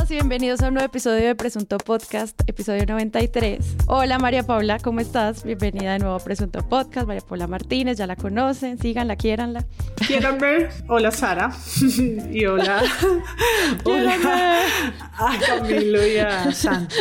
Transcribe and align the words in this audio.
todos 0.00 0.10
y 0.12 0.14
bienvenidos 0.14 0.62
a 0.62 0.68
un 0.68 0.74
nuevo 0.74 0.86
episodio 0.86 1.26
de 1.26 1.34
Presunto 1.34 1.76
Podcast, 1.76 2.40
episodio 2.46 2.86
93. 2.86 3.76
Hola 3.86 4.18
María 4.18 4.42
Paula, 4.42 4.78
¿cómo 4.78 5.00
estás? 5.00 5.44
Bienvenida 5.44 5.92
de 5.92 5.98
nuevo 5.98 6.14
a 6.14 6.20
Presunto 6.20 6.66
Podcast. 6.66 7.06
María 7.06 7.22
Paula 7.22 7.46
Martínez, 7.46 7.98
ya 7.98 8.06
la 8.06 8.16
conocen, 8.16 8.78
síganla, 8.78 9.16
quiéranla. 9.16 9.66
Quiéranme. 10.06 10.68
Hola 10.88 11.10
Sara. 11.10 11.50
y 12.32 12.46
hola. 12.46 12.82
hola 13.84 14.14
a 15.18 15.38
Camilo 15.46 16.06
y 16.06 16.18
a 16.18 16.52
Santi. 16.52 16.94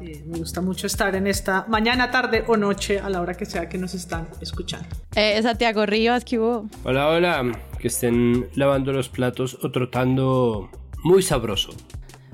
Eh, 0.00 0.22
me 0.26 0.38
gusta 0.38 0.60
mucho 0.60 0.86
estar 0.86 1.16
en 1.16 1.26
esta 1.26 1.64
mañana, 1.68 2.10
tarde 2.10 2.44
o 2.46 2.56
noche, 2.56 3.00
a 3.00 3.08
la 3.08 3.20
hora 3.20 3.34
que 3.34 3.46
sea 3.46 3.68
que 3.68 3.78
nos 3.78 3.94
están 3.94 4.28
escuchando. 4.40 4.88
Eh, 5.16 5.42
Santiago 5.42 5.86
Rivas, 5.86 6.24
¿qué 6.24 6.38
hubo? 6.38 6.68
Hola, 6.84 7.08
hola. 7.08 7.58
Que 7.78 7.88
estén 7.88 8.48
lavando 8.54 8.92
los 8.92 9.08
platos 9.08 9.58
o 9.62 9.70
trotando 9.72 10.70
muy 11.02 11.22
sabroso. 11.22 11.74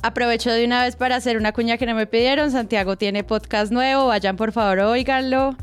Aprovecho 0.02 0.50
de 0.50 0.64
una 0.64 0.84
vez 0.84 0.96
para 0.96 1.16
hacer 1.16 1.36
una 1.36 1.52
cuña 1.52 1.76
que 1.76 1.86
no 1.86 1.94
me 1.94 2.06
pidieron. 2.06 2.50
Santiago 2.50 2.96
tiene 2.96 3.22
podcast 3.22 3.70
nuevo, 3.70 4.06
vayan 4.06 4.36
por 4.36 4.52
favor, 4.52 4.78
oíganlo. 4.80 5.56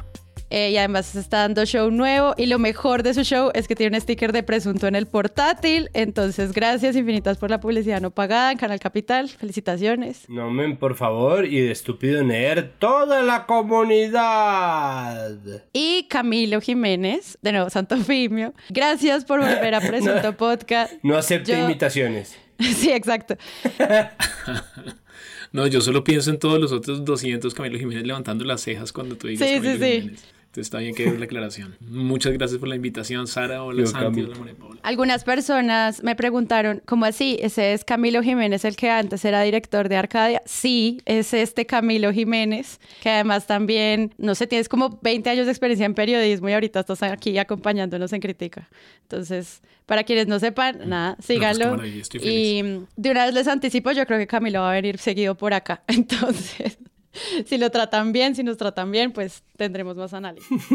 Eh, 0.49 0.71
y 0.71 0.77
además 0.77 1.15
está 1.15 1.39
dando 1.39 1.65
show 1.65 1.91
nuevo. 1.91 2.33
Y 2.37 2.45
lo 2.45 2.59
mejor 2.59 3.03
de 3.03 3.13
su 3.13 3.23
show 3.23 3.51
es 3.53 3.67
que 3.67 3.75
tiene 3.75 3.97
un 3.97 4.01
sticker 4.01 4.31
de 4.31 4.43
presunto 4.43 4.87
en 4.87 4.95
el 4.95 5.05
portátil. 5.05 5.89
Entonces, 5.93 6.53
gracias 6.53 6.95
infinitas 6.95 7.37
por 7.37 7.49
la 7.49 7.59
publicidad 7.59 7.99
no 8.01 8.11
pagada 8.11 8.51
en 8.51 8.57
Canal 8.57 8.79
Capital. 8.79 9.27
Felicitaciones. 9.29 10.29
No, 10.29 10.49
men, 10.49 10.77
por 10.77 10.95
favor. 10.95 11.45
Y 11.45 11.59
de 11.61 11.71
estúpido 11.71 12.23
nerd, 12.23 12.65
toda 12.79 13.23
la 13.23 13.45
comunidad. 13.45 15.37
Y 15.73 16.07
Camilo 16.09 16.61
Jiménez, 16.61 17.37
de 17.41 17.51
nuevo, 17.51 17.69
Santo 17.69 17.97
Fimio. 17.97 18.53
Gracias 18.69 19.25
por 19.25 19.39
volver 19.39 19.75
a 19.75 19.81
Presunto 19.87 20.35
Podcast. 20.37 20.93
No 21.03 21.17
acepto 21.17 21.53
imitaciones. 21.53 22.37
Sí, 22.59 22.91
exacto. 22.91 23.37
no, 25.51 25.67
yo 25.67 25.79
solo 25.79 26.03
pienso 26.03 26.31
en 26.31 26.39
todos 26.39 26.59
los 26.59 26.71
otros 26.71 27.05
200 27.05 27.53
Camilo 27.53 27.77
Jiménez 27.77 28.03
levantando 28.03 28.43
las 28.45 28.61
cejas 28.61 28.91
cuando 28.91 29.15
tú 29.15 29.27
digas 29.27 29.47
sí, 29.47 29.59
sí, 29.61 29.77
sí. 29.77 30.15
Entonces 30.57 30.73
está 30.73 30.79
bien 30.79 30.95
que 30.95 31.19
la 31.19 31.25
aclaración. 31.25 31.75
Muchas 31.81 32.33
gracias 32.33 32.59
por 32.59 32.67
la 32.67 32.75
invitación, 32.75 33.27
Sara. 33.27 33.63
Hola, 33.63 33.85
Santi. 33.85 34.21
Hola, 34.21 34.39
María 34.39 34.55
Paula. 34.55 34.79
Algunas 34.81 35.23
personas 35.23 36.01
me 36.01 36.15
preguntaron, 36.15 36.81
¿cómo 36.83 37.05
así? 37.05 37.37
¿Ese 37.39 37.73
es 37.73 37.85
Camilo 37.85 38.23
Jiménez, 38.23 38.65
el 38.65 38.75
que 38.75 38.89
antes 38.89 39.23
era 39.23 39.43
director 39.43 39.87
de 39.87 39.97
Arcadia? 39.97 40.41
Sí, 40.45 40.99
es 41.05 41.35
este 41.35 41.67
Camilo 41.67 42.11
Jiménez, 42.11 42.79
que 43.03 43.11
además 43.11 43.45
también, 43.45 44.15
no 44.17 44.33
sé, 44.33 44.47
tienes 44.47 44.67
como 44.67 44.97
20 45.03 45.29
años 45.29 45.45
de 45.45 45.51
experiencia 45.51 45.85
en 45.85 45.93
periodismo 45.93 46.49
y 46.49 46.53
ahorita 46.53 46.79
estás 46.79 47.03
aquí 47.03 47.37
acompañándonos 47.37 48.11
en 48.13 48.19
Crítica. 48.19 48.67
Entonces, 49.03 49.61
para 49.85 50.05
quienes 50.05 50.25
no 50.25 50.39
sepan, 50.39 50.89
nada, 50.89 51.17
pues, 51.17 51.27
síganlo. 51.27 51.77
y 51.85 52.63
de 52.95 53.11
una 53.11 53.25
vez 53.25 53.35
les 53.35 53.47
anticipo, 53.47 53.91
yo 53.91 54.07
creo 54.07 54.17
que 54.17 54.25
Camilo 54.25 54.61
va 54.61 54.71
a 54.71 54.73
venir 54.73 54.97
seguido 54.97 55.35
por 55.35 55.53
acá. 55.53 55.83
Entonces, 55.87 56.79
si 57.45 57.57
lo 57.57 57.69
tratan 57.71 58.11
bien, 58.11 58.35
si 58.35 58.43
nos 58.43 58.57
tratan 58.57 58.91
bien, 58.91 59.11
pues 59.11 59.43
tendremos 59.55 59.95
más 59.95 60.13
análisis. 60.13 60.49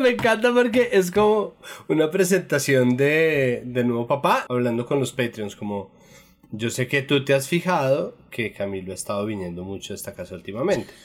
Me 0.00 0.10
encanta 0.10 0.52
porque 0.52 0.90
es 0.92 1.10
como 1.10 1.54
una 1.88 2.10
presentación 2.10 2.96
de, 2.96 3.62
de 3.64 3.84
nuevo 3.84 4.06
papá 4.06 4.46
hablando 4.48 4.86
con 4.86 5.00
los 5.00 5.12
Patreons, 5.12 5.56
como 5.56 5.90
yo 6.50 6.70
sé 6.70 6.88
que 6.88 7.02
tú 7.02 7.24
te 7.24 7.34
has 7.34 7.48
fijado 7.48 8.16
que 8.30 8.52
Camilo 8.52 8.92
ha 8.92 8.94
estado 8.94 9.26
viniendo 9.26 9.64
mucho 9.64 9.92
a 9.92 9.96
esta 9.96 10.14
casa 10.14 10.34
últimamente. 10.34 10.92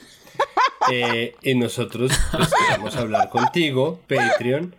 Eh, 0.92 1.36
y 1.42 1.56
nosotros 1.56 2.12
pues, 2.36 2.50
queremos 2.68 2.98
hablar 2.98 3.30
contigo, 3.30 4.02
Patreon, 4.06 4.75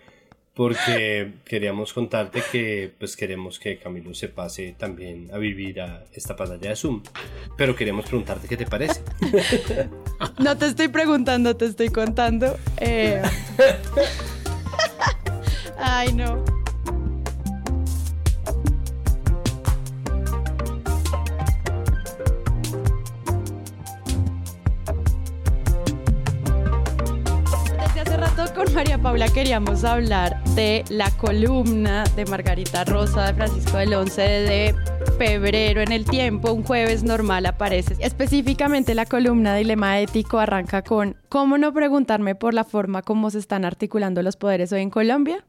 porque 0.54 1.32
queríamos 1.44 1.92
contarte 1.92 2.42
que 2.52 2.92
pues 2.98 3.16
queremos 3.16 3.58
que 3.58 3.78
Camilo 3.78 4.14
se 4.14 4.28
pase 4.28 4.74
también 4.78 5.30
a 5.32 5.38
vivir 5.38 5.80
a 5.80 6.04
esta 6.12 6.36
pantalla 6.36 6.70
de 6.70 6.76
Zoom. 6.76 7.02
Pero 7.56 7.74
queríamos 7.74 8.06
preguntarte 8.06 8.48
qué 8.48 8.56
te 8.56 8.66
parece. 8.66 9.02
No 10.38 10.56
te 10.56 10.66
estoy 10.66 10.88
preguntando, 10.88 11.56
te 11.56 11.66
estoy 11.66 11.88
contando. 11.88 12.56
Eh. 12.80 13.20
Ay, 15.78 16.12
no. 16.12 16.63
María 28.74 28.98
Paula 28.98 29.28
queríamos 29.28 29.84
hablar 29.84 30.42
de 30.56 30.84
la 30.88 31.08
columna 31.12 32.02
de 32.16 32.24
Margarita 32.24 32.84
Rosa 32.84 33.26
de 33.26 33.34
Francisco 33.34 33.76
del 33.76 33.94
11 33.94 34.20
de 34.20 34.74
febrero 35.16 35.80
en 35.80 35.92
el 35.92 36.04
tiempo, 36.04 36.52
un 36.52 36.64
jueves 36.64 37.04
normal 37.04 37.46
aparece. 37.46 37.94
Específicamente 38.00 38.96
la 38.96 39.06
columna 39.06 39.54
Dilema 39.54 40.00
Ético 40.00 40.40
arranca 40.40 40.82
con 40.82 41.16
¿Cómo 41.28 41.56
no 41.56 41.72
preguntarme 41.72 42.34
por 42.34 42.52
la 42.52 42.64
forma 42.64 43.02
como 43.02 43.30
se 43.30 43.38
están 43.38 43.64
articulando 43.64 44.22
los 44.22 44.36
poderes 44.36 44.72
hoy 44.72 44.82
en 44.82 44.90
Colombia? 44.90 45.44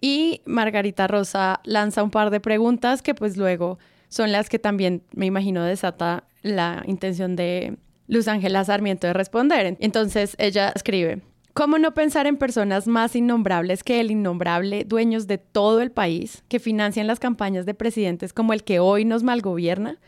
Y 0.00 0.42
Margarita 0.44 1.06
Rosa 1.06 1.60
lanza 1.62 2.02
un 2.02 2.10
par 2.10 2.30
de 2.30 2.40
preguntas 2.40 3.00
que 3.00 3.14
pues 3.14 3.36
luego 3.36 3.78
son 4.08 4.32
las 4.32 4.48
que 4.48 4.58
también 4.58 5.04
me 5.12 5.26
imagino 5.26 5.62
desata 5.62 6.24
la 6.42 6.82
intención 6.86 7.36
de 7.36 7.76
Luz 8.08 8.26
Ángela 8.26 8.64
Sarmiento 8.64 9.06
de 9.06 9.12
responder. 9.12 9.76
Entonces 9.78 10.34
ella 10.38 10.72
escribe, 10.74 11.22
¿Cómo 11.52 11.78
no 11.78 11.94
pensar 11.94 12.28
en 12.28 12.36
personas 12.36 12.86
más 12.86 13.16
innombrables 13.16 13.82
que 13.82 13.98
el 13.98 14.12
innombrable, 14.12 14.84
dueños 14.84 15.26
de 15.26 15.38
todo 15.38 15.80
el 15.80 15.90
país, 15.90 16.44
que 16.48 16.60
financian 16.60 17.08
las 17.08 17.18
campañas 17.18 17.66
de 17.66 17.74
presidentes 17.74 18.32
como 18.32 18.52
el 18.52 18.62
que 18.62 18.78
hoy 18.78 19.04
nos 19.04 19.24
malgobierna? 19.24 19.98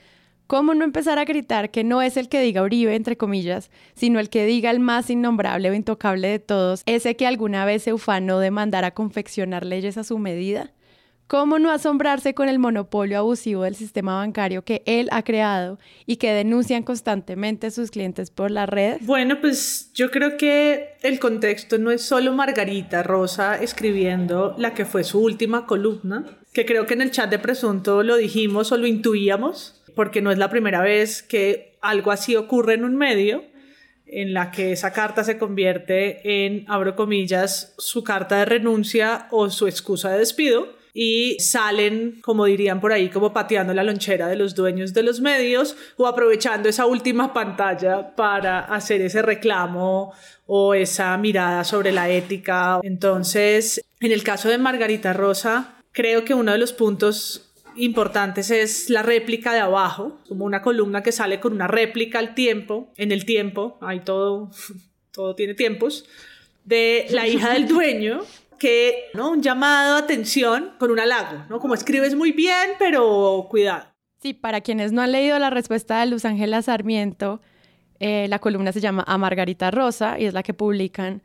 ¿Cómo 0.47 0.75
no 0.75 0.85
empezar 0.85 1.19
a 1.19 1.25
gritar 1.25 1.73
que 1.73 1.83
no 1.83 2.01
es 2.01 2.17
el 2.17 2.29
que 2.29 2.41
diga 2.41 2.63
Uribe, 2.63 2.95
entre 2.95 3.17
comillas, 3.17 3.73
sino 3.95 4.21
el 4.21 4.31
que 4.31 4.47
diga 4.47 4.71
el 4.71 4.79
más 4.79 5.11
innombrable 5.11 5.69
o 5.69 5.75
intocable 5.75 6.29
de 6.29 6.39
todos, 6.39 6.83
ese 6.87 7.17
que 7.17 7.27
alguna 7.27 7.65
vez 7.65 7.83
se 7.83 7.93
ufanó 7.93 8.39
de 8.39 8.53
mandar 8.53 8.85
a 8.85 8.93
confeccionar 8.93 9.67
leyes 9.67 9.99
a 9.99 10.05
su 10.05 10.19
medida? 10.19 10.71
¿Cómo 11.33 11.59
no 11.59 11.71
asombrarse 11.71 12.35
con 12.35 12.51
el 12.51 12.59
monopolio 12.59 13.17
abusivo 13.17 13.63
del 13.63 13.75
sistema 13.75 14.17
bancario 14.17 14.67
que 14.67 14.83
él 14.85 15.09
ha 15.13 15.23
creado 15.25 15.79
y 16.05 16.17
que 16.17 16.31
denuncian 16.31 16.83
constantemente 16.83 17.71
sus 17.71 17.91
clientes 17.91 18.31
por 18.31 18.51
la 18.51 18.67
red? 18.67 18.99
Bueno, 19.01 19.41
pues 19.41 19.91
yo 19.95 20.11
creo 20.11 20.37
que 20.37 20.91
el 21.01 21.19
contexto 21.19 21.79
no 21.79 21.91
es 21.91 22.03
solo 22.03 22.35
Margarita 22.35 23.03
Rosa 23.03 23.57
escribiendo 23.57 24.55
la 24.59 24.75
que 24.75 24.85
fue 24.85 25.05
su 25.05 25.21
última 25.21 25.65
columna, 25.65 26.27
que 26.53 26.67
creo 26.67 26.85
que 26.85 26.93
en 26.93 27.01
el 27.01 27.13
chat 27.13 27.31
de 27.31 27.39
Presunto 27.39 28.03
lo 28.03 28.17
dijimos 28.17 28.71
o 28.71 28.77
lo 28.77 28.87
intuíamos, 28.87 29.83
porque 29.97 30.21
no 30.21 30.33
es 30.33 30.37
la 30.37 30.51
primera 30.51 30.83
vez 30.83 31.23
que 31.23 31.79
algo 31.81 32.11
así 32.11 32.37
ocurre 32.37 32.75
en 32.75 32.85
un 32.85 32.95
medio 32.95 33.43
en 34.05 34.35
la 34.35 34.51
que 34.51 34.73
esa 34.73 34.93
carta 34.93 35.25
se 35.25 35.39
convierte 35.39 36.45
en, 36.45 36.67
abro 36.69 36.95
comillas, 36.95 37.75
su 37.79 38.05
carta 38.05 38.37
de 38.37 38.45
renuncia 38.45 39.29
o 39.31 39.49
su 39.49 39.67
excusa 39.67 40.11
de 40.11 40.19
despido 40.19 40.82
y 40.95 41.39
salen, 41.41 42.21
como 42.23 42.45
dirían 42.45 42.81
por 42.81 42.93
ahí, 42.93 43.09
como 43.09 43.33
pateando 43.33 43.73
la 43.73 43.83
lonchera 43.83 44.29
de 44.29 44.37
los 44.37 44.55
dueños 44.55 44.93
de 44.93 45.03
los 45.03 45.21
medios 45.21 45.77
o 45.97 46.07
aprovechando 46.07 46.69
esa 46.69 46.87
última 46.87 47.33
pantalla 47.33 48.15
para 48.15 48.61
hacer 48.61 49.01
ese 49.01 49.23
reclamo 49.23 50.13
o 50.47 50.75
esa 50.75 51.17
mirada 51.17 51.65
sobre 51.65 51.93
la 51.93 52.11
ética. 52.11 52.81
Entonces, 52.83 53.83
en 54.01 54.13
el 54.13 54.23
caso 54.23 54.49
de 54.49 54.59
Margarita 54.59 55.13
Rosa, 55.13 55.77
creo 55.93 56.25
que 56.25 56.35
uno 56.35 56.53
de 56.53 56.59
los 56.59 56.73
puntos 56.73 57.49
importantes 57.77 58.51
es 58.51 58.91
la 58.91 59.03
réplica 59.03 59.55
de 59.55 59.61
abajo, 59.61 60.19
como 60.29 60.45
una 60.45 60.61
columna 60.61 61.03
que 61.03 61.13
sale 61.13 61.41
con 61.41 61.55
una 61.55 61.69
réplica 61.69 62.19
al 62.19 62.35
tiempo, 62.35 62.93
en 62.97 63.13
el 63.13 63.25
tiempo, 63.25 63.79
hay 63.81 64.01
todo, 64.01 64.51
todo 65.13 65.35
tiene 65.35 65.55
tiempos, 65.55 66.05
de 66.65 67.07
la 67.11 67.27
hija 67.27 67.55
del 67.55 67.67
dueño, 67.67 68.21
que, 68.63 69.11
¿no? 69.13 69.33
Un 69.33 69.43
llamado 69.43 69.97
a 69.97 69.99
atención 69.99 70.71
con 70.79 70.93
un 70.93 71.01
halago, 71.01 71.47
¿no? 71.49 71.59
Como 71.59 71.75
escribes 71.75 72.15
muy 72.15 72.31
bien, 72.31 72.71
pero 72.79 73.49
cuidado. 73.51 73.87
Sí, 74.21 74.35
para 74.35 74.61
quienes 74.61 74.93
no 74.93 75.03
han 75.03 75.11
leído 75.11 75.37
la 75.41 75.51
respuesta 75.51 75.99
de 75.99 76.07
Luz 76.07 76.25
Ángela 76.25 76.63
Sarmiento, 76.63 77.41
eh, 77.99 78.29
la 78.29 78.39
columna 78.39 78.71
se 78.71 78.81
llama 78.81 79.03
A 79.09 79.19
Margarita 79.19 79.73
Rosa 79.73 80.17
y 80.17 80.27
es 80.27 80.33
la 80.33 80.45
que 80.45 80.55
publican 80.55 81.23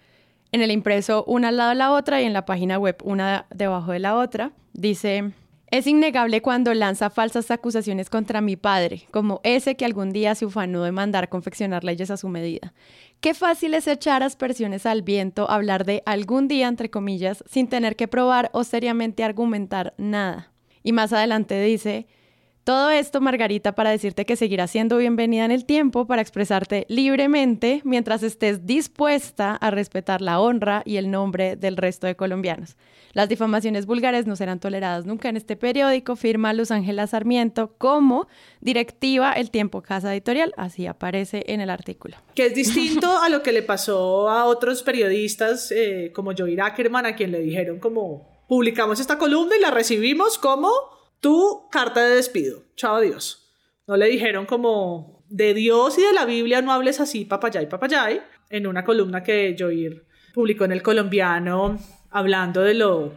en 0.51 0.63
el 0.63 0.71
impreso 0.71 1.25
una 1.25 1.49
al 1.49 1.57
lado 1.57 1.69
de 1.69 1.75
la 1.75 1.91
otra 1.91 2.23
y 2.23 2.25
en 2.25 2.33
la 2.33 2.43
página 2.43 2.79
web 2.79 2.97
una 3.03 3.45
debajo 3.53 3.91
de 3.91 3.99
la 3.99 4.15
otra. 4.15 4.53
Dice, 4.73 5.31
es 5.69 5.85
innegable 5.85 6.41
cuando 6.41 6.73
lanza 6.73 7.09
falsas 7.09 7.51
acusaciones 7.51 8.09
contra 8.09 8.39
mi 8.39 8.55
padre, 8.55 9.03
como 9.11 9.41
ese 9.43 9.75
que 9.75 9.83
algún 9.83 10.11
día 10.11 10.33
se 10.33 10.45
ufanó 10.45 10.83
de 10.83 10.93
mandar 10.93 11.27
confeccionar 11.27 11.83
leyes 11.83 12.09
a 12.09 12.17
su 12.17 12.29
medida. 12.29 12.73
Qué 13.19 13.33
fácil 13.33 13.73
es 13.73 13.87
echar 13.87 14.23
aspersiones 14.23 14.85
al 14.85 15.01
viento, 15.01 15.49
hablar 15.49 15.83
de 15.83 16.03
algún 16.05 16.47
día, 16.47 16.67
entre 16.67 16.89
comillas, 16.89 17.43
sin 17.49 17.67
tener 17.67 17.95
que 17.95 18.07
probar 18.07 18.49
o 18.53 18.63
seriamente 18.63 19.23
argumentar 19.23 19.93
nada. 19.97 20.51
Y 20.83 20.93
más 20.93 21.11
adelante 21.11 21.61
dice, 21.61 22.07
Todo 22.67 22.89
esto, 22.89 23.21
Margarita, 23.21 23.75
para 23.75 23.91
decirte 23.91 24.25
que 24.25 24.35
seguirás 24.35 24.71
siendo 24.71 24.97
bienvenida 24.97 25.45
en 25.45 25.51
el 25.51 25.63
tiempo 25.63 26.05
para 26.05 26.21
expresarte 26.21 26.85
libremente 26.89 27.79
mientras 27.85 28.23
estés 28.23 28.65
dispuesta 28.65 29.55
a 29.55 29.71
respetar 29.71 30.19
la 30.19 30.41
honra 30.41 30.81
y 30.83 30.97
el 30.97 31.09
nombre 31.09 31.55
del 31.55 31.77
resto 31.77 32.07
de 32.07 32.17
colombianos. 32.17 32.75
Las 33.13 33.29
difamaciones 33.29 33.85
vulgares 33.85 34.27
no 34.27 34.35
serán 34.35 34.59
toleradas 34.59 35.05
nunca 35.05 35.29
en 35.29 35.37
este 35.37 35.55
periódico, 35.55 36.17
firma 36.17 36.51
Luz 36.51 36.71
Ángela 36.71 37.07
Sarmiento 37.07 37.71
como 37.77 38.27
directiva 38.59 39.31
El 39.31 39.49
Tiempo 39.49 39.81
Casa 39.81 40.11
Editorial, 40.11 40.53
así 40.57 40.87
aparece 40.87 41.45
en 41.47 41.61
el 41.61 41.69
artículo. 41.69 42.17
Que 42.35 42.47
es 42.47 42.53
distinto 42.53 43.17
a 43.17 43.29
lo 43.29 43.43
que 43.43 43.53
le 43.53 43.61
pasó 43.61 44.29
a 44.29 44.43
otros 44.43 44.83
periodistas 44.83 45.71
eh, 45.71 46.11
como 46.13 46.33
Joey 46.37 46.59
Ackerman, 46.59 47.05
a 47.05 47.15
quien 47.15 47.31
le 47.31 47.39
dijeron 47.39 47.79
como 47.79 48.27
publicamos 48.49 48.99
esta 48.99 49.17
columna 49.17 49.55
y 49.55 49.61
la 49.61 49.71
recibimos 49.71 50.37
como 50.37 50.96
tu 51.19 51.67
carta 51.71 52.03
de 52.03 52.15
despido. 52.15 52.63
Chao, 52.75 52.95
adiós. 52.95 53.51
No 53.87 53.97
le 53.97 54.07
dijeron 54.07 54.45
como 54.45 55.23
de 55.29 55.53
Dios 55.53 55.97
y 55.97 56.01
de 56.01 56.13
la 56.13 56.25
Biblia 56.25 56.61
no 56.61 56.71
hables 56.71 56.99
así, 56.99 57.25
papayay, 57.25 57.67
papayay, 57.69 58.21
en 58.49 58.67
una 58.67 58.83
columna 58.83 59.23
que 59.23 59.55
Joir 59.57 60.05
publicó 60.33 60.65
en 60.65 60.71
el 60.71 60.83
colombiano 60.83 61.79
hablando 62.11 62.61
de 62.61 62.73
lo, 62.73 63.13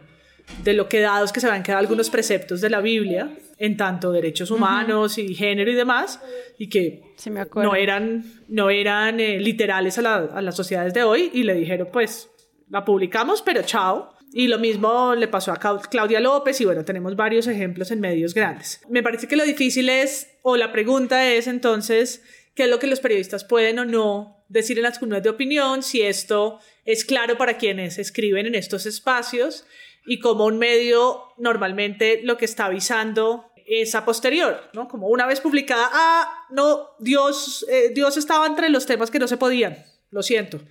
de 0.63 0.73
lo 0.73 0.89
quedados 0.89 1.31
que 1.31 1.39
se 1.39 1.47
van 1.47 1.63
quedar 1.63 1.79
algunos 1.79 2.09
preceptos 2.09 2.61
de 2.61 2.69
la 2.69 2.81
Biblia 2.81 3.29
en 3.57 3.77
tanto 3.77 4.11
derechos 4.11 4.49
humanos 4.49 5.19
y 5.19 5.35
género 5.35 5.69
y 5.69 5.75
demás, 5.75 6.19
y 6.57 6.67
que 6.67 7.03
no 7.55 7.75
eran, 7.75 8.23
no 8.47 8.71
eran 8.71 9.19
eh, 9.19 9.39
literales 9.39 9.99
a, 9.99 10.15
a 10.15 10.41
las 10.41 10.55
sociedades 10.55 10.95
de 10.95 11.03
hoy, 11.03 11.29
y 11.31 11.43
le 11.43 11.53
dijeron, 11.53 11.89
pues, 11.93 12.27
la 12.69 12.83
publicamos, 12.83 13.43
pero 13.43 13.61
chao. 13.61 14.15
Y 14.33 14.47
lo 14.47 14.59
mismo 14.59 15.13
le 15.13 15.27
pasó 15.27 15.51
a 15.51 15.59
Claudia 15.89 16.21
López 16.21 16.61
y 16.61 16.65
bueno, 16.65 16.85
tenemos 16.85 17.15
varios 17.17 17.47
ejemplos 17.47 17.91
en 17.91 17.99
medios 17.99 18.33
grandes. 18.33 18.81
Me 18.89 19.03
parece 19.03 19.27
que 19.27 19.35
lo 19.35 19.43
difícil 19.43 19.89
es, 19.89 20.29
o 20.41 20.55
la 20.55 20.71
pregunta 20.71 21.29
es 21.33 21.47
entonces, 21.47 22.23
¿qué 22.55 22.63
es 22.63 22.69
lo 22.69 22.79
que 22.79 22.87
los 22.87 23.01
periodistas 23.01 23.43
pueden 23.43 23.79
o 23.79 23.85
no 23.85 24.45
decir 24.47 24.77
en 24.77 24.83
las 24.83 24.99
columnas 24.99 25.23
de 25.23 25.29
opinión? 25.29 25.83
Si 25.83 26.01
esto 26.01 26.59
es 26.85 27.03
claro 27.03 27.37
para 27.37 27.57
quienes 27.57 27.99
escriben 27.99 28.45
en 28.45 28.55
estos 28.55 28.85
espacios 28.85 29.65
y 30.05 30.19
como 30.19 30.45
un 30.45 30.57
medio 30.57 31.23
normalmente 31.37 32.21
lo 32.23 32.37
que 32.37 32.45
está 32.45 32.65
avisando 32.65 33.51
es 33.65 33.95
a 33.95 34.05
posterior, 34.05 34.69
¿no? 34.73 34.87
Como 34.87 35.07
una 35.07 35.25
vez 35.25 35.41
publicada, 35.41 35.89
ah, 35.91 36.45
no, 36.51 36.89
Dios, 36.99 37.65
eh, 37.69 37.91
Dios 37.93 38.17
estaba 38.17 38.47
entre 38.47 38.69
los 38.69 38.85
temas 38.85 39.11
que 39.11 39.19
no 39.19 39.27
se 39.27 39.37
podían, 39.37 39.85
lo 40.09 40.23
siento. 40.23 40.61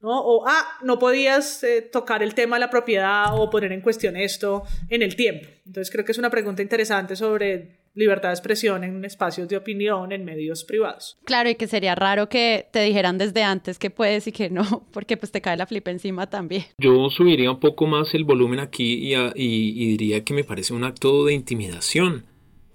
¿No? 0.00 0.20
O, 0.20 0.46
ah, 0.46 0.78
no 0.82 0.98
podías 0.98 1.62
eh, 1.64 1.82
tocar 1.82 2.22
el 2.22 2.34
tema 2.34 2.56
de 2.56 2.60
la 2.60 2.70
propiedad 2.70 3.38
o 3.38 3.50
poner 3.50 3.72
en 3.72 3.80
cuestión 3.80 4.16
esto 4.16 4.62
en 4.88 5.02
el 5.02 5.16
tiempo. 5.16 5.48
Entonces 5.66 5.90
creo 5.90 6.04
que 6.04 6.12
es 6.12 6.18
una 6.18 6.30
pregunta 6.30 6.62
interesante 6.62 7.16
sobre 7.16 7.86
libertad 7.96 8.28
de 8.28 8.34
expresión 8.34 8.84
en 8.84 9.04
espacios 9.04 9.48
de 9.48 9.56
opinión, 9.56 10.12
en 10.12 10.24
medios 10.24 10.64
privados. 10.64 11.18
Claro, 11.24 11.48
y 11.48 11.54
que 11.54 11.66
sería 11.66 11.94
raro 11.94 12.28
que 12.28 12.68
te 12.70 12.82
dijeran 12.82 13.16
desde 13.16 13.42
antes 13.42 13.78
que 13.78 13.90
puedes 13.90 14.26
y 14.26 14.32
que 14.32 14.50
no, 14.50 14.86
porque 14.92 15.16
pues 15.16 15.32
te 15.32 15.40
cae 15.40 15.56
la 15.56 15.66
flipa 15.66 15.90
encima 15.90 16.28
también. 16.28 16.64
Yo 16.78 17.08
subiría 17.08 17.50
un 17.50 17.58
poco 17.58 17.86
más 17.86 18.14
el 18.14 18.24
volumen 18.24 18.60
aquí 18.60 19.12
y, 19.12 19.14
y 19.34 19.86
diría 19.96 20.22
que 20.24 20.34
me 20.34 20.44
parece 20.44 20.74
un 20.74 20.84
acto 20.84 21.24
de 21.24 21.34
intimidación. 21.34 22.26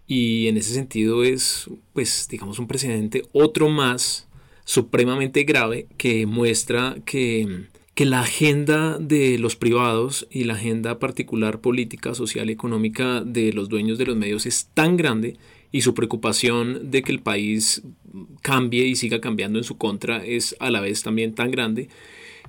Y 0.08 0.50
en 0.50 0.58
ese 0.58 0.74
sentido 0.74 1.24
es, 1.24 1.70
pues, 1.94 2.28
digamos, 2.30 2.60
un 2.60 2.68
precedente, 2.68 3.22
otro 3.32 3.70
más 3.70 4.28
supremamente 4.66 5.44
grave 5.44 5.88
que 5.98 6.26
muestra 6.26 6.98
que, 7.06 7.66
que 7.96 8.06
la 8.06 8.22
agenda 8.22 8.98
de 9.00 9.38
los 9.38 9.56
privados 9.56 10.28
y 10.32 10.44
la 10.44 10.54
agenda 10.54 11.00
particular 11.00 11.62
política, 11.62 12.16
social 12.16 12.50
y 12.50 12.54
económica 12.54 13.22
de 13.22 13.54
los 13.54 13.70
dueños 13.70 13.98
de 13.98 14.06
los 14.06 14.16
medios 14.16 14.46
es 14.46 14.68
tan 14.74 14.98
grande 14.98 15.38
y 15.72 15.82
su 15.82 15.94
preocupación 15.94 16.92
de 16.92 17.02
que 17.02 17.12
el 17.12 17.20
país 17.20 17.82
cambie 18.42 18.86
y 18.86 18.96
siga 18.96 19.22
cambiando 19.22 19.58
en 19.58 19.64
su 19.64 19.78
contra 19.78 20.26
es 20.26 20.56
a 20.60 20.70
la 20.70 20.82
vez 20.82 21.02
también 21.04 21.34
tan 21.34 21.50
grande 21.52 21.90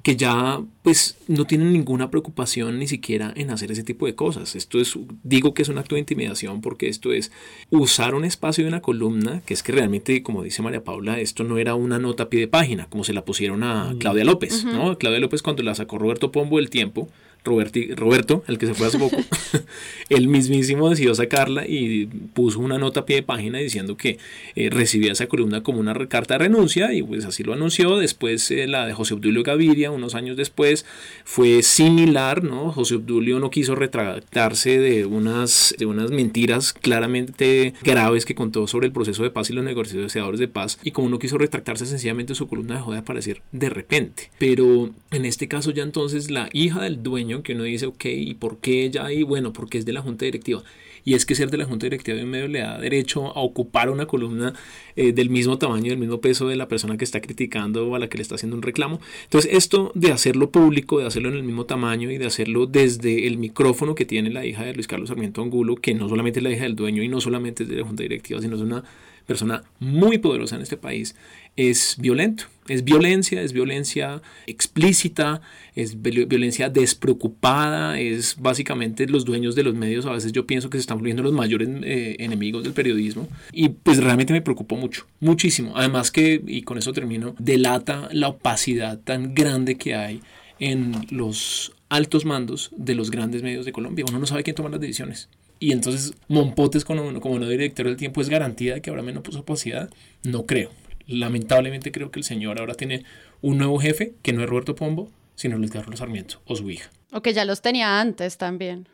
que 0.03 0.17
ya 0.17 0.61
pues 0.83 1.17
no 1.29 1.45
tienen 1.47 1.73
ninguna 1.73 2.11
preocupación 2.11 2.81
ni 2.81 2.89
siquiera 2.89 3.33
en 3.37 3.51
hacer 3.51 3.71
ese 3.71 3.85
tipo 3.85 4.07
de 4.07 4.17
cosas. 4.17 4.57
Esto 4.57 4.81
es, 4.81 4.99
digo 5.23 5.55
que 5.55 5.63
es 5.63 5.69
un 5.69 5.79
acto 5.79 5.95
de 5.95 6.01
intimidación 6.01 6.61
porque 6.61 6.89
esto 6.89 7.13
es 7.13 7.31
usar 7.71 8.17
un 8.17 8.25
espacio 8.25 8.65
de 8.65 8.69
una 8.69 8.83
columna, 8.83 9.43
que 9.47 9.55
es 9.55 9.63
que 9.63 9.71
realmente, 9.71 10.25
como 10.25 10.43
dice 10.43 10.61
María 10.61 10.83
Paula, 10.83 11.21
esto 11.21 11.45
no 11.45 11.57
era 11.59 11.77
una 11.77 12.01
nota 12.01 12.25
a 12.25 12.29
pie 12.29 12.41
de 12.41 12.49
página, 12.49 12.87
como 12.87 13.05
se 13.05 13.13
la 13.13 13.25
pusieron 13.25 13.63
a 13.63 13.95
Claudia 14.01 14.25
López, 14.25 14.65
¿no? 14.65 14.99
Claudia 14.99 15.21
López 15.21 15.41
cuando 15.41 15.63
la 15.63 15.77
sacó 15.77 15.99
Roberto 15.99 16.33
Pombo 16.33 16.57
del 16.57 16.69
tiempo, 16.69 17.09
Roberto, 17.45 18.45
el 18.47 18.59
que 18.59 18.67
se 18.67 18.75
fue 18.75 18.87
hace 18.87 18.99
poco, 18.99 19.17
él 20.09 20.29
mismísimo 20.29 20.89
decidió 20.89 21.15
sacarla 21.15 21.67
y 21.67 22.07
puso 22.35 22.61
una 22.61 22.79
nota 22.79 23.01
a 23.01 23.07
pie 23.07 23.17
de 23.17 23.23
página 23.23 23.59
diciendo 23.59 23.97
que 23.97 24.19
eh, 24.55 24.71
recibía 24.71 25.13
esa 25.13 25.27
columna 25.27 25.63
como 25.63 25.81
una 25.81 25.93
carta 26.07 26.35
de 26.35 26.39
renuncia 26.39 26.93
y 26.93 27.03
pues 27.03 27.25
así 27.25 27.43
lo 27.43 27.53
anunció. 27.53 27.99
Después 27.99 28.51
eh, 28.51 28.67
la 28.67 28.87
de 28.87 28.93
José 28.93 29.15
Obdulio 29.15 29.43
Gaviria, 29.43 29.91
unos 29.91 30.15
años 30.15 30.37
después, 30.37 30.87
fue 31.25 31.63
similar, 31.63 32.45
¿no? 32.45 32.73
José 32.73 32.97
Obdulio 32.97 33.41
no 33.41 33.51
quiso 33.51 33.75
retractarse 33.75 34.79
de 34.79 35.05
unas, 35.05 35.75
de 35.79 35.87
unas 35.87 36.11
mentiras 36.11 36.73
claramente 36.73 37.75
graves 37.83 38.25
que 38.25 38.35
contó 38.35 38.67
sobre 38.67 38.87
el 38.87 38.93
proceso 38.93 39.23
de 39.23 39.31
paz 39.31 39.51
y 39.51 39.53
los 39.53 39.65
negociadores 39.65 40.39
de 40.39 40.49
paz 40.49 40.79
y 40.83 40.93
como 40.93 41.09
no 41.09 41.19
quiso 41.19 41.39
retractarse 41.39 41.87
sencillamente 41.87 42.35
su 42.35 42.47
columna 42.47 42.77
dejó 42.77 42.93
de 42.93 42.99
aparecer 42.99 43.43
de 43.53 43.69
repente. 43.69 44.31
Pero 44.39 44.91
en 45.11 45.25
este 45.25 45.49
caso 45.49 45.71
ya 45.71 45.83
entonces 45.83 46.31
la 46.31 46.49
hija 46.53 46.83
del 46.83 47.03
dueño 47.03 47.32
que 47.41 47.55
uno 47.55 47.65
dice, 47.65 47.87
ok, 47.87 48.05
¿y 48.05 48.35
por 48.35 48.59
qué 48.59 48.85
ella 48.85 49.07
ahí? 49.07 49.23
Bueno, 49.23 49.53
porque 49.53 49.79
es 49.79 49.87
de 49.87 49.93
la 49.93 50.03
junta 50.03 50.25
directiva. 50.27 50.63
Y 51.05 51.15
es 51.15 51.27
que 51.27 51.35
ser 51.35 51.51
de 51.51 51.57
la 51.57 51.65
junta 51.65 51.87
directiva 51.87 52.17
de 52.17 52.25
medio 52.25 52.49
le 52.49 52.61
da 52.61 52.79
derecho 52.79 53.37
a 53.37 53.41
ocupar 53.41 53.91
una 53.91 54.07
columna 54.07 54.55
eh, 54.95 55.13
del 55.13 55.31
mismo 55.31 55.59
tamaño, 55.59 55.91
del 55.91 55.99
mismo 55.99 56.21
peso 56.21 56.47
de 56.47 56.57
la 56.57 56.69
persona 56.69 56.97
que 56.97 57.05
está 57.05 57.21
criticando 57.21 57.89
o 57.89 57.95
a 57.97 57.99
la 57.99 58.09
que 58.09 58.19
le 58.19 58.23
está 58.23 58.37
haciendo 58.37 58.57
un 58.57 58.63
reclamo. 58.63 59.01
Entonces, 59.25 59.51
esto 59.53 59.91
de 59.95 60.13
hacerlo 60.13 60.51
público, 60.51 61.01
de 61.01 61.07
hacerlo 61.07 61.31
en 61.31 61.37
el 61.37 61.43
mismo 61.43 61.65
tamaño 61.65 62.11
y 62.11 62.19
de 62.19 62.27
hacerlo 62.27 62.67
desde 62.67 63.27
el 63.27 63.39
micrófono 63.39 63.95
que 63.95 64.05
tiene 64.05 64.31
la 64.31 64.47
hija 64.47 64.65
de 64.65 64.75
Luis 64.75 64.87
Carlos 64.87 65.09
Sarmiento 65.09 65.43
Angulo, 65.43 65.77
que 65.77 65.95
no 65.95 66.09
solamente 66.09 66.39
es 66.39 66.45
la 66.45 66.51
hija 66.51 66.65
del 66.65 66.77
dueño 66.77 67.03
y 67.03 67.09
no 67.09 67.21
solamente 67.21 67.65
es 67.65 67.69
de 67.69 67.77
la 67.77 67.85
junta 67.85 68.03
directiva, 68.03 68.41
sino 68.41 68.55
es 68.57 68.63
una 68.63 68.85
persona 69.27 69.63
muy 69.79 70.19
poderosa 70.19 70.57
en 70.57 70.63
este 70.63 70.77
país, 70.77 71.15
es 71.57 71.97
violento. 71.99 72.45
Es 72.69 72.85
violencia, 72.85 73.43
es 73.43 73.53
violencia 73.53 74.23
explícita, 74.47 75.41
es 75.75 76.01
violencia 76.01 76.69
despreocupada, 76.69 77.99
es 77.99 78.37
básicamente 78.39 79.09
los 79.09 79.25
dueños 79.25 79.57
de 79.57 79.65
los 79.65 79.75
medios. 79.75 80.07
A 80.07 80.13
veces 80.13 80.31
yo 80.31 80.47
pienso 80.47 80.71
que 80.71 80.79
se 80.79 80.83
están 80.83 80.99
volviendo 80.99 81.25
los 81.25 81.33
mayores 81.33 81.69
eh, 81.83 82.17
enemigos 82.21 82.63
del 82.63 82.73
periodismo. 82.73 83.29
Y 83.53 83.71
pues 83.71 83.99
realmente 83.99 84.33
me 84.33 84.43
preocupó 84.43 84.77
mucho, 84.77 85.07
muchísimo. 85.19 85.73
Además 85.75 86.13
que, 86.13 86.41
y 86.47 86.63
con 86.63 86.79
eso 86.79 86.93
termino, 86.93 87.35
delata 87.39 88.09
la 88.13 88.29
opacidad 88.29 89.01
tan 89.01 89.35
grande 89.35 89.77
que 89.77 89.97
hay 89.97 90.21
en 90.61 90.95
los 91.11 91.73
altos 91.89 92.25
mandos 92.25 92.71
de 92.77 92.95
los 92.95 93.11
grandes 93.11 93.43
medios 93.43 93.67
de 93.67 93.73
Colombia. 93.73 94.05
Uno 94.09 94.21
no 94.21 94.27
sabe 94.27 94.45
quién 94.45 94.55
toma 94.55 94.69
las 94.69 94.81
decisiones. 94.81 95.29
Y 95.63 95.73
entonces 95.73 96.15
Monpotes 96.29 96.85
como, 96.85 97.21
como 97.21 97.39
no 97.39 97.49
director 97.49 97.87
del 97.87 97.97
tiempo 97.97 98.21
es 98.21 98.29
garantía 98.29 98.75
de 98.75 98.83
que 98.83 98.91
habrá 98.91 99.03
menos 99.03 99.23
opacidad. 99.37 99.91
No 100.25 100.45
creo 100.45 100.71
lamentablemente 101.07 101.93
creo 101.93 102.11
que 102.11 102.21
el 102.21 102.25
señor 102.25 102.59
ahora 102.59 102.75
tiene 102.75 103.05
un 103.41 103.59
nuevo 103.59 103.79
jefe, 103.79 104.15
que 104.23 104.33
no 104.33 104.43
es 104.43 104.49
Roberto 104.49 104.75
Pombo, 104.75 105.11
sino 105.35 105.59
Luis 105.59 105.71
Carlos 105.71 105.99
Sarmiento 105.99 106.41
o 106.47 106.57
su 106.57 106.71
hija. 106.71 106.91
O 107.13 107.23
que 107.23 107.33
ya 107.33 107.45
los 107.45 107.63
tenía 107.63 108.01
antes 108.01 108.39
también. 108.39 108.89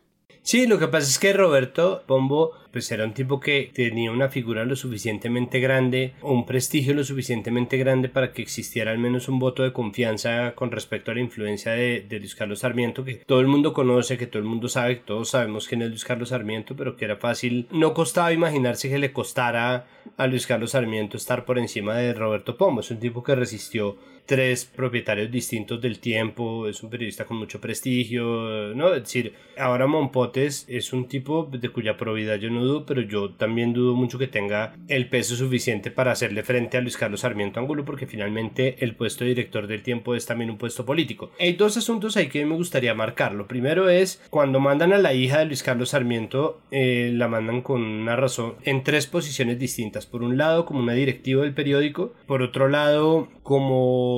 Sí, 0.49 0.67
lo 0.67 0.79
que 0.79 0.89
pasa 0.89 1.07
es 1.07 1.19
que 1.19 1.35
Roberto 1.35 2.05
Pombo 2.07 2.53
pues 2.73 2.91
era 2.91 3.05
un 3.05 3.13
tipo 3.13 3.39
que 3.39 3.71
tenía 3.75 4.11
una 4.11 4.31
figura 4.31 4.65
lo 4.65 4.77
suficientemente 4.77 5.61
grande, 5.61 6.15
un 6.23 6.47
prestigio 6.47 6.95
lo 6.95 7.05
suficientemente 7.05 7.77
grande 7.77 8.09
para 8.09 8.33
que 8.33 8.41
existiera 8.41 8.91
al 8.91 8.99
menos 8.99 9.29
un 9.29 9.39
voto 9.39 9.63
de 9.63 9.75
confianza 9.75 10.55
con 10.55 10.71
respecto 10.71 11.11
a 11.11 11.15
la 11.15 11.21
influencia 11.21 11.73
de, 11.73 12.01
de 12.01 12.19
Luis 12.19 12.35
Carlos 12.35 12.61
Sarmiento, 12.61 13.05
que 13.05 13.17
todo 13.17 13.41
el 13.41 13.47
mundo 13.47 13.75
conoce, 13.75 14.17
que 14.17 14.27
todo 14.27 14.41
el 14.41 14.49
mundo 14.49 14.71
sabe, 14.71 14.97
que 14.97 15.05
todos 15.05 15.29
sabemos 15.29 15.69
quién 15.69 15.83
es 15.83 15.91
Luis 15.91 16.07
Carlos 16.07 16.31
Sarmiento, 16.31 16.75
pero 16.75 16.97
que 16.97 17.05
era 17.05 17.17
fácil, 17.17 17.69
no 17.71 17.93
costaba 17.93 18.33
imaginarse 18.33 18.89
que 18.89 18.99
le 18.99 19.13
costara 19.13 19.87
a 20.17 20.27
Luis 20.29 20.47
Carlos 20.47 20.71
Sarmiento 20.71 21.19
estar 21.19 21.45
por 21.45 21.59
encima 21.59 21.95
de 21.97 22.15
Roberto 22.15 22.57
Pombo. 22.57 22.81
Es 22.81 22.91
un 22.91 23.01
tipo 23.01 23.23
que 23.23 23.35
resistió 23.35 23.99
tres 24.29 24.67
propietarios 24.67 25.31
distintos 25.31 25.81
del 25.81 26.01
tiempo, 26.01 26.69
es 26.69 26.83
un 26.83 26.91
periodista 26.91 27.25
con 27.25 27.39
mucho 27.39 27.63
prestigio, 27.63 28.75
¿no? 28.75 28.93
Es 28.93 29.05
decir, 29.05 29.33
ahora 29.57 29.87
Monpotes 29.87 30.67
es 30.69 30.93
un 30.93 31.09
tipo 31.09 31.49
de 31.51 31.71
cuya 31.71 31.97
probidad 31.97 32.37
yo 32.37 32.51
no 32.51 32.63
dudo, 32.63 32.85
pero 32.85 33.01
yo 33.01 33.31
también 33.31 33.73
dudo 33.73 33.95
mucho 33.95 34.19
que 34.19 34.27
tenga 34.27 34.77
el 34.87 35.09
peso 35.09 35.35
suficiente 35.35 35.91
para 35.91 36.13
hacerle 36.13 36.43
frente 36.43 36.77
a 36.77 36.83
Luis 36.83 36.99
Carlos 36.99 37.21
Sarmiento 37.21 37.59
Angulo, 37.59 37.87
porque 37.87 38.07
finalmente 38.07 38.77
el 38.85 38.95
puesto 38.97 39.25
de 39.25 39.31
director 39.31 39.67
del 39.67 39.83
tiempo 39.83 40.15
es 40.15 40.27
también 40.27 40.51
un 40.51 40.59
puesto 40.59 40.85
político. 40.85 41.31
Hay 41.41 41.55
dos 41.55 41.79
asuntos 41.79 42.19
ahí 42.19 42.29
que 42.29 42.45
me 42.45 42.55
gustaría 42.55 42.95
marcar. 42.95 43.33
Lo 43.33 43.49
primero 43.49 43.89
es 43.89 44.23
cuando 44.29 44.61
mandan 44.61 44.93
a 44.93 44.99
la 44.99 45.15
hija 45.15 45.39
de 45.39 45.47
Luis 45.47 45.63
Carlos 45.63 45.89
Sarmiento, 45.89 46.61
eh, 46.71 47.13
la 47.15 47.29
mandan 47.29 47.63
con 47.63 47.81
una 47.81 48.15
razón 48.15 48.57
en 48.65 48.83
tres 48.83 49.07
posiciones 49.07 49.59
distintas. 49.59 50.05
Por 50.05 50.23
un 50.23 50.37
lado, 50.37 50.67
como 50.67 50.81
una 50.81 50.93
directiva 50.93 51.45
del 51.45 51.55
periódico, 51.55 52.13
por 52.27 52.43
otro 52.43 52.69
lado, 52.69 53.29
como 53.43 54.18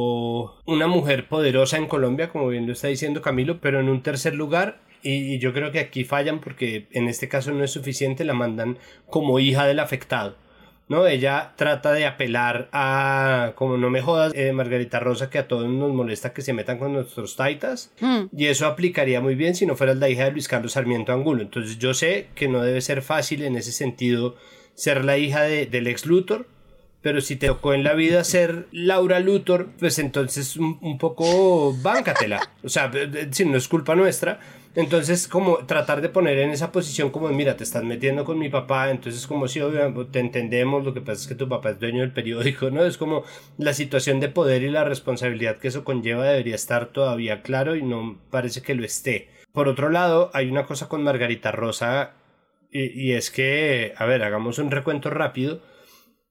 una 0.67 0.87
mujer 0.87 1.29
poderosa 1.29 1.77
en 1.77 1.87
Colombia, 1.87 2.29
como 2.29 2.49
bien 2.49 2.67
lo 2.67 2.73
está 2.73 2.89
diciendo 2.89 3.23
Camilo, 3.23 3.61
pero 3.61 3.81
en 3.81 3.89
un 3.89 4.03
tercer 4.03 4.35
lugar 4.35 4.79
y, 5.03 5.39
yo 5.39 5.53
creo 5.53 5.73
que 5.73 5.81
aquí 5.81 6.05
fallan 6.05 6.41
porque 6.41 6.87
en 6.93 7.09
este 7.09 7.29
caso 7.29 7.53
no 7.53 7.65
es 7.65 7.71
suficiente, 7.71 8.25
la 8.25 8.35
mandan 8.35 8.79
como 9.09 9.39
hija 9.39 9.67
del 9.67 9.81
afectado. 9.81 10.37
¿no? 10.89 11.07
Ella 11.07 11.53
trata 11.57 11.93
de 11.93 12.05
apelar 12.05 12.69
a, 12.73 13.53
como 13.55 13.77
no 13.77 13.91
me 13.91 14.03
jodas, 14.03 14.33
eh, 14.35 14.53
Margarita 14.53 14.99
Rosa, 14.99 15.31
que 15.31 15.39
a 15.39 15.47
todos 15.47 15.69
nos 15.69 15.93
molesta 15.93 16.33
que 16.33 16.43
se 16.43 16.53
metan 16.53 16.79
con 16.79 16.93
nuestros 16.93 17.37
taitas, 17.37 17.93
mm. 18.01 18.25
y 18.37 18.47
eso 18.47 18.67
aplicaría 18.67 19.21
muy 19.21 19.37
bien 19.37 19.55
si 19.55 19.67
no 19.67 19.77
fuera 19.77 19.95
la 19.95 20.09
hija 20.09 20.25
de 20.25 20.33
Luis 20.33 20.49
Carlos 20.49 20.73
Sarmiento 20.73 21.13
Angulo. 21.13 21.43
Entonces 21.43 21.79
yo 21.79 21.95
sé 21.95 22.27
que 22.35 22.49
no 22.49 22.61
debe 22.63 22.81
ser 22.81 23.03
fácil 23.03 23.45
en 23.45 23.55
ese 23.55 23.71
sentido 23.71 24.35
ser 24.75 25.05
la 25.05 25.17
hija 25.17 25.43
del 25.43 25.87
ex 25.87 26.07
Luthor, 26.07 26.47
pero 27.03 27.21
si 27.21 27.37
te 27.37 27.47
tocó 27.47 27.73
en 27.73 27.83
la 27.83 27.95
vida 27.95 28.25
ser 28.25 28.67
Laura 28.73 29.21
Luthor, 29.21 29.69
pues 29.79 29.99
entonces 29.99 30.57
un, 30.57 30.99
poco 30.99 31.75
báncatela. 31.83 32.51
O 32.63 32.69
sea, 32.69 32.91
si 33.31 33.45
no 33.47 33.57
es 33.57 33.69
culpa 33.69 33.95
nuestra. 33.95 34.41
Entonces, 34.75 35.27
como 35.27 35.59
tratar 35.67 36.01
de 36.01 36.11
poner 36.11 36.39
en 36.39 36.51
esa 36.51 36.71
posición 36.71 37.11
como, 37.11 37.29
mira, 37.31 37.57
te 37.57 37.65
estás 37.65 37.83
metiendo 37.83 38.25
con 38.25 38.39
mi 38.39 38.49
papá, 38.51 38.91
entonces 38.91 39.27
como 39.27 39.49
si 39.49 39.61
obviamente 39.61 40.13
te 40.13 40.21
entendemos, 40.21 40.85
lo 40.85 40.95
que 40.95 41.01
pasa 41.01 41.23
es 41.23 41.27
que 41.27 41.35
tu 41.35 41.49
papá 41.49 41.71
es 41.71 41.81
dueño 41.81 42.03
del 42.03 42.13
periódico, 42.13 42.71
¿no? 42.71 42.85
Es 42.85 42.97
como 42.97 43.25
la 43.59 43.75
situación 43.75 44.21
de 44.21 44.29
poder 44.29 44.63
y 44.63 44.71
la 44.71 44.85
responsabilidad 44.85 45.59
que 45.59 45.69
eso 45.69 45.83
conlleva 45.83 46.25
debería 46.25 46.55
estar 46.55 46.87
todavía 46.87 47.43
claro 47.43 47.75
y 47.75 47.83
no 47.83 48.21
parece 48.31 48.63
que 48.63 48.77
lo 48.77 48.85
esté. 48.85 49.31
Por 49.53 49.67
otro 49.67 49.89
lado, 49.89 50.31
hay 50.35 50.49
una 50.49 50.67
cosa 50.67 50.89
con 50.89 51.03
Margarita 51.03 51.51
Rosa 51.51 52.13
y 52.71 53.13
es 53.13 53.33
que, 53.33 53.95
a 53.97 54.05
ver, 54.05 54.23
hagamos 54.23 54.61
un 54.61 54.71
recuento 54.71 55.11
rápido 55.11 55.61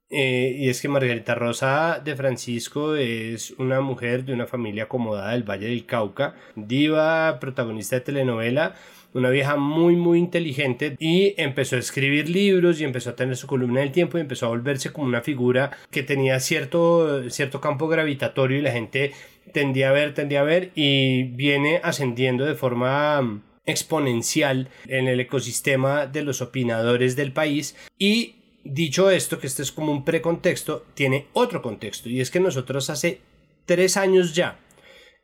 eh, 0.09 0.55
y 0.57 0.69
es 0.69 0.81
que 0.81 0.87
Margarita 0.87 1.35
Rosa 1.35 2.01
de 2.03 2.15
Francisco 2.15 2.95
es 2.95 3.51
una 3.51 3.79
mujer 3.81 4.25
de 4.25 4.33
una 4.33 4.47
familia 4.47 4.83
acomodada 4.83 5.31
del 5.31 5.43
Valle 5.43 5.67
del 5.67 5.85
Cauca, 5.85 6.35
diva, 6.55 7.39
protagonista 7.39 7.97
de 7.97 8.01
telenovela, 8.01 8.75
una 9.13 9.29
vieja 9.29 9.55
muy 9.55 9.95
muy 9.95 10.19
inteligente 10.19 10.95
y 10.99 11.33
empezó 11.37 11.75
a 11.75 11.79
escribir 11.79 12.29
libros 12.29 12.79
y 12.79 12.83
empezó 12.83 13.11
a 13.11 13.15
tener 13.15 13.35
su 13.35 13.47
columna 13.47 13.81
del 13.81 13.91
tiempo 13.91 14.17
y 14.17 14.21
empezó 14.21 14.47
a 14.47 14.49
volverse 14.49 14.91
como 14.91 15.07
una 15.07 15.21
figura 15.21 15.71
que 15.91 16.03
tenía 16.03 16.39
cierto, 16.39 17.29
cierto 17.29 17.61
campo 17.61 17.87
gravitatorio 17.87 18.57
y 18.57 18.61
la 18.61 18.71
gente 18.71 19.11
tendía 19.51 19.89
a 19.89 19.93
ver, 19.93 20.13
tendía 20.13 20.41
a 20.41 20.43
ver 20.43 20.71
y 20.75 21.23
viene 21.23 21.81
ascendiendo 21.83 22.45
de 22.45 22.55
forma 22.55 23.41
exponencial 23.65 24.69
en 24.87 25.07
el 25.07 25.19
ecosistema 25.19 26.07
de 26.07 26.23
los 26.23 26.41
opinadores 26.41 27.15
del 27.15 27.31
país 27.31 27.75
y 27.97 28.35
Dicho 28.71 29.09
esto, 29.09 29.39
que 29.39 29.47
este 29.47 29.63
es 29.63 29.71
como 29.71 29.91
un 29.91 30.05
precontexto, 30.05 30.85
tiene 30.93 31.25
otro 31.33 31.59
contexto 31.59 32.07
y 32.07 32.21
es 32.21 32.29
que 32.29 32.39
nosotros 32.39 32.91
hace 32.91 33.19
tres 33.65 33.97
años 33.97 34.35
ya 34.35 34.59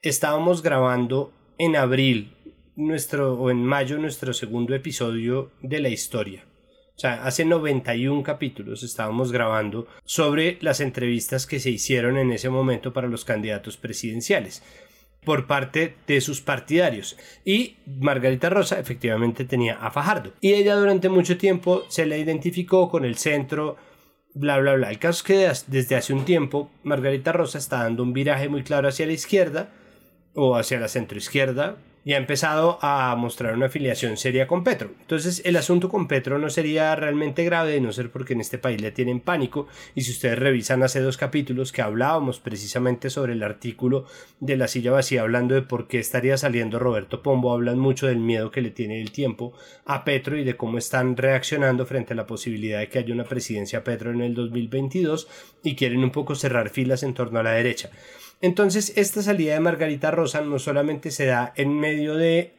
estábamos 0.01 0.63
grabando 0.63 1.31
en 1.59 1.75
abril 1.75 2.35
nuestro 2.75 3.35
o 3.35 3.51
en 3.51 3.63
mayo 3.63 3.99
nuestro 3.99 4.33
segundo 4.33 4.73
episodio 4.73 5.51
de 5.61 5.79
la 5.79 5.89
historia. 5.89 6.43
O 6.95 6.99
sea, 6.99 7.23
hace 7.23 7.45
91 7.45 8.23
capítulos 8.23 8.81
estábamos 8.81 9.31
grabando 9.31 9.85
sobre 10.05 10.57
las 10.61 10.79
entrevistas 10.79 11.45
que 11.45 11.59
se 11.59 11.69
hicieron 11.69 12.17
en 12.17 12.31
ese 12.31 12.49
momento 12.49 12.93
para 12.93 13.07
los 13.07 13.25
candidatos 13.25 13.77
presidenciales 13.77 14.63
por 15.25 15.47
parte 15.47 15.95
de 16.07 16.21
sus 16.21 16.39
partidarios. 16.39 17.17
Y 17.43 17.75
Margarita 17.85 18.49
Rosa 18.49 18.79
efectivamente 18.79 19.43
tenía 19.43 19.75
a 19.75 19.91
Fajardo. 19.91 20.31
Y 20.39 20.53
ella 20.53 20.75
durante 20.75 21.09
mucho 21.09 21.37
tiempo 21.37 21.83
se 21.89 22.05
le 22.05 22.19
identificó 22.19 22.89
con 22.89 23.03
el 23.03 23.17
centro, 23.17 23.75
bla, 24.33 24.57
bla, 24.59 24.75
bla. 24.75 24.91
El 24.91 24.99
caso 24.99 25.17
es 25.17 25.23
que 25.23 25.71
desde 25.71 25.95
hace 25.95 26.13
un 26.13 26.23
tiempo 26.23 26.71
Margarita 26.83 27.31
Rosa 27.33 27.57
está 27.57 27.83
dando 27.83 28.03
un 28.03 28.13
viraje 28.13 28.47
muy 28.47 28.63
claro 28.63 28.87
hacia 28.87 29.07
la 29.07 29.13
izquierda 29.13 29.73
o 30.33 30.55
hacia 30.55 30.79
la 30.79 30.87
centroizquierda, 30.87 31.77
y 32.05 32.13
ha 32.13 32.17
empezado 32.17 32.77
a 32.83 33.15
mostrar 33.15 33.55
una 33.55 33.65
afiliación 33.65 34.15
seria 34.15 34.47
con 34.47 34.63
Petro. 34.63 34.91
Entonces 35.01 35.41
el 35.43 35.57
asunto 35.57 35.89
con 35.89 36.07
Petro 36.07 36.37
no 36.37 36.51
sería 36.51 36.95
realmente 36.95 37.43
grave 37.43 37.71
de 37.71 37.81
no 37.81 37.91
ser 37.91 38.11
porque 38.11 38.33
en 38.33 38.41
este 38.41 38.59
país 38.59 38.79
le 38.79 38.91
tienen 38.91 39.19
pánico 39.19 39.67
y 39.95 40.01
si 40.01 40.11
ustedes 40.11 40.37
revisan 40.37 40.83
hace 40.83 41.01
dos 41.01 41.17
capítulos 41.17 41.71
que 41.71 41.81
hablábamos 41.81 42.39
precisamente 42.39 43.09
sobre 43.09 43.33
el 43.33 43.41
artículo 43.41 44.05
de 44.39 44.55
la 44.55 44.67
silla 44.67 44.91
vacía 44.91 45.21
hablando 45.21 45.55
de 45.55 45.63
por 45.63 45.87
qué 45.87 45.97
estaría 45.97 46.37
saliendo 46.37 46.77
Roberto 46.77 47.23
Pombo, 47.23 47.51
hablan 47.51 47.79
mucho 47.79 48.05
del 48.05 48.19
miedo 48.19 48.51
que 48.51 48.61
le 48.61 48.69
tiene 48.69 49.01
el 49.01 49.11
tiempo 49.11 49.53
a 49.85 50.05
Petro 50.05 50.37
y 50.37 50.43
de 50.43 50.55
cómo 50.55 50.77
están 50.77 51.17
reaccionando 51.17 51.87
frente 51.87 52.13
a 52.13 52.17
la 52.17 52.27
posibilidad 52.27 52.79
de 52.79 52.89
que 52.89 52.99
haya 52.99 53.13
una 53.15 53.23
presidencia 53.23 53.83
Petro 53.83 54.11
en 54.11 54.21
el 54.21 54.35
2022 54.35 55.27
y 55.63 55.75
quieren 55.75 56.03
un 56.03 56.11
poco 56.11 56.35
cerrar 56.35 56.69
filas 56.69 57.01
en 57.01 57.15
torno 57.15 57.39
a 57.39 57.43
la 57.43 57.51
derecha. 57.53 57.89
Entonces, 58.45 58.93
esta 58.95 59.23
salida 59.23 59.55
de 59.55 59.59
Margarita 59.59 60.11
Rosa 60.11 60.41
no 60.41 60.59
solamente 60.59 61.09
se 61.09 61.25
da 61.25 61.51
en 61.55 61.79
medio 61.79 62.13
de 62.13 62.53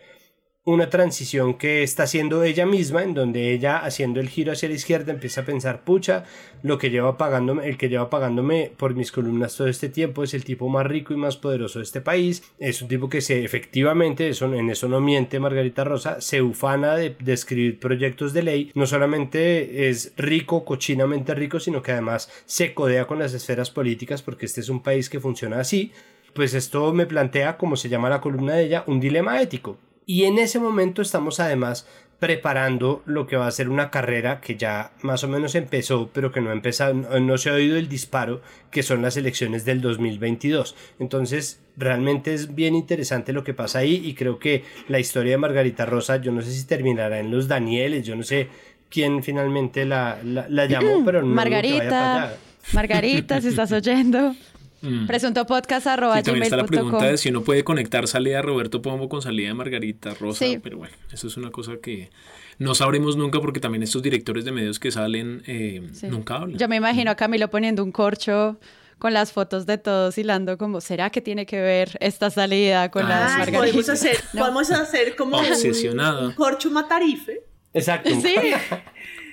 una 0.66 0.90
transición 0.90 1.54
que 1.54 1.84
está 1.84 2.02
haciendo 2.02 2.42
ella 2.42 2.66
misma, 2.66 3.04
en 3.04 3.14
donde 3.14 3.52
ella 3.52 3.78
haciendo 3.78 4.18
el 4.18 4.28
giro 4.28 4.50
hacia 4.50 4.68
la 4.68 4.74
izquierda 4.74 5.12
empieza 5.12 5.42
a 5.42 5.44
pensar, 5.44 5.84
pucha, 5.84 6.24
lo 6.64 6.76
que 6.76 6.90
lleva 6.90 7.16
pagándome, 7.16 7.68
el 7.68 7.78
que 7.78 7.88
lleva 7.88 8.10
pagándome 8.10 8.72
por 8.76 8.96
mis 8.96 9.12
columnas 9.12 9.54
todo 9.56 9.68
este 9.68 9.88
tiempo 9.88 10.24
es 10.24 10.34
el 10.34 10.42
tipo 10.42 10.68
más 10.68 10.84
rico 10.84 11.14
y 11.14 11.18
más 11.18 11.36
poderoso 11.36 11.78
de 11.78 11.84
este 11.84 12.00
país, 12.00 12.42
es 12.58 12.82
un 12.82 12.88
tipo 12.88 13.08
que 13.08 13.20
se 13.20 13.44
efectivamente, 13.44 14.28
en 14.28 14.70
eso 14.70 14.88
no 14.88 15.00
miente 15.00 15.38
Margarita 15.38 15.84
Rosa, 15.84 16.20
se 16.20 16.42
ufana 16.42 16.96
de, 16.96 17.14
de 17.16 17.32
escribir 17.32 17.78
proyectos 17.78 18.32
de 18.32 18.42
ley, 18.42 18.72
no 18.74 18.86
solamente 18.86 19.88
es 19.88 20.14
rico, 20.16 20.64
cochinamente 20.64 21.32
rico, 21.36 21.60
sino 21.60 21.80
que 21.80 21.92
además 21.92 22.28
se 22.44 22.74
codea 22.74 23.06
con 23.06 23.20
las 23.20 23.34
esferas 23.34 23.70
políticas 23.70 24.20
porque 24.20 24.46
este 24.46 24.62
es 24.62 24.68
un 24.68 24.82
país 24.82 25.08
que 25.08 25.20
funciona 25.20 25.60
así, 25.60 25.92
pues 26.34 26.54
esto 26.54 26.92
me 26.92 27.06
plantea, 27.06 27.56
como 27.56 27.76
se 27.76 27.88
llama 27.88 28.10
la 28.10 28.20
columna 28.20 28.54
de 28.54 28.64
ella, 28.64 28.82
un 28.88 28.98
dilema 28.98 29.40
ético 29.40 29.78
y 30.06 30.24
en 30.24 30.38
ese 30.38 30.60
momento 30.60 31.02
estamos 31.02 31.40
además 31.40 31.86
preparando 32.18 33.02
lo 33.04 33.26
que 33.26 33.36
va 33.36 33.46
a 33.46 33.50
ser 33.50 33.68
una 33.68 33.90
carrera 33.90 34.40
que 34.40 34.56
ya 34.56 34.92
más 35.02 35.22
o 35.24 35.28
menos 35.28 35.54
empezó, 35.54 36.08
pero 36.12 36.32
que 36.32 36.40
no 36.40 36.50
ha 36.50 36.54
empezado, 36.54 36.94
no 36.94 37.36
se 37.36 37.50
ha 37.50 37.54
oído 37.54 37.76
el 37.76 37.88
disparo, 37.88 38.40
que 38.70 38.82
son 38.82 39.02
las 39.02 39.18
elecciones 39.18 39.66
del 39.66 39.82
2022. 39.82 40.74
Entonces, 40.98 41.60
realmente 41.76 42.32
es 42.32 42.54
bien 42.54 42.74
interesante 42.74 43.34
lo 43.34 43.44
que 43.44 43.52
pasa 43.52 43.80
ahí 43.80 44.00
y 44.02 44.14
creo 44.14 44.38
que 44.38 44.64
la 44.88 44.98
historia 44.98 45.32
de 45.32 45.38
Margarita 45.38 45.84
Rosa, 45.84 46.16
yo 46.16 46.32
no 46.32 46.40
sé 46.40 46.52
si 46.52 46.64
terminará 46.64 47.18
en 47.18 47.30
los 47.30 47.48
Danieles, 47.48 48.06
yo 48.06 48.16
no 48.16 48.22
sé 48.22 48.48
quién 48.88 49.22
finalmente 49.22 49.84
la, 49.84 50.18
la, 50.24 50.66
llamó, 50.66 51.04
pero 51.04 51.20
no 51.20 51.34
Margarita, 51.34 52.34
Margarita, 52.72 53.40
si 53.42 53.48
estás 53.48 53.72
oyendo. 53.72 54.34
Mm. 54.86 55.06
Presunto 55.06 55.44
podcast 55.46 55.86
arroba 55.86 56.22
también 56.22 56.44
está 56.44 56.56
la 56.56 56.64
pregunta 56.64 57.04
de 57.04 57.16
si 57.18 57.30
uno 57.30 57.42
puede 57.42 57.64
conectar 57.64 58.06
salida 58.06 58.36
de 58.36 58.42
Roberto 58.42 58.80
Pombo 58.82 59.08
con 59.08 59.20
salida 59.20 59.48
de 59.48 59.54
Margarita 59.54 60.14
Rosa, 60.14 60.46
pero 60.62 60.78
bueno, 60.78 60.94
eso 61.12 61.26
es 61.26 61.36
una 61.36 61.50
cosa 61.50 61.78
que 61.82 62.10
no 62.58 62.74
sabremos 62.74 63.16
nunca 63.16 63.40
porque 63.40 63.60
también 63.60 63.82
estos 63.82 64.02
directores 64.02 64.44
de 64.44 64.52
medios 64.52 64.78
que 64.78 64.90
salen 64.90 65.42
eh, 65.46 65.82
nunca 66.04 66.36
hablan. 66.36 66.58
Yo 66.58 66.68
me 66.68 66.76
imagino 66.76 67.10
a 67.10 67.14
Camilo 67.14 67.50
poniendo 67.50 67.82
un 67.82 67.92
corcho 67.92 68.58
con 68.98 69.12
las 69.12 69.32
fotos 69.32 69.66
de 69.66 69.78
todos 69.78 70.16
hilando 70.16 70.56
como, 70.56 70.80
¿será 70.80 71.10
que 71.10 71.20
tiene 71.20 71.44
que 71.44 71.60
ver 71.60 71.96
esta 72.00 72.30
salida 72.30 72.90
con 72.90 73.08
las 73.08 73.38
margaritas? 73.38 73.60
Podemos 73.60 73.88
hacer, 73.88 74.18
podemos 74.32 74.70
hacer 74.70 75.16
como 75.16 75.38
un, 75.38 76.32
corcho 76.32 76.70
matarife. 76.70 77.42
Exacto. 77.74 78.10
Sí. 78.10 78.34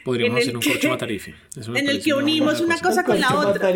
Podríamos 0.03 0.41
hacer 0.41 0.57
un 0.57 0.61
corcho 0.61 0.89
matarife. 0.89 1.33
en 1.75 1.89
el 1.89 2.03
que 2.03 2.13
unimos 2.13 2.59
una 2.59 2.77
cosa, 2.79 3.05
con 3.05 3.19
la 3.19 3.33
otra 3.35 3.71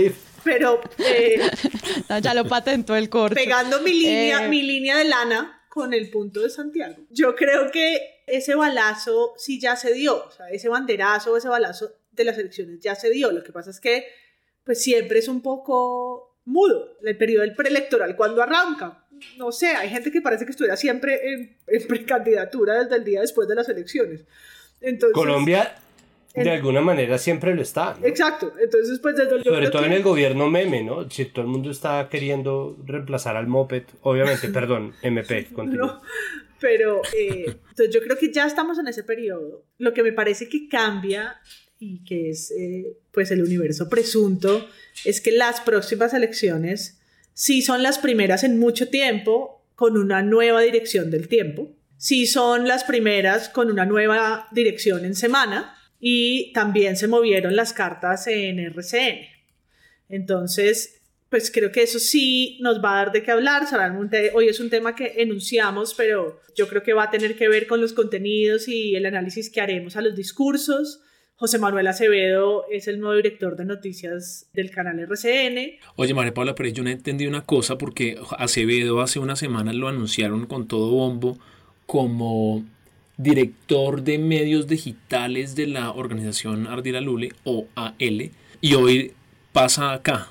pero... 0.48 0.80
Eh, 0.98 1.42
ya 2.22 2.34
lo 2.34 2.46
patentó 2.46 2.96
el 2.96 3.10
corte. 3.10 3.36
Pegando 3.36 3.82
mi 3.82 3.92
línea, 3.92 4.46
eh. 4.46 4.48
mi 4.48 4.62
línea 4.62 4.98
de 4.98 5.04
lana 5.04 5.62
con 5.68 5.94
el 5.94 6.10
punto 6.10 6.40
de 6.42 6.50
Santiago. 6.50 6.96
Yo 7.10 7.36
creo 7.36 7.70
que 7.70 8.22
ese 8.26 8.56
balazo 8.56 9.34
sí 9.38 9.60
ya 9.60 9.76
se 9.76 9.94
dio, 9.94 10.26
o 10.26 10.32
sea, 10.32 10.50
ese 10.50 10.70
banderazo, 10.70 11.36
ese 11.36 11.50
balazo 11.50 11.92
de 12.12 12.24
las 12.24 12.38
elecciones 12.38 12.80
ya 12.80 12.96
se 12.96 13.10
dio. 13.10 13.32
Lo 13.34 13.44
que 13.44 13.52
pasa 13.52 13.72
es 13.72 13.82
que 13.82 14.06
pues 14.64 14.82
siempre 14.82 15.20
es 15.20 15.28
un 15.28 15.42
poco 15.42 16.40
mudo 16.46 16.98
el 17.04 17.18
periodo 17.18 17.42
del 17.42 17.54
preelectoral 17.54 18.16
cuando 18.16 18.42
arranca. 18.42 19.06
No 19.38 19.52
sé, 19.52 19.68
hay 19.68 19.90
gente 19.90 20.12
que 20.12 20.22
parece 20.22 20.46
que 20.46 20.52
estuviera 20.52 20.78
siempre 20.78 21.34
en, 21.34 21.58
en 21.68 21.88
precandidatura 21.88 22.84
desde 22.84 22.96
el 22.96 23.04
día 23.04 23.20
después 23.20 23.50
de 23.50 23.56
las 23.56 23.68
elecciones. 23.68 24.24
Entonces, 24.80 25.14
Colombia 25.14 25.76
de 26.44 26.52
alguna 26.52 26.82
manera 26.82 27.18
siempre 27.18 27.56
lo 27.56 27.62
está. 27.62 27.98
Exacto. 28.04 28.54
Entonces, 28.62 29.00
pues 29.00 29.16
desde 29.16 29.44
Sobre 29.44 29.70
todo 29.70 29.86
en 29.86 29.94
el 29.94 30.04
gobierno 30.04 30.50
meme, 30.50 30.84
¿no? 30.84 31.10
Si 31.10 31.26
todo 31.26 31.46
el 31.46 31.52
mundo 31.52 31.72
está 31.72 32.08
queriendo 32.10 32.78
reemplazar 32.86 33.36
al 33.36 33.48
moped, 33.48 33.84
obviamente, 34.02 34.48
perdón, 34.54 34.94
MP, 35.02 35.48
no, 35.66 36.02
pero 36.60 37.02
eh, 37.18 37.46
entonces 37.70 37.94
yo 37.94 38.02
creo 38.02 38.18
que 38.18 38.32
ya 38.32 38.46
estamos 38.46 38.80
en 38.80 38.88
ese 38.88 39.04
periodo. 39.04 39.64
Lo 39.78 39.94
que 39.94 40.04
me 40.04 40.14
parece 40.14 40.48
que 40.50 40.68
cambia 40.68 41.40
y 41.80 42.04
que 42.04 42.30
es 42.30 42.52
eh, 42.52 42.98
pues 43.12 43.32
el 43.32 43.44
universo 43.44 43.90
presunto 43.90 44.68
es 45.06 45.22
que 45.22 45.32
las 45.32 45.62
próximas 45.62 46.14
elecciones 46.14 47.00
sí 47.34 47.62
son 47.62 47.84
las 47.84 48.00
primeras 48.00 48.44
en 48.44 48.60
mucho 48.60 48.90
tiempo 48.90 49.64
con 49.76 49.98
una 49.98 50.24
nueva 50.24 50.62
dirección 50.62 51.12
del 51.12 51.28
tiempo. 51.28 51.72
Sí 51.98 52.26
son 52.26 52.68
las 52.68 52.84
primeras 52.84 53.50
con 53.50 53.70
una 53.70 53.86
nueva 53.86 54.48
dirección 54.52 55.06
en 55.06 55.16
semana 55.16 55.76
y 56.00 56.52
también 56.54 56.98
se 56.98 57.08
movieron 57.08 57.56
las 57.56 57.74
cartas 57.74 58.28
en 58.28 58.60
RCN. 58.60 59.20
Entonces, 60.10 61.02
pues 61.30 61.52
creo 61.52 61.72
que 61.72 61.84
eso 61.84 62.00
sí 62.00 62.58
nos 62.62 62.84
va 62.84 62.94
a 62.94 62.96
dar 62.98 63.12
de 63.12 63.24
qué 63.24 63.32
hablar. 63.32 63.66
Hoy 64.34 64.48
es 64.48 64.60
un 64.60 64.70
tema 64.70 64.96
que 64.96 65.16
enunciamos, 65.18 65.94
pero 65.94 66.40
yo 66.56 66.68
creo 66.68 66.84
que 66.84 66.94
va 66.94 67.04
a 67.04 67.12
tener 67.12 67.36
que 67.36 67.50
ver 67.50 67.68
con 67.68 67.82
los 67.82 67.94
contenidos 67.94 68.68
y 68.68 68.96
el 68.96 69.06
análisis 69.06 69.50
que 69.50 69.62
haremos 69.62 69.98
a 69.98 70.02
los 70.02 70.16
discursos. 70.16 71.02
José 71.36 71.60
Manuel 71.60 71.86
Acevedo 71.86 72.66
es 72.72 72.88
el 72.88 73.00
nuevo 73.00 73.16
director 73.16 73.56
de 73.56 73.66
noticias 73.66 74.50
del 74.54 74.72
canal 74.72 75.00
RCN. 75.00 75.78
Oye, 75.96 76.14
María 76.16 76.34
Paula, 76.34 76.56
pero 76.56 76.70
yo 76.70 76.84
no 76.84 76.90
entendí 76.90 77.28
una 77.28 77.46
cosa 77.46 77.78
porque 77.78 78.18
Acevedo 78.40 79.02
hace 79.02 79.20
una 79.20 79.36
semana 79.36 79.72
lo 79.74 79.88
anunciaron 79.88 80.48
con 80.48 80.68
todo 80.68 80.90
bombo 80.90 81.38
como 81.86 82.66
director 83.18 84.04
de 84.04 84.20
medios 84.20 84.68
digitales 84.68 85.56
de 85.56 85.68
la 85.68 85.92
organización 85.92 86.68
Ardila 86.68 87.02
Lule 87.02 87.34
o 87.44 87.68
AL 87.76 88.32
y 88.62 88.74
hoy 88.76 89.14
pasa 89.52 89.94
acá. 89.94 90.30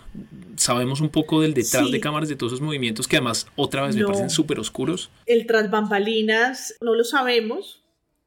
Sabemos 0.57 1.01
un 1.01 1.09
poco 1.09 1.43
del 1.43 1.53
detrás 1.53 1.91
de 1.91 2.01
cámaras 2.01 2.29
de 2.29 2.37
todos 2.37 2.53
esos 2.53 2.65
movimientos 2.65 3.09
que 3.09 3.17
además 3.17 3.49
otra 3.57 3.85
vez 3.85 3.97
me 3.97 4.05
parecen 4.05 4.31
súper 4.31 4.61
oscuros. 4.61 5.11
El 5.27 5.47
tras 5.47 5.71
bambalinas 5.71 6.77
no 6.81 6.95
lo 6.95 7.03
sabemos, 7.03 7.83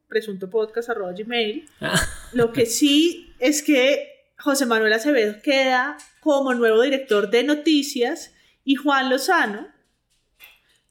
presunto 0.08 0.50
podcast 0.50 0.90
arroba 0.90 1.14
gmail. 1.14 1.70
Ah. 1.80 2.00
Lo 2.34 2.52
que 2.52 2.66
sí 2.66 3.34
es 3.40 3.64
que 3.64 4.10
José 4.38 4.66
Manuel 4.66 4.94
Acevedo 4.94 5.42
queda 5.42 5.98
como 6.20 6.54
nuevo 6.54 6.82
director 6.82 7.30
de 7.30 7.44
noticias 7.44 8.34
y 8.66 8.76
Juan 8.76 9.10
Lozano 9.10 9.68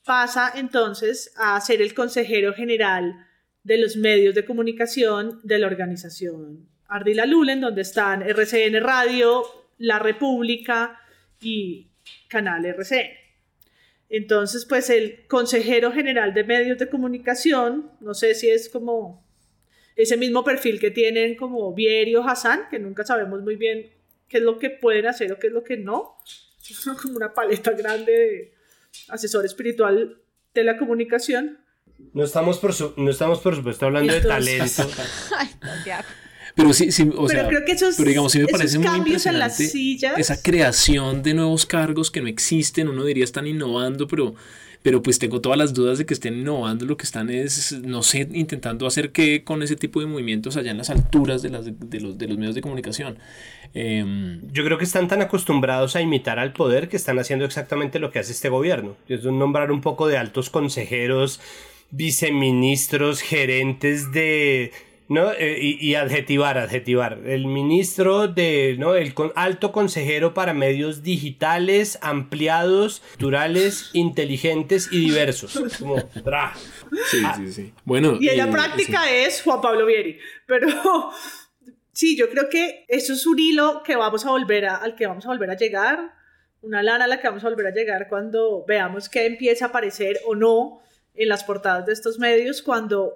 pasa 0.05 0.51
entonces 0.55 1.33
a 1.37 1.61
ser 1.61 1.83
el 1.83 1.93
consejero 1.93 2.55
general 2.55 3.28
de 3.69 3.77
los 3.77 3.97
medios 3.97 4.35
de 4.35 4.47
comunicación 4.47 5.41
de 5.45 5.59
la 5.59 5.67
organización 5.67 6.67
Ardila 6.89 7.27
Lulen, 7.27 7.61
donde 7.61 7.83
están 7.83 8.23
RCN 8.23 8.81
Radio, 8.81 9.45
La 9.77 9.99
República 9.99 10.99
y 11.43 11.89
Canal 12.29 12.65
RCN. 12.65 13.11
Entonces, 14.09 14.65
pues 14.65 14.89
el 14.89 15.27
consejero 15.27 15.93
general 15.93 16.33
de 16.33 16.45
medios 16.45 16.79
de 16.79 16.89
comunicación, 16.89 17.91
no 18.01 18.15
sé 18.15 18.35
si 18.35 18.49
es 18.49 18.71
como 18.71 19.23
ese 19.97 20.17
mismo 20.17 20.43
perfil 20.45 20.81
que 20.81 20.91
tienen 20.91 21.37
como 21.37 21.75
Vieri 21.75 22.17
o 22.17 22.27
Hassan, 22.27 22.69
que 22.71 22.79
nunca 22.79 23.05
sabemos 23.05 23.43
muy 23.43 23.57
bien 23.57 23.91
qué 24.29 24.39
es 24.39 24.43
lo 24.43 24.59
que 24.59 24.71
pueden 24.71 25.07
hacer 25.07 25.31
o 25.31 25.39
qué 25.39 25.49
es 25.49 25.53
lo 25.53 25.63
que 25.63 25.77
no. 25.77 26.17
Es 26.71 26.89
como 27.03 27.17
una 27.17 27.35
paleta 27.35 27.73
grande 27.73 28.13
de 28.13 28.55
asesor 29.09 29.45
espiritual 29.45 30.23
de 30.55 30.65
la 30.65 30.79
comunicación. 30.79 31.59
No 32.15 32.25
estamos 32.25 32.59
por, 32.59 32.75
no 32.99 33.11
estamos 33.11 33.41
por 33.41 33.57
supuesto 33.57 33.87
hablando 33.87 34.13
de 34.13 34.21
talento. 34.21 34.89
Ay, 35.37 35.49
pero 36.59 36.73
sí, 36.73 36.91
sí 36.91 37.09
o 37.17 37.27
pero 37.29 37.47
creo 37.49 37.65
que 37.65 37.71
esos, 37.71 37.95
pero 37.97 38.09
digamos, 38.09 38.33
sí 38.33 38.41
me 38.41 38.49
parece 38.49 38.81
muy 38.81 38.97
impresionante 38.97 39.71
esa 40.17 40.43
creación 40.43 41.23
de 41.23 41.33
nuevos 41.33 41.65
cargos 41.67 42.11
que 42.11 42.21
no 42.21 42.27
existen, 42.27 42.89
uno 42.89 43.05
diría 43.05 43.23
están 43.23 43.47
innovando, 43.47 44.09
pero, 44.09 44.35
pero 44.83 45.01
pues 45.01 45.21
tengo 45.21 45.41
todas 45.41 45.57
las 45.57 45.73
dudas 45.73 45.99
de 45.99 46.07
que 46.07 46.15
estén 46.15 46.35
innovando, 46.37 46.85
lo 46.85 46.97
que 46.97 47.05
están 47.05 47.31
es, 47.31 47.79
no 47.83 48.03
sé, 48.03 48.29
intentando 48.33 48.89
hacer 48.89 49.13
que 49.13 49.45
con 49.45 49.63
ese 49.63 49.77
tipo 49.77 50.01
de 50.01 50.07
movimientos 50.07 50.57
allá 50.57 50.73
en 50.73 50.79
las 50.79 50.91
alturas 50.91 51.43
de, 51.43 51.51
las, 51.51 51.65
de, 51.65 52.01
los, 52.01 52.19
de 52.19 52.27
los 52.27 52.39
medios 52.39 52.57
de 52.57 52.61
comunicación. 52.61 53.19
Em, 53.73 54.41
Yo 54.51 54.65
creo 54.65 54.79
que 54.79 54.85
están 54.85 55.07
tan 55.07 55.23
acostumbrados 55.23 55.95
a 55.95 56.01
imitar 56.01 56.41
al 56.41 56.53
poder 56.53 56.89
que 56.89 56.97
están 56.97 57.21
haciendo 57.21 57.45
exactamente 57.45 58.01
lo 58.01 58.11
que 58.11 58.19
hace 58.19 58.33
este 58.33 58.49
gobierno, 58.49 58.97
es 59.09 59.23
nombrar 59.23 59.71
un 59.71 59.81
poco 59.81 60.09
de 60.09 60.17
altos 60.17 60.51
consejeros, 60.51 61.41
viceministros, 61.91 63.21
gerentes 63.23 64.13
de 64.13 64.73
¿no? 65.09 65.33
Eh, 65.33 65.59
y, 65.59 65.95
adjetivar, 65.95 66.59
adjetivar. 66.59 67.21
El 67.25 67.47
ministro 67.47 68.29
de, 68.29 68.77
¿no? 68.79 68.95
El 68.95 69.15
alto 69.35 69.73
consejero 69.73 70.35
para 70.35 70.53
medios 70.53 71.03
digitales, 71.03 71.99
ampliados, 72.03 73.01
culturales, 73.13 73.91
inteligentes 73.95 74.91
y 74.93 75.01
diversos. 75.01 75.59
Como, 75.79 75.97
Sí, 77.07 77.23
ah. 77.25 77.35
sí, 77.37 77.53
sí. 77.53 77.73
Bueno. 77.85 78.19
Y 78.21 78.29
en 78.29 78.39
la 78.39 78.51
práctica 78.51 79.11
es 79.11 79.43
Juan 79.43 79.61
Pablo 79.61 79.87
Vieri. 79.87 80.19
Pero 80.47 80.69
sí, 81.93 82.17
yo 82.17 82.29
creo 82.29 82.49
que 82.51 82.85
eso 82.89 83.15
es 83.15 83.27
un 83.27 83.39
hilo 83.39 83.83
que 83.85 83.97
vamos 83.97 84.27
a 84.27 84.31
volver 84.31 84.67
a, 84.67 84.77
al 84.77 84.95
que 84.95 85.07
vamos 85.07 85.25
a 85.25 85.29
volver 85.29 85.51
a 85.51 85.57
llegar. 85.57 86.15
Una 86.61 86.83
lana 86.83 87.05
a 87.05 87.09
la 87.09 87.21
que 87.21 87.29
vamos 87.29 87.45
a 87.45 87.49
volver 87.49 87.69
a 87.69 87.71
llegar 87.75 88.09
cuando 88.09 88.65
veamos 88.67 89.09
que 89.09 89.25
empieza 89.25 89.67
a 89.67 89.69
aparecer 89.69 90.19
o 90.27 90.35
no 90.35 90.81
en 91.19 91.29
las 91.29 91.45
portadas 91.45 91.85
de 91.85 91.93
estos 91.93 92.19
medios, 92.19 92.63
cuando 92.63 93.15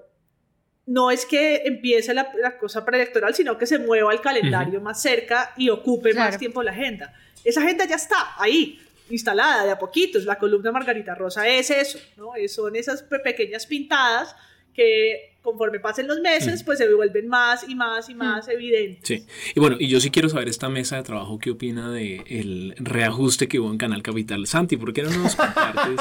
no 0.87 1.11
es 1.11 1.25
que 1.25 1.63
empiece 1.65 2.13
la, 2.13 2.59
cosa 2.59 2.85
preelectoral, 2.85 3.35
sino 3.35 3.57
que 3.57 3.67
se 3.67 3.79
mueva 3.79 4.11
al 4.11 4.21
calendario 4.21 4.81
más 4.81 5.01
cerca 5.01 5.53
y 5.57 5.71
ocupe 5.71 6.13
más 6.13 6.37
tiempo 6.37 6.63
la 6.63 6.73
agenda. 6.73 7.15
Esa 7.45 7.61
agenda 7.63 7.85
ya 7.85 7.95
está 7.95 8.35
ahí, 8.37 8.81
instalada 9.09 9.65
de 9.65 9.71
a 9.71 9.79
poquitos. 9.79 10.25
La 10.25 10.37
columna 10.39 10.73
Margarita 10.73 11.15
Rosa 11.15 11.47
es 11.47 11.71
eso, 11.71 11.99
¿no? 12.17 12.33
Son 12.49 12.75
esas 12.75 13.03
pequeñas 13.03 13.67
pintadas 13.67 14.35
que 14.75 15.37
conforme 15.43 15.81
pasen 15.81 16.07
los 16.09 16.21
meses, 16.21 16.63
mm. 16.63 16.65
pues 16.65 16.79
se 16.79 16.93
vuelven 16.93 17.29
más 17.29 17.69
y 17.69 17.75
más 17.75 18.09
y 18.09 18.15
más 18.15 18.49
mm. 18.49 18.51
evidentes. 18.51 19.07
Sí, 19.07 19.27
y 19.55 19.61
bueno, 19.61 19.77
y 19.79 19.89
yo 19.89 20.01
sí 20.01 20.11
quiero 20.11 20.29
saber 20.29 20.49
esta 20.49 20.69
mesa 20.69 20.97
de 20.97 21.03
trabajo, 21.03 21.39
¿qué 21.39 21.51
opina 21.51 21.93
del 21.93 22.25
el 22.27 22.75
reajuste 22.79 23.49
que 23.49 23.61
hubo 23.61 23.71
en 23.71 23.79
Canal 23.79 24.03
Capital? 24.03 24.47
Santi, 24.47 24.77
¿por 24.77 24.93
qué 24.93 25.03
no 25.03 25.11
nos 25.11 25.37
compartes 25.37 26.01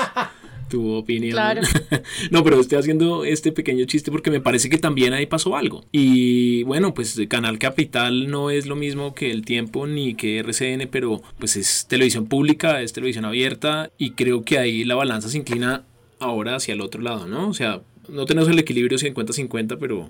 tu 0.72 0.94
opinión. 0.94 1.38
no, 2.32 2.44
pero 2.44 2.60
estoy 2.60 2.80
haciendo 2.80 3.26
este 3.26 3.52
pequeño 3.52 3.86
chiste 3.86 4.10
porque 4.10 4.32
me 4.32 4.42
parece 4.42 4.70
que 4.70 4.80
también 4.80 5.14
ahí 5.14 5.28
pasó 5.28 5.56
algo. 5.56 5.84
Y 5.92 6.64
bueno, 6.64 6.94
pues 6.96 7.20
Canal 7.30 7.60
Capital 7.60 8.32
no 8.32 8.50
es 8.50 8.66
lo 8.66 8.76
mismo 8.76 9.14
que 9.14 9.30
El 9.30 9.46
Tiempo 9.46 9.86
ni 9.86 10.16
que 10.16 10.40
RCN, 10.40 10.88
pero 10.90 11.22
pues 11.38 11.56
es 11.58 11.86
televisión 11.88 12.26
pública, 12.26 12.82
es 12.82 12.94
televisión 12.94 13.26
abierta 13.26 13.92
y 13.98 14.12
creo 14.12 14.44
que 14.44 14.58
ahí 14.58 14.84
la 14.84 14.96
balanza 14.96 15.30
se 15.30 15.38
inclina 15.38 15.84
ahora 16.20 16.56
hacia 16.56 16.74
el 16.74 16.82
otro 16.82 17.02
lado, 17.02 17.28
¿no? 17.28 17.50
O 17.50 17.54
sea, 17.54 17.82
no 18.08 18.26
tenemos 18.26 18.50
el 18.50 18.58
equilibrio 18.58 18.98
50-50, 18.98 19.78
pero 19.80 20.10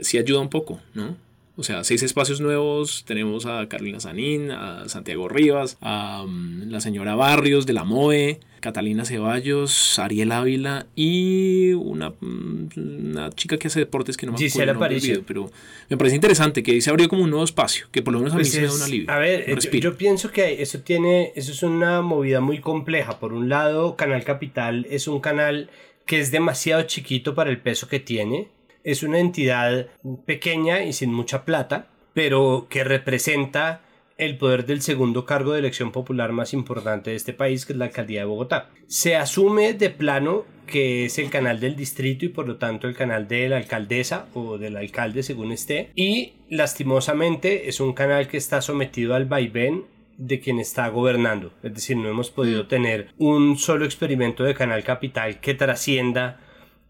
sí 0.00 0.18
ayuda 0.18 0.40
un 0.40 0.50
poco, 0.50 0.80
¿no? 0.94 1.16
O 1.58 1.64
sea, 1.64 1.82
seis 1.82 2.04
espacios 2.04 2.40
nuevos. 2.40 3.04
Tenemos 3.04 3.44
a 3.44 3.68
Carolina 3.68 3.98
Sanín, 3.98 4.52
a 4.52 4.88
Santiago 4.88 5.28
Rivas, 5.28 5.76
a 5.80 6.24
mm, 6.24 6.70
la 6.70 6.80
señora 6.80 7.16
Barrios 7.16 7.66
de 7.66 7.72
la 7.72 7.82
MOE, 7.82 8.38
Catalina 8.60 9.04
Ceballos, 9.04 9.98
Ariel 9.98 10.30
Ávila 10.30 10.86
y 10.94 11.72
una, 11.72 12.10
mm, 12.10 12.68
una 12.76 13.30
chica 13.30 13.58
que 13.58 13.66
hace 13.66 13.80
deportes 13.80 14.16
que 14.16 14.26
no 14.26 14.34
me 14.34 14.46
acuerdo 14.46 14.86
el 14.86 15.24
pero 15.26 15.50
me 15.88 15.96
parece 15.96 16.14
interesante 16.14 16.62
que 16.62 16.80
se 16.80 16.90
abrió 16.90 17.08
como 17.08 17.24
un 17.24 17.30
nuevo 17.30 17.44
espacio, 17.44 17.88
que 17.90 18.02
por 18.02 18.12
lo 18.12 18.20
menos 18.20 18.34
a 18.34 18.36
mí 18.36 18.42
pues 18.42 18.52
se 18.52 18.62
da 18.62 18.72
un 18.72 18.82
alivio. 18.82 19.10
A 19.10 19.18
ver, 19.18 19.60
yo, 19.60 19.70
yo, 19.80 19.96
pienso 19.96 20.30
que 20.30 20.62
eso 20.62 20.78
tiene, 20.78 21.32
eso 21.34 21.50
es 21.50 21.64
una 21.64 22.02
movida 22.02 22.40
muy 22.40 22.60
compleja. 22.60 23.18
Por 23.18 23.32
un 23.32 23.48
lado, 23.48 23.96
Canal 23.96 24.22
Capital 24.22 24.86
es 24.90 25.08
un 25.08 25.18
canal 25.18 25.70
que 26.06 26.20
es 26.20 26.30
demasiado 26.30 26.82
chiquito 26.82 27.34
para 27.34 27.50
el 27.50 27.58
peso 27.58 27.88
que 27.88 27.98
tiene 27.98 28.46
es 28.84 29.02
una 29.02 29.18
entidad 29.18 29.86
pequeña 30.26 30.82
y 30.82 30.92
sin 30.92 31.12
mucha 31.12 31.44
plata, 31.44 31.88
pero 32.14 32.66
que 32.68 32.84
representa 32.84 33.82
el 34.16 34.36
poder 34.36 34.66
del 34.66 34.82
segundo 34.82 35.24
cargo 35.24 35.52
de 35.52 35.60
elección 35.60 35.92
popular 35.92 36.32
más 36.32 36.52
importante 36.52 37.10
de 37.10 37.16
este 37.16 37.32
país, 37.32 37.64
que 37.64 37.72
es 37.72 37.78
la 37.78 37.86
alcaldía 37.86 38.20
de 38.20 38.26
Bogotá. 38.26 38.70
Se 38.88 39.14
asume 39.14 39.74
de 39.74 39.90
plano 39.90 40.44
que 40.66 41.06
es 41.06 41.18
el 41.18 41.30
canal 41.30 41.60
del 41.60 41.76
distrito 41.76 42.24
y 42.24 42.28
por 42.28 42.46
lo 42.46 42.56
tanto 42.56 42.88
el 42.88 42.94
canal 42.94 43.26
de 43.26 43.48
la 43.48 43.56
alcaldesa 43.56 44.26
o 44.34 44.58
del 44.58 44.76
alcalde 44.76 45.22
según 45.22 45.50
esté 45.50 45.90
y 45.94 46.34
lastimosamente 46.50 47.68
es 47.68 47.80
un 47.80 47.94
canal 47.94 48.28
que 48.28 48.36
está 48.36 48.60
sometido 48.60 49.14
al 49.14 49.24
vaivén 49.24 49.86
de 50.18 50.40
quien 50.40 50.58
está 50.58 50.88
gobernando. 50.88 51.52
Es 51.62 51.74
decir, 51.74 51.96
no 51.96 52.08
hemos 52.08 52.30
podido 52.30 52.64
mm. 52.64 52.68
tener 52.68 53.08
un 53.18 53.56
solo 53.56 53.84
experimento 53.84 54.44
de 54.44 54.54
canal 54.54 54.84
capital 54.84 55.40
que 55.40 55.54
trascienda 55.54 56.40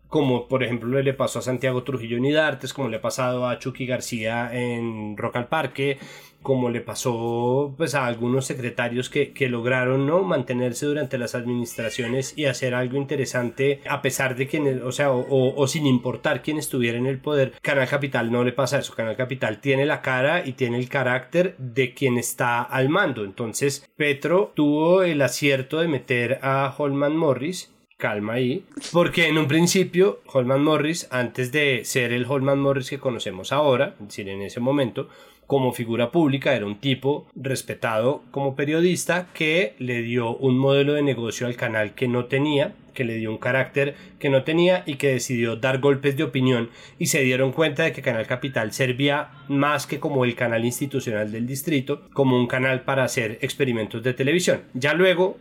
como 0.08 0.48
por 0.48 0.62
ejemplo 0.62 1.00
le 1.00 1.14
pasó 1.14 1.38
a 1.38 1.42
Santiago 1.42 1.82
Trujillo 1.82 2.18
Nidartes, 2.18 2.72
como 2.72 2.88
le 2.88 2.96
ha 2.96 3.02
pasado 3.02 3.46
a 3.46 3.58
Chucky 3.58 3.86
García 3.86 4.50
en 4.52 5.16
Rock 5.16 5.36
al 5.36 5.48
Parque, 5.48 5.98
como 6.42 6.70
le 6.70 6.80
pasó 6.80 7.74
pues 7.76 7.94
a 7.94 8.06
algunos 8.06 8.46
secretarios 8.46 9.10
que, 9.10 9.34
lograron 9.48 10.06
no 10.06 10.22
mantenerse 10.22 10.84
durante 10.86 11.16
las 11.16 11.34
administraciones 11.34 12.36
y 12.36 12.44
hacer 12.46 12.74
algo 12.74 12.96
interesante 12.96 13.80
a 13.88 14.02
pesar 14.02 14.36
de 14.36 14.46
quienes, 14.46 14.82
o 14.82 14.92
sea, 14.92 15.10
o, 15.10 15.66
sin 15.66 15.86
importar 15.86 16.42
quién 16.42 16.58
estuviera 16.58 16.98
en 16.98 17.06
el 17.06 17.18
poder. 17.18 17.52
Canal 17.62 17.88
Capital 17.88 18.30
no 18.30 18.44
le 18.44 18.52
pasa 18.52 18.78
eso, 18.78 18.94
Canal 18.94 19.16
Capital 19.16 19.60
tiene 19.60 19.86
la 19.86 20.02
cara 20.02 20.46
y 20.46 20.52
tiene 20.52 20.78
el 20.78 20.88
carácter 20.88 21.56
de 21.58 21.94
quien 21.94 22.18
está 22.18 22.62
al 22.62 22.88
mando. 22.88 23.24
Entonces 23.24 23.88
Petro 23.96 24.52
tuvo 24.54 25.02
el 25.02 25.22
acierto 25.22 25.80
de 25.80 25.88
meter 25.88 26.40
a 26.42 26.74
Holman 26.76 27.16
Morris 27.16 27.72
calma 27.98 28.34
ahí, 28.34 28.64
porque 28.92 29.26
en 29.26 29.38
un 29.38 29.48
principio 29.48 30.20
Holman 30.26 30.62
Morris, 30.62 31.08
antes 31.10 31.50
de 31.50 31.84
ser 31.84 32.12
el 32.12 32.26
Holman 32.26 32.60
Morris 32.60 32.90
que 32.90 33.00
conocemos 33.00 33.50
ahora, 33.50 33.96
es 33.98 34.06
decir, 34.06 34.28
en 34.28 34.40
ese 34.40 34.60
momento, 34.60 35.08
como 35.48 35.72
figura 35.72 36.12
pública 36.12 36.54
era 36.54 36.64
un 36.64 36.78
tipo 36.78 37.26
respetado 37.34 38.22
como 38.30 38.54
periodista 38.54 39.26
que 39.34 39.74
le 39.78 40.02
dio 40.02 40.36
un 40.36 40.58
modelo 40.58 40.92
de 40.92 41.02
negocio 41.02 41.48
al 41.48 41.56
canal 41.56 41.94
que 41.94 42.06
no 42.06 42.26
tenía, 42.26 42.74
que 42.94 43.02
le 43.02 43.16
dio 43.16 43.32
un 43.32 43.38
carácter 43.38 43.96
que 44.20 44.28
no 44.28 44.44
tenía 44.44 44.84
y 44.86 44.94
que 44.94 45.08
decidió 45.08 45.56
dar 45.56 45.80
golpes 45.80 46.16
de 46.16 46.22
opinión 46.22 46.70
y 47.00 47.06
se 47.06 47.22
dieron 47.22 47.50
cuenta 47.50 47.82
de 47.82 47.92
que 47.92 48.02
Canal 48.02 48.26
Capital 48.26 48.72
servía 48.72 49.30
más 49.48 49.86
que 49.86 49.98
como 49.98 50.24
el 50.24 50.36
canal 50.36 50.64
institucional 50.64 51.32
del 51.32 51.46
distrito, 51.46 52.02
como 52.12 52.36
un 52.36 52.46
canal 52.46 52.82
para 52.82 53.04
hacer 53.04 53.38
experimentos 53.40 54.02
de 54.02 54.14
televisión. 54.14 54.62
Ya 54.74 54.94
luego 54.94 55.38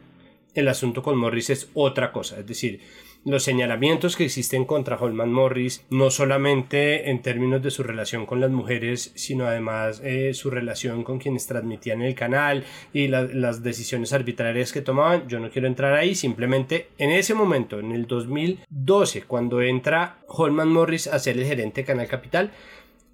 el 0.58 0.68
asunto 0.68 1.04
con 1.04 1.18
Morris 1.18 1.50
es 1.50 1.70
otra 1.74 2.12
cosa, 2.12 2.40
es 2.40 2.48
decir, 2.48 2.82
los 3.26 3.44
señalamientos 3.44 4.16
que 4.16 4.24
existen 4.24 4.64
contra 4.64 4.96
Holman 4.96 5.34
Morris, 5.34 5.84
no 5.90 6.10
solamente 6.12 7.10
en 7.10 7.22
términos 7.22 7.62
de 7.62 7.72
su 7.72 7.84
relación 7.84 8.26
con 8.26 8.40
las 8.40 8.52
mujeres, 8.52 9.12
sino 9.16 9.46
además 9.46 10.02
eh, 10.04 10.34
su 10.34 10.50
relación 10.50 11.04
con 11.04 11.20
quienes 11.20 11.46
transmitían 11.46 12.02
el 12.02 12.16
canal 12.16 12.64
y 12.94 13.08
las 13.08 13.64
decisiones 13.64 14.14
arbitrarias 14.14 14.72
que 14.72 14.82
tomaban. 14.82 15.28
Yo 15.28 15.40
no 15.40 15.50
quiero 15.50 15.68
entrar 15.68 15.94
ahí, 15.94 16.16
simplemente 16.16 16.88
en 16.98 17.12
ese 17.12 17.34
momento, 17.34 17.80
en 17.80 17.92
el 17.92 18.08
2012, 18.08 19.24
cuando 19.24 19.62
entra 19.62 20.20
Holman 20.28 20.70
Morris 20.70 21.08
a 21.08 21.20
ser 21.20 21.38
el 21.38 21.46
gerente 21.46 21.82
de 21.82 21.88
Canal 21.88 22.08
Capital, 22.08 22.52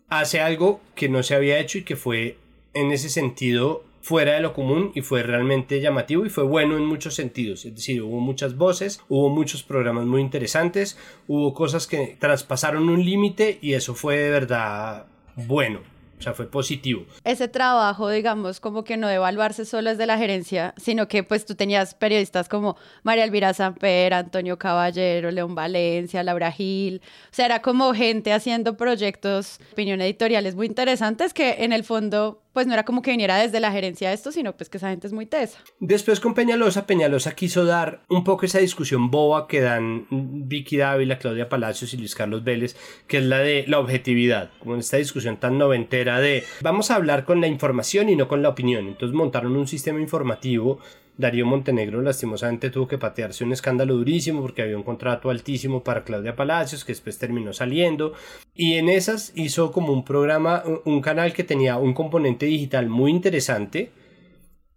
hace 0.10 0.42
algo 0.42 0.80
que 0.94 1.10
no 1.10 1.24
se 1.24 1.34
había 1.34 1.60
hecho 1.60 1.80
y 1.80 1.84
que 1.84 1.96
fue 1.96 2.38
en 2.76 2.92
ese 2.92 3.10
sentido 3.10 3.84
fuera 4.04 4.34
de 4.34 4.42
lo 4.42 4.54
común 4.54 4.92
y 4.94 5.02
fue 5.02 5.24
realmente 5.24 5.80
llamativo 5.80 6.26
y 6.26 6.30
fue 6.30 6.44
bueno 6.44 6.76
en 6.76 6.86
muchos 6.86 7.16
sentidos. 7.16 7.66
Es 7.66 7.74
decir, 7.74 8.04
hubo 8.04 8.20
muchas 8.20 8.58
voces, 8.58 9.02
hubo 9.08 9.30
muchos 9.30 9.64
programas 9.64 10.06
muy 10.06 10.22
interesantes, 10.22 10.98
hubo 11.28 11.54
cosas 11.54 11.88
que 11.88 12.18
traspasaron 12.20 12.90
un 12.90 13.04
límite 13.04 13.60
y 13.62 13.74
eso 13.74 13.96
fue 13.96 14.18
de 14.18 14.30
verdad 14.30 15.06
bueno. 15.36 15.80
O 16.20 16.22
sea, 16.24 16.34
fue 16.34 16.48
positivo. 16.48 17.06
Ese 17.26 17.50
trabajo, 17.50 18.10
digamos, 18.10 18.62
como 18.62 18.86
que 18.86 18.96
no 18.96 19.10
evaluarse 19.10 19.66
solo 19.66 19.90
es 19.90 19.98
de 19.98 20.06
la 20.06 20.18
gerencia, 20.18 20.74
sino 20.78 21.10
que 21.10 21.24
pues 21.24 21.46
tú 21.46 21.56
tenías 21.56 21.96
periodistas 21.96 22.48
como 22.48 22.78
María 23.04 23.26
Elvira 23.26 23.54
Samper, 23.54 24.14
Antonio 24.14 24.58
Caballero, 24.58 25.32
León 25.32 25.54
Valencia, 25.54 26.24
Laura 26.24 26.52
Gil. 26.52 27.02
O 27.26 27.36
sea, 27.36 27.48
era 27.48 27.62
como 27.62 27.94
gente 27.94 28.32
haciendo 28.32 28.78
proyectos, 28.78 29.60
opinión 29.74 30.00
editoriales 30.00 30.56
muy 30.56 30.68
interesantes 30.68 31.34
que 31.34 31.64
en 31.64 31.74
el 31.74 31.84
fondo 31.84 32.43
pues 32.54 32.68
no 32.68 32.74
era 32.74 32.86
como 32.86 33.02
que 33.02 33.12
viniera 33.12 33.38
desde 33.38 33.60
la 33.60 33.72
gerencia 33.72 34.14
esto, 34.14 34.32
sino 34.32 34.56
pues 34.56 34.70
que 34.70 34.78
esa 34.78 34.90
gente 34.90 35.08
es 35.08 35.14
muy 35.14 35.26
tesa. 35.26 35.60
Después 35.80 36.20
con 36.20 36.34
Peñalosa, 36.34 36.86
Peñalosa 36.86 37.36
quiso 37.36 37.66
dar 37.66 38.04
un 38.10 38.24
poco 38.24 38.46
esa 38.46 38.60
discusión 38.60 39.12
boba 39.12 39.48
que 39.48 39.62
dan 39.62 40.06
Vicky 40.10 40.78
Dávila, 40.78 41.18
Claudia 41.18 41.50
Palacios 41.50 41.94
y 41.94 41.98
Luis 41.98 42.16
Carlos 42.16 42.44
Vélez, 42.44 42.76
que 43.08 43.18
es 43.18 43.24
la 43.24 43.40
de 43.40 43.66
la 43.68 43.80
objetividad, 43.80 44.52
como 44.60 44.76
en 44.76 44.80
esta 44.80 44.98
discusión 44.98 45.38
tan 45.38 45.58
noventera 45.58 46.20
de 46.20 46.44
vamos 46.62 46.92
a 46.92 46.96
hablar 46.96 47.26
con 47.26 47.42
la 47.42 47.48
información 47.48 48.10
y 48.10 48.16
no 48.16 48.28
con 48.28 48.42
la 48.42 48.50
opinión. 48.50 48.88
Entonces 48.88 49.16
montaron 49.16 49.56
un 49.58 49.68
sistema 49.68 50.00
informativo 50.00 50.80
Darío 51.18 51.46
Montenegro 51.46 52.02
lastimosamente 52.02 52.70
tuvo 52.70 52.88
que 52.88 52.98
patearse 52.98 53.44
un 53.44 53.54
escándalo 53.54 53.96
durísimo 53.96 54.42
porque 54.42 54.62
había 54.62 54.78
un 54.78 54.84
contrato 54.84 55.30
altísimo 55.30 55.84
para 55.84 56.04
Claudia 56.04 56.36
Palacios 56.36 56.84
que 56.84 56.92
después 56.92 57.18
terminó 57.18 57.54
saliendo 57.54 58.14
y 58.56 58.74
en 58.74 58.90
esas 58.90 59.32
hizo 59.36 59.72
como 59.72 59.94
un 59.94 60.04
programa, 60.04 60.64
un 60.86 61.02
canal 61.02 61.34
que 61.34 61.44
tenía 61.44 61.78
un 61.78 61.94
componente 61.94 62.46
digital 62.46 62.90
muy 62.90 63.12
interesante 63.12 63.92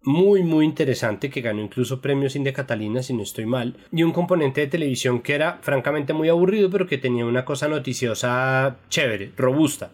muy 0.03 0.43
muy 0.43 0.65
interesante 0.65 1.31
que 1.31 1.41
ganó 1.41 1.63
incluso 1.63 2.01
premios 2.01 2.37
India 2.37 2.53
Catalina 2.53 3.03
si 3.03 3.13
no 3.13 3.23
estoy 3.23 3.47
mal 3.47 3.77
y 3.91 4.03
un 4.03 4.13
componente 4.13 4.61
de 4.61 4.67
televisión 4.67 5.21
que 5.21 5.35
era 5.35 5.59
francamente 5.63 6.13
muy 6.13 6.29
aburrido 6.29 6.71
pero 6.71 6.87
que 6.87 6.99
tenía 6.99 7.25
una 7.25 7.45
cosa 7.45 7.67
noticiosa 7.67 8.77
chévere, 8.89 9.33
robusta 9.37 9.91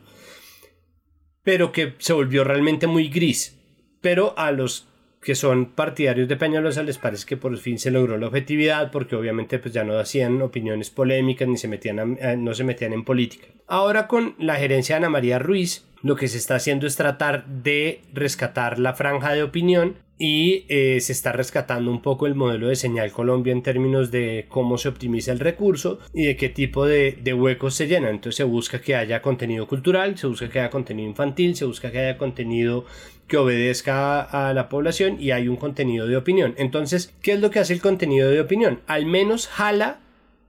pero 1.42 1.72
que 1.72 1.94
se 1.98 2.12
volvió 2.12 2.44
realmente 2.44 2.86
muy 2.86 3.08
gris. 3.08 3.58
Pero 4.00 4.34
a 4.36 4.50
los 4.50 4.88
que 5.22 5.34
son 5.34 5.66
partidarios 5.66 6.28
de 6.28 6.36
Peñalosa 6.36 6.82
les 6.82 6.98
parece 6.98 7.26
que 7.26 7.36
por 7.36 7.56
fin 7.56 7.78
se 7.78 7.92
logró 7.92 8.18
la 8.18 8.26
objetividad 8.26 8.90
porque 8.90 9.14
obviamente 9.14 9.58
pues 9.58 9.72
ya 9.72 9.84
no 9.84 9.96
hacían 9.98 10.42
opiniones 10.42 10.90
polémicas 10.90 11.48
ni 11.48 11.56
se 11.56 11.68
metían 11.68 12.18
no 12.38 12.54
se 12.54 12.64
metían 12.64 12.92
en 12.92 13.04
política. 13.04 13.46
Ahora 13.68 14.08
con 14.08 14.34
la 14.38 14.56
gerencia 14.56 14.96
de 14.96 14.98
Ana 14.98 15.10
María 15.10 15.38
Ruiz 15.38 15.86
lo 16.02 16.16
que 16.16 16.26
se 16.26 16.38
está 16.38 16.56
haciendo 16.56 16.86
es 16.86 16.96
tratar 16.96 17.46
de 17.46 18.00
rescatar 18.12 18.80
la 18.80 18.94
franja 18.94 19.32
de 19.32 19.44
opinión 19.44 19.94
y 20.18 20.66
eh, 20.68 21.00
se 21.00 21.12
está 21.12 21.32
rescatando 21.32 21.90
un 21.90 22.02
poco 22.02 22.26
el 22.26 22.34
modelo 22.34 22.68
de 22.68 22.76
señal 22.76 23.10
Colombia 23.10 23.52
en 23.52 23.62
términos 23.62 24.10
de 24.10 24.46
cómo 24.48 24.78
se 24.78 24.88
optimiza 24.88 25.32
el 25.32 25.40
recurso 25.40 25.98
y 26.12 26.26
de 26.26 26.36
qué 26.36 26.48
tipo 26.48 26.86
de, 26.86 27.18
de, 27.20 27.34
huecos 27.34 27.74
se 27.74 27.88
llenan. 27.88 28.14
Entonces 28.14 28.36
se 28.36 28.44
busca 28.44 28.80
que 28.80 28.94
haya 28.94 29.20
contenido 29.20 29.66
cultural, 29.66 30.16
se 30.16 30.28
busca 30.28 30.48
que 30.48 30.60
haya 30.60 30.70
contenido 30.70 31.08
infantil, 31.08 31.56
se 31.56 31.64
busca 31.64 31.90
que 31.90 31.98
haya 31.98 32.18
contenido 32.18 32.84
que 33.32 33.38
obedezca 33.38 34.20
a 34.20 34.52
la 34.52 34.68
población 34.68 35.16
y 35.18 35.30
hay 35.30 35.48
un 35.48 35.56
contenido 35.56 36.06
de 36.06 36.18
opinión. 36.18 36.54
Entonces, 36.58 37.14
¿qué 37.22 37.32
es 37.32 37.40
lo 37.40 37.50
que 37.50 37.60
hace 37.60 37.72
el 37.72 37.80
contenido 37.80 38.28
de 38.28 38.42
opinión? 38.42 38.80
Al 38.86 39.06
menos 39.06 39.46
jala 39.46 40.00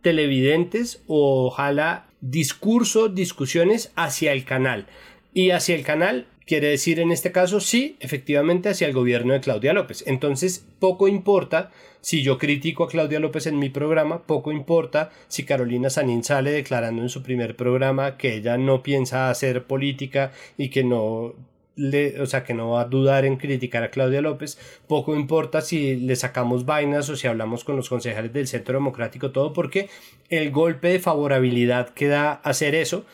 televidentes 0.01 1.01
o 1.07 1.49
jala 1.49 2.07
discurso, 2.19 3.07
discusiones 3.07 3.93
hacia 3.95 4.33
el 4.33 4.43
canal. 4.43 4.87
Y 5.33 5.51
hacia 5.51 5.75
el 5.75 5.83
canal 5.83 6.27
quiere 6.45 6.67
decir 6.67 6.99
en 6.99 7.13
este 7.13 7.31
caso 7.31 7.61
sí, 7.61 7.95
efectivamente 8.01 8.67
hacia 8.67 8.87
el 8.87 8.93
gobierno 8.93 9.31
de 9.31 9.39
Claudia 9.39 9.71
López. 9.71 10.03
Entonces, 10.05 10.67
poco 10.79 11.07
importa 11.07 11.71
si 12.01 12.21
yo 12.21 12.37
critico 12.37 12.83
a 12.83 12.89
Claudia 12.89 13.21
López 13.21 13.47
en 13.47 13.59
mi 13.59 13.69
programa, 13.69 14.23
poco 14.23 14.51
importa 14.51 15.09
si 15.29 15.45
Carolina 15.45 15.89
Sanín 15.89 16.21
sale 16.21 16.51
declarando 16.51 17.01
en 17.01 17.07
su 17.07 17.23
primer 17.23 17.55
programa 17.55 18.17
que 18.17 18.35
ella 18.35 18.57
no 18.57 18.83
piensa 18.83 19.29
hacer 19.29 19.63
política 19.63 20.33
y 20.57 20.67
que 20.67 20.83
no 20.83 21.33
le, 21.75 22.21
o 22.21 22.25
sea, 22.25 22.43
que 22.43 22.53
no 22.53 22.71
va 22.71 22.81
a 22.81 22.85
dudar 22.85 23.25
en 23.25 23.37
criticar 23.37 23.83
a 23.83 23.89
Claudia 23.89 24.21
López, 24.21 24.57
poco 24.87 25.15
importa 25.15 25.61
si 25.61 25.95
le 25.95 26.15
sacamos 26.15 26.65
vainas 26.65 27.09
o 27.09 27.15
si 27.15 27.27
hablamos 27.27 27.63
con 27.63 27.75
los 27.75 27.89
concejales 27.89 28.33
del 28.33 28.47
Centro 28.47 28.75
Democrático, 28.75 29.31
todo 29.31 29.53
porque 29.53 29.89
el 30.29 30.51
golpe 30.51 30.89
de 30.89 30.99
favorabilidad 30.99 31.89
que 31.89 32.07
da 32.07 32.33
hacer 32.33 32.75
eso 32.75 33.05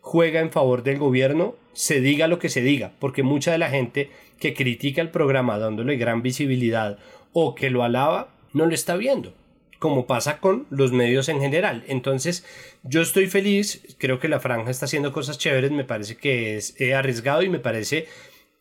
juega 0.00 0.40
en 0.40 0.50
favor 0.50 0.82
del 0.82 0.98
gobierno, 0.98 1.54
se 1.72 2.00
diga 2.00 2.26
lo 2.28 2.38
que 2.38 2.48
se 2.48 2.62
diga, 2.62 2.92
porque 2.98 3.22
mucha 3.22 3.52
de 3.52 3.58
la 3.58 3.70
gente 3.70 4.10
que 4.40 4.54
critica 4.54 5.02
el 5.02 5.10
programa 5.10 5.58
dándole 5.58 5.96
gran 5.96 6.22
visibilidad 6.22 6.98
o 7.32 7.54
que 7.54 7.70
lo 7.70 7.84
alaba, 7.84 8.28
no 8.52 8.66
lo 8.66 8.74
está 8.74 8.96
viendo, 8.96 9.34
como 9.78 10.06
pasa 10.06 10.38
con 10.38 10.66
los 10.70 10.92
medios 10.92 11.28
en 11.28 11.40
general. 11.40 11.84
Entonces, 11.88 12.44
yo 12.82 13.00
estoy 13.00 13.26
feliz, 13.28 13.96
creo 13.98 14.18
que 14.18 14.28
la 14.28 14.40
franja 14.40 14.70
está 14.70 14.86
haciendo 14.86 15.12
cosas 15.12 15.38
chéveres, 15.38 15.70
me 15.70 15.84
parece 15.84 16.16
que 16.16 16.56
es 16.56 16.74
arriesgado 16.94 17.42
y 17.42 17.48
me 17.48 17.60
parece 17.60 18.06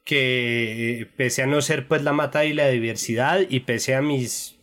que 0.03 1.09
pese 1.17 1.43
a 1.43 1.47
no 1.47 1.61
ser 1.61 1.87
pues 1.87 2.01
la 2.01 2.13
mata 2.13 2.45
y 2.45 2.53
la 2.53 2.69
diversidad 2.69 3.41
y 3.49 3.59
pese 3.61 3.93
a 3.93 4.01
mis 4.01 4.55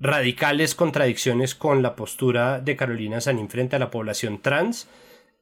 radicales 0.00 0.74
contradicciones 0.74 1.54
con 1.54 1.82
la 1.82 1.94
postura 1.94 2.60
de 2.60 2.76
Carolina 2.76 3.20
Sanín 3.20 3.50
frente 3.50 3.76
a 3.76 3.80
la 3.80 3.90
población 3.90 4.40
trans, 4.40 4.88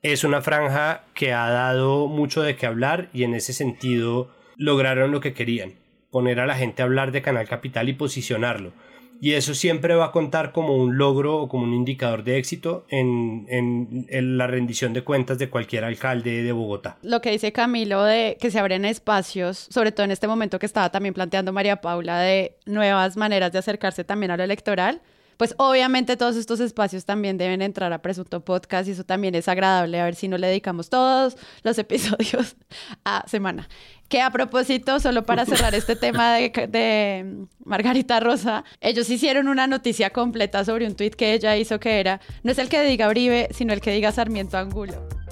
es 0.02 0.24
una 0.24 0.42
franja 0.42 1.04
que 1.14 1.32
ha 1.32 1.48
dado 1.48 2.08
mucho 2.08 2.42
de 2.42 2.56
qué 2.56 2.66
hablar 2.66 3.08
y 3.12 3.22
en 3.22 3.34
ese 3.34 3.52
sentido 3.52 4.34
lograron 4.56 5.12
lo 5.12 5.20
que 5.20 5.34
querían, 5.34 5.74
poner 6.10 6.40
a 6.40 6.46
la 6.46 6.56
gente 6.56 6.82
a 6.82 6.86
hablar 6.86 7.12
de 7.12 7.22
Canal 7.22 7.48
Capital 7.48 7.88
y 7.88 7.92
posicionarlo. 7.92 8.72
Y 9.20 9.32
eso 9.32 9.54
siempre 9.54 9.94
va 9.94 10.06
a 10.06 10.12
contar 10.12 10.52
como 10.52 10.76
un 10.76 10.98
logro 10.98 11.38
o 11.38 11.48
como 11.48 11.64
un 11.64 11.74
indicador 11.74 12.24
de 12.24 12.38
éxito 12.38 12.86
en, 12.88 13.46
en, 13.48 14.38
la 14.38 14.46
rendición 14.46 14.92
de 14.92 15.02
cuentas 15.02 15.38
de 15.38 15.48
cualquier 15.48 15.84
alcalde 15.84 16.42
de 16.42 16.52
Bogotá. 16.52 16.98
Lo 17.02 17.20
que 17.20 17.30
dice 17.30 17.52
Camilo 17.52 18.02
de 18.04 18.36
que 18.40 18.50
se 18.50 18.58
abren 18.58 18.84
espacios, 18.84 19.68
sobre 19.70 19.92
todo 19.92 20.04
en 20.04 20.10
este 20.10 20.28
momento 20.28 20.58
que 20.58 20.66
estaba 20.66 20.90
también 20.90 21.14
planteando 21.14 21.52
María 21.52 21.80
Paula, 21.80 22.20
de 22.20 22.56
nuevas 22.66 23.16
maneras 23.16 23.52
de 23.52 23.58
acercarse 23.58 24.04
también 24.04 24.30
a 24.30 24.36
lo 24.36 24.44
electoral, 24.44 25.00
pues 25.36 25.54
obviamente 25.58 26.16
todos 26.16 26.36
estos 26.36 26.60
espacios 26.60 27.04
también 27.04 27.38
deben 27.38 27.62
entrar 27.62 27.92
a 27.92 28.02
Presunto 28.02 28.44
Podcast 28.44 28.88
y 28.88 28.92
eso 28.92 29.04
también 29.04 29.34
es 29.34 29.48
agradable, 29.48 30.00
a 30.00 30.04
ver 30.04 30.14
si 30.14 30.28
no 30.28 30.38
le 30.38 30.46
dedicamos 30.46 30.90
todos 30.90 31.36
los 31.62 31.78
episodios 31.86 32.56
a 33.04 33.24
semana. 33.28 33.68
Que 34.08 34.20
a 34.20 34.30
propósito, 34.30 35.00
solo 35.00 35.24
para 35.24 35.44
cerrar 35.46 35.74
este 35.74 35.96
tema 35.96 36.34
de, 36.34 36.50
de, 36.68 37.46
Margarita 37.64 38.20
Rosa, 38.20 38.64
ellos 38.80 39.10
hicieron 39.10 39.48
una 39.48 39.66
noticia 39.66 40.10
completa 40.10 40.64
sobre 40.64 40.86
un 40.86 40.94
tuit 40.94 41.14
que 41.14 41.32
ella 41.32 41.56
hizo 41.56 41.80
que 41.80 42.00
era, 42.00 42.20
no 42.42 42.52
es 42.52 42.58
el 42.58 42.68
que 42.68 42.82
diga 42.82 43.08
Uribe, 43.08 43.48
sino 43.52 43.72
el 43.72 43.80
que 43.80 43.90
diga 43.92 44.12
Sarmiento 44.12 44.58
Angulo. 44.58 45.25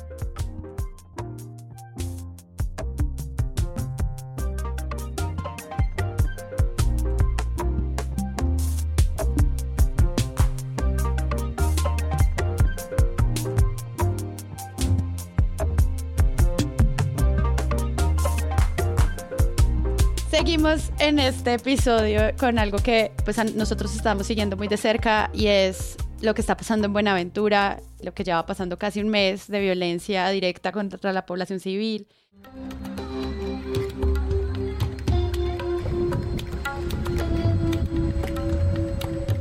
Seguimos 20.45 20.93
en 20.99 21.19
este 21.21 21.55
episodio 21.55 22.21
con 22.39 22.59
algo 22.59 22.77
que 22.77 23.13
pues 23.25 23.43
nosotros 23.55 23.97
estamos 23.97 24.27
siguiendo 24.27 24.59
muy 24.59 24.69
de 24.69 24.77
cerca 24.77 25.31
y 25.33 25.47
es 25.47 25.97
lo 26.21 26.35
que 26.35 26.43
está 26.43 26.55
pasando 26.55 26.85
en 26.87 26.93
Buenaventura, 26.93 27.81
lo 28.03 28.13
que 28.13 28.25
lleva 28.25 28.45
pasando 28.45 28.79
casi 28.79 29.01
un 29.01 29.09
mes 29.09 29.49
de 29.49 29.61
violencia 29.61 30.29
directa 30.29 30.71
contra 30.71 31.15
la 31.15 31.25
población 31.25 31.61
civil. 31.61 32.07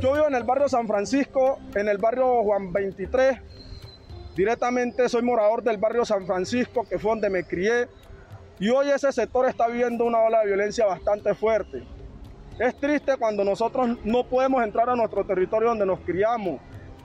Yo 0.00 0.14
vivo 0.14 0.26
en 0.26 0.34
el 0.34 0.44
barrio 0.44 0.70
San 0.70 0.86
Francisco, 0.86 1.58
en 1.74 1.86
el 1.90 1.98
barrio 1.98 2.42
Juan 2.44 2.72
23. 2.72 3.40
Directamente 4.34 5.10
soy 5.10 5.20
morador 5.20 5.62
del 5.62 5.76
barrio 5.76 6.06
San 6.06 6.24
Francisco, 6.26 6.86
que 6.88 6.98
fue 6.98 7.10
donde 7.10 7.28
me 7.28 7.44
crié. 7.44 7.88
Y 8.60 8.70
hoy 8.70 8.88
ese 8.88 9.10
sector 9.10 9.48
está 9.48 9.66
viviendo 9.66 10.04
una 10.04 10.20
ola 10.20 10.40
de 10.40 10.46
violencia 10.46 10.86
bastante 10.86 11.34
fuerte. 11.34 11.82
Es 12.58 12.76
triste 12.76 13.16
cuando 13.18 13.42
nosotros 13.42 13.98
no 14.04 14.22
podemos 14.24 14.62
entrar 14.62 14.88
a 14.88 14.94
nuestro 14.94 15.26
territorio 15.26 15.70
donde 15.70 15.86
nos 15.86 15.98
criamos. 16.00 16.60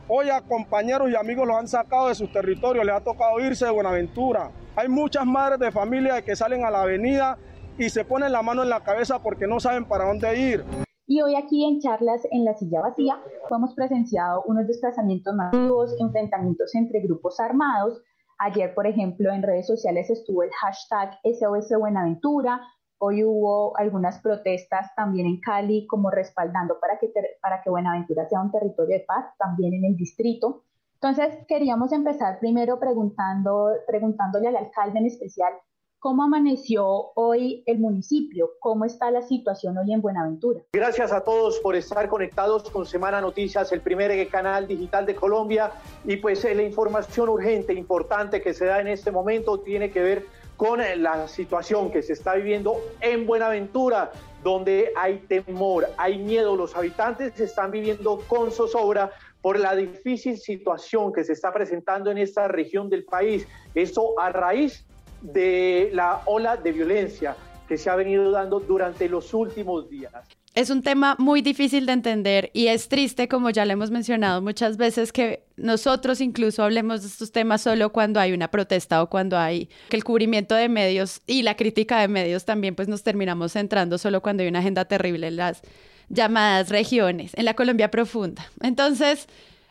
Hoy 0.08 0.30
a 0.30 0.42
compañeros 0.42 1.10
y 1.10 1.16
amigos 1.16 1.48
los 1.48 1.58
han 1.58 1.68
sacado 1.68 2.10
de 2.10 2.16
sus 2.16 2.32
territorios, 2.32 2.86
les 2.86 2.94
ha 2.94 3.02
tocado 3.02 3.40
irse 3.40 3.66
de 3.66 3.72
Buenaventura. 3.72 4.52
Hay 4.76 4.88
muchas 4.88 5.26
madres 5.26 5.60
de 5.60 5.72
familia 5.72 6.22
que 6.22 6.36
salen 6.36 6.66
a 6.66 6.70
la 6.70 6.84
avenida 6.84 7.38
y 7.80 7.90
se 7.90 8.06
ponen 8.06 8.32
la 8.32 8.44
mano 8.44 8.62
en 8.62 8.70
la 8.70 8.84
cabeza 8.84 9.22
porque 9.24 9.48
no 9.48 9.60
saben 9.60 9.86
para 9.86 10.06
dónde 10.06 10.40
ir. 10.40 10.64
Y 11.08 11.22
hoy 11.22 11.36
aquí 11.36 11.66
en 11.66 11.80
charlas 11.80 12.22
en 12.30 12.46
la 12.46 12.54
silla 12.54 12.82
vacía 12.82 13.20
hemos 13.50 13.74
presenciado 13.74 14.44
unos 14.46 14.68
desplazamientos 14.68 15.34
masivos, 15.34 15.96
enfrentamientos 16.00 16.76
entre 16.76 17.02
grupos 17.02 17.40
armados. 17.40 18.04
Ayer, 18.42 18.74
por 18.74 18.88
ejemplo, 18.88 19.32
en 19.34 19.44
redes 19.44 19.68
sociales 19.68 20.10
estuvo 20.10 20.44
el 20.44 20.50
hashtag 20.52 21.20
SOS 21.24 21.78
Buenaventura. 21.78 22.62
Hoy 22.98 23.22
hubo 23.24 23.78
algunas 23.78 24.20
protestas 24.20 24.96
también 24.96 25.28
en 25.28 25.42
Cali 25.42 25.86
como 25.88 26.10
respaldando 26.10 26.80
para 26.80 26.98
que, 26.98 27.12
para 27.42 27.62
que 27.62 27.70
Buenaventura 27.70 28.28
sea 28.30 28.40
un 28.40 28.50
territorio 28.50 28.98
de 28.98 29.06
paz, 29.06 29.26
también 29.38 29.74
en 29.74 29.84
el 29.84 29.98
distrito. 29.98 30.64
Entonces, 31.02 31.46
queríamos 31.48 31.92
empezar 31.92 32.40
primero 32.40 32.80
preguntando, 32.80 33.72
preguntándole 33.86 34.48
al 34.48 34.56
alcalde 34.56 35.00
en 35.00 35.08
especial 35.08 35.54
¿Cómo 36.02 36.24
amaneció 36.24 37.12
hoy 37.16 37.62
el 37.66 37.78
municipio? 37.80 38.52
¿Cómo 38.62 38.86
está 38.86 39.12
la 39.12 39.22
situación 39.22 39.78
hoy 39.78 39.92
en 39.92 40.02
Buenaventura? 40.02 40.62
Gracias 40.72 41.12
a 41.12 41.26
todos 41.26 41.60
por 41.60 41.76
estar 41.76 42.08
conectados 42.08 42.70
con 42.70 42.86
Semana 42.86 43.20
Noticias, 43.20 43.70
el 43.74 43.82
primer 43.82 44.26
canal 44.30 44.66
digital 44.66 45.06
de 45.06 45.14
Colombia. 45.14 45.74
Y 46.06 46.16
pues 46.16 46.46
eh, 46.46 46.56
la 46.56 46.64
información 46.64 47.28
urgente, 47.28 47.74
importante 47.74 48.42
que 48.42 48.54
se 48.54 48.64
da 48.64 48.80
en 48.80 48.88
este 48.88 49.12
momento 49.12 49.60
tiene 49.60 49.92
que 49.92 50.02
ver 50.02 50.26
con 50.56 50.80
eh, 50.80 50.96
la 50.96 51.28
situación 51.28 51.92
que 51.92 52.02
se 52.02 52.14
está 52.14 52.36
viviendo 52.36 52.78
en 53.02 53.28
Buenaventura, 53.28 54.14
donde 54.42 54.94
hay 54.96 55.18
temor, 55.28 55.90
hay 55.98 56.18
miedo. 56.18 56.56
Los 56.56 56.78
habitantes 56.78 57.38
están 57.42 57.72
viviendo 57.72 58.24
con 58.30 58.54
zozobra 58.54 59.12
por 59.42 59.60
la 59.60 59.76
difícil 59.76 60.38
situación 60.38 61.12
que 61.12 61.26
se 61.26 61.34
está 61.34 61.52
presentando 61.52 62.10
en 62.10 62.20
esta 62.20 62.48
región 62.48 62.90
del 62.90 63.04
país. 63.04 63.46
Esto 63.76 64.18
a 64.18 64.32
raíz 64.32 64.86
de 65.22 65.90
la 65.94 66.22
ola 66.26 66.58
de 66.58 66.72
violencia 66.72 67.36
que 67.68 67.78
se 67.78 67.90
ha 67.90 67.96
venido 67.96 68.32
dando 68.32 68.60
durante 68.60 69.08
los 69.08 69.34
últimos 69.34 69.90
días. 69.90 70.12
Es 70.56 70.72
un 70.72 70.82
tema 70.82 71.16
muy 71.20 71.42
difícil 71.42 71.86
de 71.86 71.94
entender 71.94 72.50
y 72.54 72.68
es 72.68 72.90
triste, 72.90 73.28
como 73.28 73.52
ya 73.52 73.66
lo 73.66 73.74
hemos 73.74 73.92
mencionado 73.92 74.42
muchas 74.42 74.78
veces, 74.78 75.14
que 75.14 75.44
nosotros 75.56 76.20
incluso 76.22 76.64
hablemos 76.64 77.02
de 77.02 77.08
estos 77.08 77.32
temas 77.32 77.62
solo 77.62 77.92
cuando 77.92 78.20
hay 78.20 78.34
una 78.34 78.50
protesta 78.50 79.04
o 79.04 79.10
cuando 79.10 79.38
hay 79.38 79.70
que 79.90 79.96
el 79.96 80.04
cubrimiento 80.04 80.56
de 80.56 80.68
medios 80.68 81.22
y 81.28 81.44
la 81.44 81.56
crítica 81.56 82.02
de 82.02 82.08
medios 82.08 82.46
también 82.46 82.74
pues 82.74 82.88
nos 82.88 83.04
terminamos 83.04 83.54
centrando 83.54 84.00
solo 84.00 84.22
cuando 84.22 84.42
hay 84.42 84.50
una 84.50 84.60
agenda 84.60 84.86
terrible 84.86 85.28
en 85.28 85.36
las 85.36 85.62
llamadas 86.10 86.70
regiones, 86.70 87.32
en 87.36 87.46
la 87.46 87.54
Colombia 87.54 87.92
profunda. 87.92 88.44
Entonces, 88.62 89.28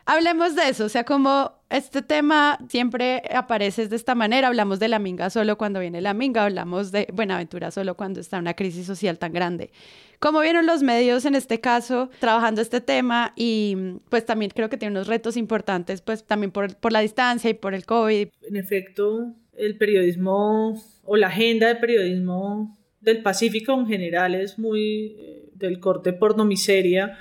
hablemos 0.08 0.56
de 0.56 0.70
eso, 0.70 0.86
o 0.86 0.88
sea, 0.88 1.04
como 1.04 1.52
este 1.68 2.00
tema 2.00 2.58
siempre 2.70 3.22
aparece 3.30 3.88
de 3.88 3.94
esta 3.94 4.14
manera, 4.14 4.48
hablamos 4.48 4.80
de 4.80 4.88
la 4.88 4.98
minga 4.98 5.28
solo 5.28 5.58
cuando 5.58 5.80
viene 5.80 6.00
la 6.00 6.14
minga, 6.14 6.44
hablamos 6.44 6.90
de 6.92 7.08
Buenaventura 7.12 7.70
solo 7.70 7.94
cuando 7.94 8.18
está 8.18 8.38
una 8.38 8.54
crisis 8.54 8.86
social 8.86 9.18
tan 9.18 9.34
grande. 9.34 9.70
¿Cómo 10.18 10.40
vieron 10.40 10.64
los 10.64 10.82
medios 10.82 11.26
en 11.26 11.34
este 11.34 11.60
caso 11.60 12.08
trabajando 12.20 12.62
este 12.62 12.80
tema? 12.80 13.34
Y 13.36 13.76
pues 14.08 14.24
también 14.24 14.50
creo 14.54 14.70
que 14.70 14.78
tiene 14.78 14.92
unos 14.92 15.08
retos 15.08 15.36
importantes, 15.36 16.00
pues 16.00 16.24
también 16.24 16.52
por, 16.52 16.74
por 16.76 16.90
la 16.90 17.00
distancia 17.00 17.50
y 17.50 17.54
por 17.54 17.74
el 17.74 17.84
COVID. 17.84 18.28
En 18.48 18.56
efecto, 18.56 19.34
el 19.58 19.76
periodismo 19.76 20.82
o 21.04 21.16
la 21.18 21.26
agenda 21.26 21.68
de 21.68 21.76
periodismo 21.76 22.78
del 23.02 23.22
Pacífico 23.22 23.74
en 23.74 23.86
general 23.86 24.34
es 24.34 24.58
muy 24.58 25.16
eh, 25.18 25.50
del 25.52 25.80
corte 25.80 26.14
porno 26.14 26.46
miseria 26.46 27.18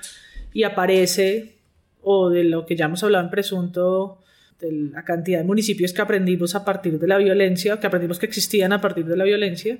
y 0.54 0.62
aparece 0.62 1.57
o 2.02 2.30
de 2.30 2.44
lo 2.44 2.66
que 2.66 2.76
ya 2.76 2.86
hemos 2.86 3.02
hablado 3.02 3.24
en 3.24 3.30
presunto, 3.30 4.18
de 4.60 4.72
la 4.92 5.04
cantidad 5.04 5.38
de 5.38 5.44
municipios 5.44 5.92
que 5.92 6.02
aprendimos 6.02 6.54
a 6.54 6.64
partir 6.64 6.98
de 6.98 7.06
la 7.06 7.18
violencia, 7.18 7.78
que 7.78 7.86
aprendimos 7.86 8.18
que 8.18 8.26
existían 8.26 8.72
a 8.72 8.80
partir 8.80 9.06
de 9.06 9.16
la 9.16 9.24
violencia, 9.24 9.78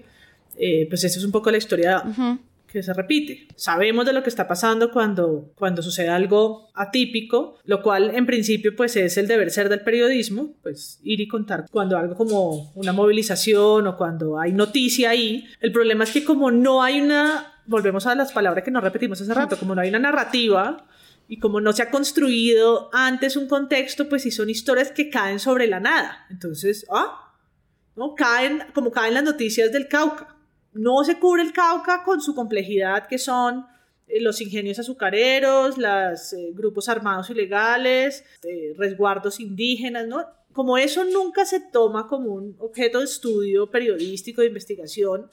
eh, 0.56 0.86
pues 0.88 1.04
esa 1.04 1.18
es 1.18 1.24
un 1.24 1.32
poco 1.32 1.50
la 1.50 1.58
historia 1.58 2.02
que 2.66 2.82
se 2.82 2.92
repite. 2.92 3.48
Sabemos 3.56 4.06
de 4.06 4.12
lo 4.12 4.22
que 4.22 4.28
está 4.28 4.46
pasando 4.46 4.90
cuando, 4.92 5.52
cuando 5.56 5.82
sucede 5.82 6.08
algo 6.08 6.68
atípico, 6.74 7.56
lo 7.64 7.82
cual 7.82 8.14
en 8.14 8.26
principio 8.26 8.76
pues 8.76 8.94
es 8.96 9.16
el 9.16 9.26
deber 9.26 9.50
ser 9.50 9.68
del 9.68 9.80
periodismo, 9.80 10.54
pues 10.62 11.00
ir 11.02 11.20
y 11.20 11.28
contar 11.28 11.66
cuando 11.70 11.96
algo 11.96 12.14
como 12.14 12.72
una 12.74 12.92
movilización 12.92 13.86
o 13.86 13.96
cuando 13.96 14.38
hay 14.38 14.52
noticia 14.52 15.10
ahí. 15.10 15.46
El 15.60 15.72
problema 15.72 16.04
es 16.04 16.12
que 16.12 16.24
como 16.24 16.50
no 16.50 16.82
hay 16.82 17.00
una, 17.00 17.54
volvemos 17.66 18.06
a 18.06 18.14
las 18.14 18.32
palabras 18.32 18.64
que 18.64 18.70
nos 18.70 18.84
repetimos 18.84 19.20
hace 19.20 19.32
rato, 19.32 19.56
como 19.56 19.74
no 19.74 19.80
hay 19.80 19.88
una 19.88 19.98
narrativa, 19.98 20.86
y 21.28 21.38
como 21.38 21.60
no 21.60 21.74
se 21.74 21.82
ha 21.82 21.90
construido 21.90 22.88
antes 22.92 23.36
un 23.36 23.46
contexto, 23.46 24.08
pues 24.08 24.22
sí 24.22 24.30
son 24.30 24.48
historias 24.48 24.90
que 24.90 25.10
caen 25.10 25.38
sobre 25.38 25.66
la 25.66 25.78
nada. 25.78 26.26
Entonces, 26.30 26.86
ah, 26.90 27.34
¿no? 27.96 28.14
Caen, 28.14 28.62
como 28.74 28.90
caen 28.90 29.14
las 29.14 29.24
noticias 29.24 29.70
del 29.70 29.88
Cauca. 29.88 30.36
No 30.72 31.04
se 31.04 31.18
cubre 31.18 31.42
el 31.42 31.52
Cauca 31.52 32.02
con 32.02 32.22
su 32.22 32.34
complejidad, 32.34 33.06
que 33.06 33.18
son 33.18 33.66
eh, 34.06 34.22
los 34.22 34.40
ingenios 34.40 34.78
azucareros, 34.78 35.76
los 35.76 36.32
eh, 36.32 36.50
grupos 36.54 36.88
armados 36.88 37.28
ilegales, 37.28 38.24
eh, 38.42 38.74
resguardos 38.78 39.38
indígenas, 39.38 40.06
¿no? 40.06 40.24
Como 40.54 40.78
eso 40.78 41.04
nunca 41.04 41.44
se 41.44 41.60
toma 41.60 42.06
como 42.08 42.32
un 42.32 42.56
objeto 42.58 43.00
de 43.00 43.04
estudio 43.04 43.70
periodístico, 43.70 44.40
de 44.40 44.48
investigación, 44.48 45.30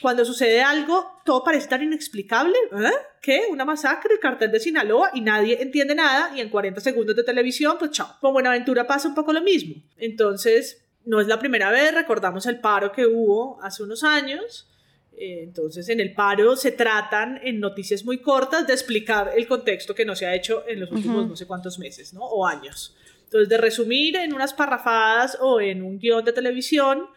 cuando 0.00 0.24
sucede 0.24 0.62
algo, 0.62 1.20
todo 1.24 1.42
parece 1.42 1.68
tan 1.68 1.82
inexplicable. 1.82 2.56
¿Eh? 2.72 2.90
¿Qué? 3.20 3.42
¿Una 3.50 3.64
masacre? 3.64 4.14
¿El 4.14 4.20
cartel 4.20 4.50
de 4.50 4.60
Sinaloa? 4.60 5.10
Y 5.14 5.20
nadie 5.20 5.60
entiende 5.60 5.94
nada. 5.94 6.36
Y 6.36 6.40
en 6.40 6.48
40 6.48 6.80
segundos 6.80 7.16
de 7.16 7.24
televisión, 7.24 7.76
pues 7.78 7.90
chao. 7.92 8.16
Con 8.20 8.32
Buenaventura 8.32 8.86
pasa 8.86 9.08
un 9.08 9.14
poco 9.14 9.32
lo 9.32 9.42
mismo. 9.42 9.74
Entonces, 9.96 10.84
no 11.04 11.20
es 11.20 11.26
la 11.26 11.38
primera 11.38 11.70
vez. 11.70 11.94
Recordamos 11.94 12.46
el 12.46 12.60
paro 12.60 12.92
que 12.92 13.06
hubo 13.06 13.60
hace 13.62 13.82
unos 13.82 14.04
años. 14.04 14.68
Eh, 15.16 15.42
entonces, 15.42 15.88
en 15.88 16.00
el 16.00 16.14
paro 16.14 16.54
se 16.54 16.70
tratan 16.70 17.40
en 17.42 17.58
noticias 17.58 18.04
muy 18.04 18.18
cortas 18.18 18.66
de 18.66 18.72
explicar 18.72 19.32
el 19.36 19.48
contexto 19.48 19.94
que 19.94 20.04
no 20.04 20.14
se 20.14 20.26
ha 20.26 20.34
hecho 20.34 20.64
en 20.68 20.80
los 20.80 20.92
últimos 20.92 21.28
no 21.28 21.34
sé 21.34 21.46
cuántos 21.46 21.78
meses, 21.78 22.14
¿no? 22.14 22.20
O 22.20 22.46
años. 22.46 22.94
Entonces, 23.24 23.48
de 23.48 23.58
resumir 23.58 24.16
en 24.16 24.32
unas 24.32 24.54
parrafadas 24.54 25.36
o 25.40 25.60
en 25.60 25.82
un 25.82 25.98
guion 25.98 26.24
de 26.24 26.32
televisión 26.32 27.08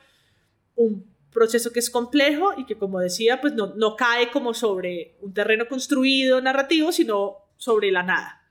un 0.75 1.10
proceso 1.31 1.71
que 1.71 1.79
es 1.79 1.89
complejo 1.89 2.53
y 2.57 2.65
que, 2.65 2.77
como 2.77 2.99
decía, 2.99 3.41
pues 3.41 3.53
no, 3.53 3.73
no 3.75 3.95
cae 3.95 4.31
como 4.31 4.53
sobre 4.53 5.15
un 5.21 5.33
terreno 5.33 5.67
construido 5.67 6.41
narrativo, 6.41 6.91
sino 6.91 7.37
sobre 7.57 7.91
la 7.91 8.03
nada. 8.03 8.41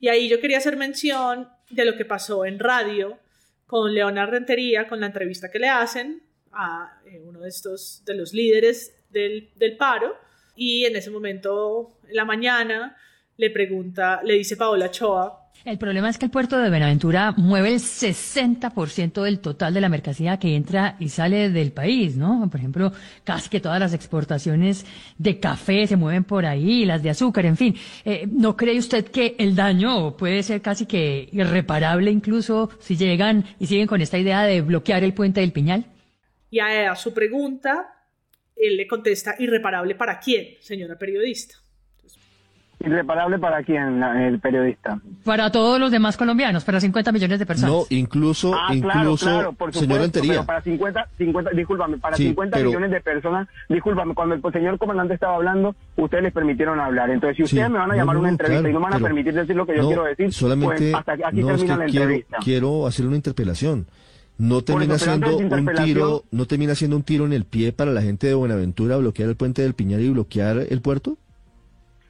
Y 0.00 0.08
ahí 0.08 0.28
yo 0.28 0.40
quería 0.40 0.58
hacer 0.58 0.76
mención 0.76 1.48
de 1.70 1.84
lo 1.84 1.96
que 1.96 2.04
pasó 2.04 2.44
en 2.44 2.58
radio 2.58 3.18
con 3.66 3.94
Leonard 3.94 4.30
Rentería, 4.30 4.88
con 4.88 5.00
la 5.00 5.06
entrevista 5.06 5.50
que 5.50 5.58
le 5.58 5.68
hacen 5.68 6.22
a 6.52 7.00
eh, 7.06 7.20
uno 7.24 7.40
de 7.40 7.48
estos, 7.48 8.02
de 8.04 8.14
los 8.14 8.32
líderes 8.32 8.94
del, 9.10 9.50
del 9.56 9.76
paro. 9.76 10.16
Y 10.54 10.84
en 10.84 10.96
ese 10.96 11.10
momento, 11.10 11.98
en 12.08 12.16
la 12.16 12.24
mañana, 12.24 12.96
le 13.36 13.50
pregunta, 13.50 14.20
le 14.22 14.34
dice 14.34 14.56
Paola 14.56 14.90
Choa, 14.90 15.41
el 15.64 15.78
problema 15.78 16.08
es 16.08 16.18
que 16.18 16.24
el 16.24 16.30
puerto 16.30 16.58
de 16.58 16.68
Buenaventura 16.68 17.32
mueve 17.36 17.68
el 17.68 17.78
60% 17.78 19.22
del 19.22 19.38
total 19.38 19.74
de 19.74 19.80
la 19.80 19.88
mercancía 19.88 20.38
que 20.38 20.56
entra 20.56 20.96
y 20.98 21.08
sale 21.08 21.50
del 21.50 21.72
país, 21.72 22.16
¿no? 22.16 22.48
Por 22.50 22.58
ejemplo, 22.58 22.92
casi 23.22 23.48
que 23.48 23.60
todas 23.60 23.78
las 23.78 23.94
exportaciones 23.94 24.84
de 25.18 25.38
café 25.38 25.86
se 25.86 25.96
mueven 25.96 26.24
por 26.24 26.46
ahí, 26.46 26.84
las 26.84 27.02
de 27.02 27.10
azúcar, 27.10 27.46
en 27.46 27.56
fin. 27.56 27.76
Eh, 28.04 28.26
¿No 28.30 28.56
cree 28.56 28.78
usted 28.78 29.04
que 29.06 29.36
el 29.38 29.54
daño 29.54 30.16
puede 30.16 30.42
ser 30.42 30.60
casi 30.62 30.86
que 30.86 31.28
irreparable 31.32 32.10
incluso 32.10 32.70
si 32.80 32.96
llegan 32.96 33.44
y 33.60 33.66
siguen 33.66 33.86
con 33.86 34.00
esta 34.00 34.18
idea 34.18 34.42
de 34.42 34.62
bloquear 34.62 35.04
el 35.04 35.14
puente 35.14 35.40
del 35.40 35.52
Piñal? 35.52 35.86
Y 36.50 36.58
a 36.58 36.94
su 36.96 37.14
pregunta, 37.14 38.04
él 38.56 38.76
le 38.76 38.86
contesta, 38.86 39.36
¿irreparable 39.38 39.94
para 39.94 40.18
quién, 40.18 40.56
señora 40.60 40.98
periodista? 40.98 41.61
¿Irreparable 42.84 43.38
para 43.38 43.62
quién, 43.62 44.02
el 44.02 44.40
periodista? 44.40 45.00
Para 45.24 45.50
todos 45.50 45.78
los 45.78 45.90
demás 45.90 46.16
colombianos, 46.16 46.64
para 46.64 46.80
50 46.80 47.12
millones 47.12 47.38
de 47.38 47.46
personas. 47.46 47.72
No, 47.72 47.84
incluso, 47.90 48.54
ah, 48.54 48.74
incluso, 48.74 49.26
claro, 49.26 49.52
por 49.52 49.72
señor 49.72 50.10
Pero 50.10 50.44
para 50.44 50.60
50, 50.60 51.08
50 51.16 51.50
discúlpame, 51.50 51.98
para 51.98 52.16
50 52.16 52.58
millones 52.58 52.90
de 52.90 53.00
personas, 53.00 53.48
discúlpame, 53.68 54.14
cuando 54.14 54.34
el 54.34 54.52
señor 54.52 54.78
comandante 54.78 55.14
estaba 55.14 55.36
hablando, 55.36 55.74
ustedes 55.96 56.24
les 56.24 56.32
permitieron 56.32 56.80
hablar. 56.80 57.10
Entonces, 57.10 57.36
si 57.36 57.42
ustedes 57.44 57.70
me 57.70 57.78
van 57.78 57.92
a 57.92 57.96
llamar 57.96 58.16
a 58.16 58.18
una 58.18 58.28
entrevista 58.30 58.68
y 58.68 58.72
no 58.72 58.80
me 58.80 58.84
van 58.90 58.94
a 58.94 58.98
permitir 58.98 59.34
decir 59.34 59.54
lo 59.54 59.66
que 59.66 59.76
yo 59.76 59.86
quiero 59.86 60.04
decir, 60.04 60.32
solamente, 60.32 60.90
pues 60.90 60.94
hasta 60.94 61.12
aquí 61.12 61.42
termina 61.42 61.76
la 61.76 61.84
quiero, 61.86 62.04
entrevista. 62.04 62.36
Quiero 62.42 62.86
hacer 62.86 63.06
una 63.06 63.16
interpelación 63.16 63.86
no 64.38 64.62
termina 64.62 64.98
siendo 64.98 65.36
un 65.36 65.70
tiro, 65.84 66.24
no 66.30 66.46
termina 66.46 66.74
siendo 66.74 66.96
un 66.96 67.02
tiro 67.02 67.26
en 67.26 67.32
el 67.32 67.44
pie 67.44 67.72
para 67.72 67.92
la 67.92 68.02
gente 68.02 68.26
de 68.26 68.34
Buenaventura 68.34 68.96
bloquear 68.96 69.28
el 69.28 69.36
puente 69.36 69.62
del 69.62 69.74
Piñar 69.74 70.00
y 70.00 70.08
bloquear 70.08 70.66
el 70.68 70.80
puerto? 70.80 71.16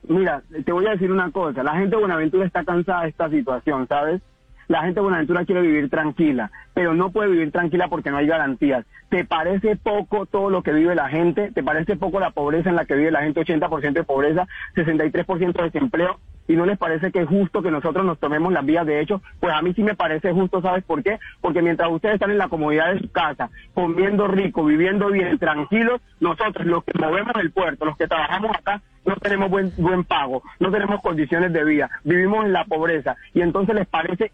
Mira, 0.09 0.43
te 0.65 0.73
voy 0.73 0.87
a 0.87 0.93
decir 0.93 1.13
una 1.13 1.31
cosa, 1.31 1.63
la 1.63 1.75
gente 1.75 1.97
de 1.97 2.01
Buenaventura 2.01 2.45
está 2.47 2.65
cansada 2.65 3.03
de 3.03 3.11
esta 3.11 3.31
situación, 3.31 3.87
¿sabes? 3.87 4.21
La 4.69 4.83
gente 4.83 4.97
de 4.97 5.03
Buenaventura 5.03 5.45
quiere 5.45 5.63
vivir 5.63 5.91
tranquila, 5.91 6.51
pero 6.75 6.95
no 6.95 7.11
puede 7.11 7.31
vivir 7.31 7.53
tranquila 7.53 7.89
porque 7.89 8.11
no 8.11 8.17
hay 8.17 8.27
garantías. 8.27 8.85
¿Te 9.09 9.25
parece 9.25 9.77
poco 9.77 10.27
todo 10.27 10.51
lo 10.51 10.63
que 10.63 10.73
vive 10.73 10.95
la 10.95 11.09
gente? 11.09 11.51
¿Te 11.53 11.63
parece 11.63 11.97
poco 11.97 12.19
la 12.19 12.31
pobreza 12.31 12.71
en 12.71 12.77
la 12.77 12.87
que 12.87 12.95
vive 12.95 13.11
la 13.11 13.23
gente? 13.23 13.41
80% 13.41 13.93
de 13.93 14.05
pobreza, 14.05 14.47
63% 14.75 15.53
de 15.53 15.65
desempleo. 15.65 16.19
¿Y 16.49 16.57
no 16.57 16.67
les 16.67 16.77
parece 16.77 17.13
que 17.13 17.21
es 17.21 17.29
justo 17.29 17.63
que 17.63 17.71
nosotros 17.71 18.05
nos 18.05 18.19
tomemos 18.19 18.53
las 18.53 18.65
vías 18.67 18.85
de 18.85 19.01
hecho? 19.01 19.23
Pues 19.39 19.55
a 19.55 19.63
mí 19.63 19.73
sí 19.75 19.83
me 19.83 19.95
parece 19.95 20.33
justo, 20.33 20.61
¿sabes 20.61 20.83
por 20.85 21.03
qué? 21.03 21.19
Porque 21.41 21.63
mientras 21.63 21.91
ustedes 21.91 22.15
están 22.15 22.31
en 22.31 22.39
la 22.39 22.49
comodidad 22.49 22.93
de 22.93 23.01
su 23.01 23.13
casa, 23.13 23.51
comiendo 23.75 24.27
rico, 24.27 24.65
viviendo 24.65 25.09
bien, 25.09 25.39
tranquilos, 25.39 26.01
nosotros 26.21 26.67
los 26.67 26.85
que 26.85 26.99
movemos 26.99 27.35
el 27.37 27.53
puerto, 27.53 27.85
los 27.85 27.97
que 27.97 28.09
trabajamos 28.09 28.51
acá, 28.57 28.83
no 29.05 29.17
tenemos 29.17 29.51
buen, 29.51 29.73
buen 29.77 30.05
pago, 30.05 30.43
no 30.61 30.71
tenemos 30.71 31.01
condiciones 31.01 31.53
de 31.53 31.65
vida, 31.65 31.91
vivimos 32.05 32.45
en 32.45 32.53
la 32.53 32.65
pobreza. 32.65 33.17
Y 33.35 33.43
entonces 33.43 33.75
les 33.75 33.87
parece, 33.87 34.33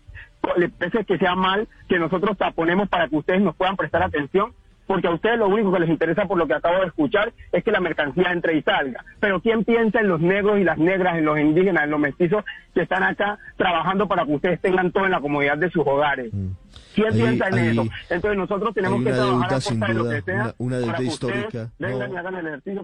les 0.56 0.70
parece 0.70 1.04
que 1.04 1.18
sea 1.18 1.34
mal 1.34 1.68
que 1.88 1.98
nosotros 1.98 2.36
taponemos 2.36 2.88
para 2.88 3.08
que 3.08 3.16
ustedes 3.16 3.40
nos 3.40 3.56
puedan 3.56 3.76
prestar 3.76 4.02
atención 4.02 4.52
porque 4.88 5.06
a 5.06 5.12
ustedes 5.12 5.38
lo 5.38 5.48
único 5.48 5.70
que 5.70 5.80
les 5.80 5.90
interesa 5.90 6.24
por 6.24 6.38
lo 6.38 6.46
que 6.46 6.54
acabo 6.54 6.80
de 6.80 6.86
escuchar 6.86 7.32
es 7.52 7.62
que 7.62 7.70
la 7.70 7.78
mercancía 7.78 8.32
entre 8.32 8.56
y 8.56 8.62
salga. 8.62 9.04
Pero 9.20 9.40
¿quién 9.40 9.62
piensa 9.62 10.00
en 10.00 10.08
los 10.08 10.18
negros 10.18 10.58
y 10.58 10.64
las 10.64 10.78
negras, 10.78 11.18
en 11.18 11.26
los 11.26 11.38
indígenas, 11.38 11.84
en 11.84 11.90
los 11.90 12.00
mestizos 12.00 12.42
que 12.74 12.82
están 12.82 13.02
acá 13.02 13.38
trabajando 13.56 14.08
para 14.08 14.24
que 14.24 14.32
ustedes 14.32 14.60
tengan 14.62 14.90
todo 14.90 15.04
en 15.04 15.10
la 15.10 15.20
comodidad 15.20 15.58
de 15.58 15.70
sus 15.70 15.86
hogares? 15.86 16.32
Mm. 16.32 16.48
¿Quién 16.94 17.12
piensa 17.12 17.48
en 17.48 17.58
eso? 17.58 17.84
Entonces 18.08 18.38
nosotros 18.38 18.74
tenemos 18.74 19.04
que 19.04 19.12
trabajar 19.12 19.50
a 19.50 19.54
costa 19.54 19.86
de 19.86 19.94
lo 19.94 20.08
que 20.08 20.22
sea 20.22 20.54
una, 20.56 20.78
deuda 20.78 21.02
histórica. 21.02 21.70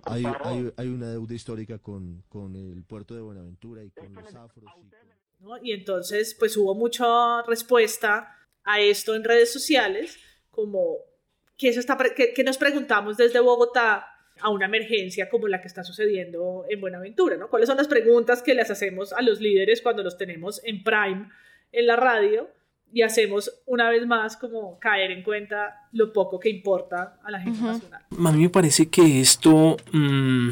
hay, 0.04 0.26
hay, 0.76 0.88
una 0.88 1.08
deuda 1.08 1.34
histórica 1.34 1.78
con, 1.78 2.22
con 2.28 2.54
el 2.54 2.84
puerto 2.84 3.14
de 3.14 3.22
Buenaventura 3.22 3.82
y 3.82 3.90
con 3.90 4.14
los 4.14 4.34
afros. 4.34 4.70
Y, 5.40 5.70
y 5.70 5.72
entonces 5.72 6.34
pues 6.38 6.56
hubo 6.56 6.74
mucha 6.74 7.42
respuesta 7.42 8.34
a 8.64 8.80
esto 8.80 9.14
en 9.14 9.24
redes 9.24 9.52
sociales 9.52 10.18
como 10.50 10.98
que, 11.56 11.68
eso 11.68 11.80
está, 11.80 11.96
que, 11.96 12.44
nos 12.44 12.58
preguntamos 12.58 13.16
desde 13.16 13.40
Bogotá 13.40 14.06
a 14.40 14.50
una 14.50 14.66
emergencia 14.66 15.28
como 15.28 15.46
la 15.46 15.60
que 15.60 15.68
está 15.68 15.84
sucediendo 15.84 16.64
en 16.68 16.80
Buenaventura, 16.80 17.36
¿no? 17.36 17.48
¿Cuáles 17.48 17.68
son 17.68 17.76
las 17.76 17.86
preguntas 17.86 18.42
que 18.42 18.54
les 18.54 18.70
hacemos 18.70 19.12
a 19.12 19.22
los 19.22 19.40
líderes 19.40 19.80
cuando 19.80 20.02
los 20.02 20.16
tenemos 20.16 20.60
en 20.64 20.82
prime 20.82 21.28
en 21.70 21.86
la 21.86 21.96
radio 21.96 22.48
y 22.92 23.02
hacemos 23.02 23.62
una 23.66 23.90
vez 23.90 24.06
más 24.06 24.36
como 24.36 24.78
caer 24.78 25.10
en 25.12 25.22
cuenta 25.22 25.88
lo 25.92 26.12
poco 26.12 26.38
que 26.40 26.48
importa 26.48 27.18
a 27.22 27.30
la 27.30 27.40
gente 27.40 27.60
nacional? 27.62 28.04
A 28.10 28.32
mí 28.32 28.42
me 28.42 28.50
parece 28.50 28.88
que 28.88 29.20
esto 29.20 29.76
mm, 29.92 30.50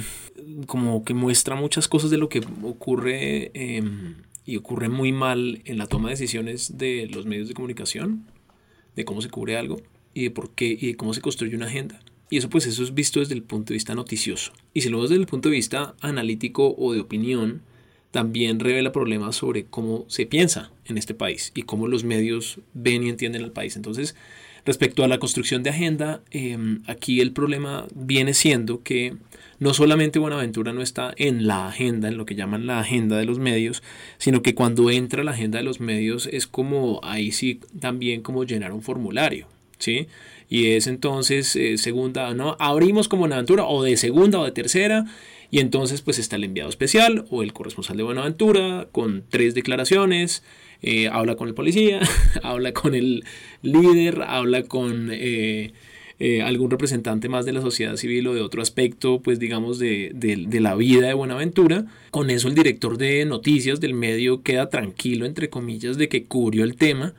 como 0.66 1.04
que 1.04 1.14
muestra 1.14 1.56
muchas 1.56 1.88
cosas 1.88 2.10
de 2.10 2.18
lo 2.18 2.28
que 2.28 2.40
ocurre 2.62 3.50
em, 3.54 4.16
y 4.44 4.56
ocurre 4.56 4.88
muy 4.88 5.12
mal 5.12 5.62
en 5.64 5.78
la 5.78 5.86
toma 5.86 6.08
de 6.08 6.14
decisiones 6.14 6.78
de 6.78 7.08
los 7.12 7.26
medios 7.26 7.48
de 7.48 7.54
comunicación, 7.54 8.26
de 8.96 9.04
cómo 9.04 9.22
se 9.22 9.30
cubre 9.30 9.56
algo 9.56 9.80
y 10.14 10.24
de 10.24 10.30
por 10.30 10.50
qué 10.50 10.76
y 10.78 10.94
cómo 10.94 11.14
se 11.14 11.20
construye 11.20 11.56
una 11.56 11.66
agenda. 11.66 12.00
Y 12.30 12.38
eso 12.38 12.48
pues 12.48 12.66
eso 12.66 12.82
es 12.82 12.94
visto 12.94 13.20
desde 13.20 13.34
el 13.34 13.42
punto 13.42 13.68
de 13.68 13.74
vista 13.74 13.94
noticioso. 13.94 14.52
Y 14.72 14.80
si 14.80 14.88
lo 14.88 14.96
vemos 14.96 15.10
desde 15.10 15.22
el 15.22 15.28
punto 15.28 15.50
de 15.50 15.56
vista 15.56 15.94
analítico 16.00 16.74
o 16.78 16.92
de 16.92 17.00
opinión, 17.00 17.62
también 18.10 18.60
revela 18.60 18.92
problemas 18.92 19.36
sobre 19.36 19.64
cómo 19.64 20.04
se 20.08 20.26
piensa 20.26 20.70
en 20.84 20.98
este 20.98 21.14
país 21.14 21.52
y 21.54 21.62
cómo 21.62 21.88
los 21.88 22.04
medios 22.04 22.60
ven 22.74 23.02
y 23.02 23.08
entienden 23.08 23.42
el 23.42 23.52
país. 23.52 23.76
Entonces, 23.76 24.14
respecto 24.64 25.04
a 25.04 25.08
la 25.08 25.18
construcción 25.18 25.62
de 25.62 25.70
agenda, 25.70 26.22
em, 26.30 26.82
aquí 26.86 27.20
el 27.20 27.32
problema 27.32 27.86
viene 27.94 28.34
siendo 28.34 28.82
que 28.82 29.14
no 29.58 29.74
solamente 29.74 30.18
Buenaventura 30.18 30.72
no 30.72 30.82
está 30.82 31.14
en 31.16 31.46
la 31.46 31.68
agenda, 31.68 32.08
en 32.08 32.16
lo 32.16 32.26
que 32.26 32.34
llaman 32.34 32.66
la 32.66 32.80
agenda 32.80 33.16
de 33.16 33.24
los 33.24 33.38
medios, 33.38 33.82
sino 34.18 34.42
que 34.42 34.54
cuando 34.54 34.90
entra 34.90 35.24
la 35.24 35.32
agenda 35.32 35.58
de 35.58 35.64
los 35.64 35.80
medios 35.80 36.26
es 36.26 36.46
como 36.46 37.00
ahí 37.04 37.32
sí 37.32 37.60
también 37.80 38.22
como 38.22 38.44
llenar 38.44 38.72
un 38.72 38.82
formulario. 38.82 39.46
¿sí? 39.78 40.06
Y 40.48 40.72
es 40.72 40.86
entonces 40.86 41.54
eh, 41.56 41.76
segunda, 41.78 42.34
¿no? 42.34 42.56
Abrimos 42.58 43.08
como 43.08 43.20
Buenaventura 43.20 43.64
o 43.64 43.82
de 43.82 43.96
segunda 43.96 44.38
o 44.38 44.44
de 44.44 44.52
tercera 44.52 45.06
y 45.50 45.60
entonces 45.60 46.02
pues 46.02 46.18
está 46.18 46.36
el 46.36 46.44
enviado 46.44 46.70
especial 46.70 47.26
o 47.30 47.42
el 47.42 47.52
corresponsal 47.52 47.96
de 47.96 48.02
Buenaventura 48.02 48.88
con 48.92 49.24
tres 49.28 49.54
declaraciones, 49.54 50.42
eh, 50.82 51.08
habla 51.08 51.36
con 51.36 51.48
el 51.48 51.54
policía, 51.54 52.00
habla 52.42 52.72
con 52.72 52.94
el 52.94 53.24
líder, 53.62 54.22
habla 54.22 54.62
con... 54.64 55.10
Eh, 55.12 55.72
algún 56.44 56.70
representante 56.70 57.28
más 57.28 57.44
de 57.46 57.52
la 57.52 57.60
sociedad 57.60 57.96
civil 57.96 58.28
o 58.28 58.34
de 58.34 58.42
otro 58.42 58.62
aspecto, 58.62 59.20
pues 59.22 59.40
digamos, 59.40 59.80
de, 59.80 60.12
de, 60.14 60.60
la 60.60 60.76
vida 60.76 61.08
de 61.08 61.14
Buenaventura. 61.14 61.86
Con 62.12 62.30
eso 62.30 62.46
el 62.46 62.54
director 62.54 62.96
de 62.96 63.24
noticias 63.24 63.80
del 63.80 63.94
medio 63.94 64.40
queda 64.44 64.68
tranquilo, 64.68 65.26
entre 65.26 65.50
comillas, 65.50 65.98
de 65.98 66.08
que 66.08 66.26
cubrió 66.26 66.62
el 66.62 66.76
tema 66.76 67.16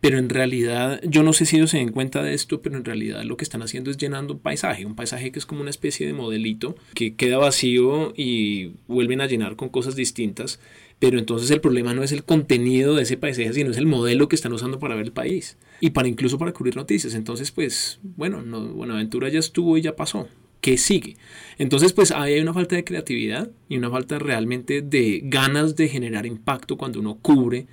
pero 0.00 0.18
en 0.18 0.30
realidad, 0.30 1.00
yo 1.04 1.22
no 1.22 1.34
sé 1.34 1.44
si 1.44 1.56
ellos 1.56 1.70
se 1.70 1.76
den 1.76 1.92
cuenta 1.92 2.22
de 2.22 2.32
esto, 2.32 2.62
pero 2.62 2.76
en 2.76 2.86
realidad 2.86 3.22
lo 3.24 3.36
que 3.36 3.44
están 3.44 3.62
haciendo 3.62 3.90
es 3.90 3.98
llenando 3.98 4.32
un 4.32 4.40
paisaje, 4.40 4.86
un 4.86 4.96
paisaje 4.96 5.30
que 5.30 5.38
es 5.38 5.44
como 5.44 5.60
una 5.60 5.68
especie 5.68 6.06
de 6.06 6.14
modelito 6.14 6.74
que 6.94 7.14
queda 7.16 7.36
vacío 7.36 8.14
y 8.16 8.72
vuelven 8.88 9.20
a 9.20 9.26
llenar 9.26 9.56
con 9.56 9.68
cosas 9.68 9.96
distintas, 9.96 10.58
pero 11.00 11.18
entonces 11.18 11.50
el 11.50 11.60
problema 11.60 11.94
no 11.94 12.04
es 12.04 12.12
el 12.12 12.24
contenido 12.24 12.94
de 12.94 13.02
ese 13.02 13.16
paisaje, 13.16 13.52
sino 13.54 13.70
es 13.70 13.78
el 13.78 13.86
modelo 13.86 14.28
que 14.28 14.36
están 14.36 14.52
usando 14.52 14.78
para 14.78 14.94
ver 14.94 15.06
el 15.06 15.12
país 15.12 15.56
y 15.80 15.90
para 15.90 16.08
incluso 16.08 16.38
para 16.38 16.52
cubrir 16.52 16.76
noticias. 16.76 17.14
Entonces, 17.14 17.50
pues, 17.50 17.98
bueno, 18.02 18.42
no, 18.42 18.68
Buenaventura 18.68 19.30
ya 19.30 19.38
estuvo 19.38 19.78
y 19.78 19.80
ya 19.80 19.96
pasó. 19.96 20.28
¿Qué 20.60 20.76
sigue? 20.76 21.16
Entonces, 21.56 21.94
pues 21.94 22.10
ahí 22.10 22.34
hay 22.34 22.40
una 22.40 22.52
falta 22.52 22.76
de 22.76 22.84
creatividad 22.84 23.50
y 23.66 23.78
una 23.78 23.90
falta 23.90 24.18
realmente 24.18 24.82
de 24.82 25.22
ganas 25.24 25.74
de 25.74 25.88
generar 25.88 26.26
impacto 26.26 26.76
cuando 26.76 27.00
uno 27.00 27.16
cubre 27.16 27.66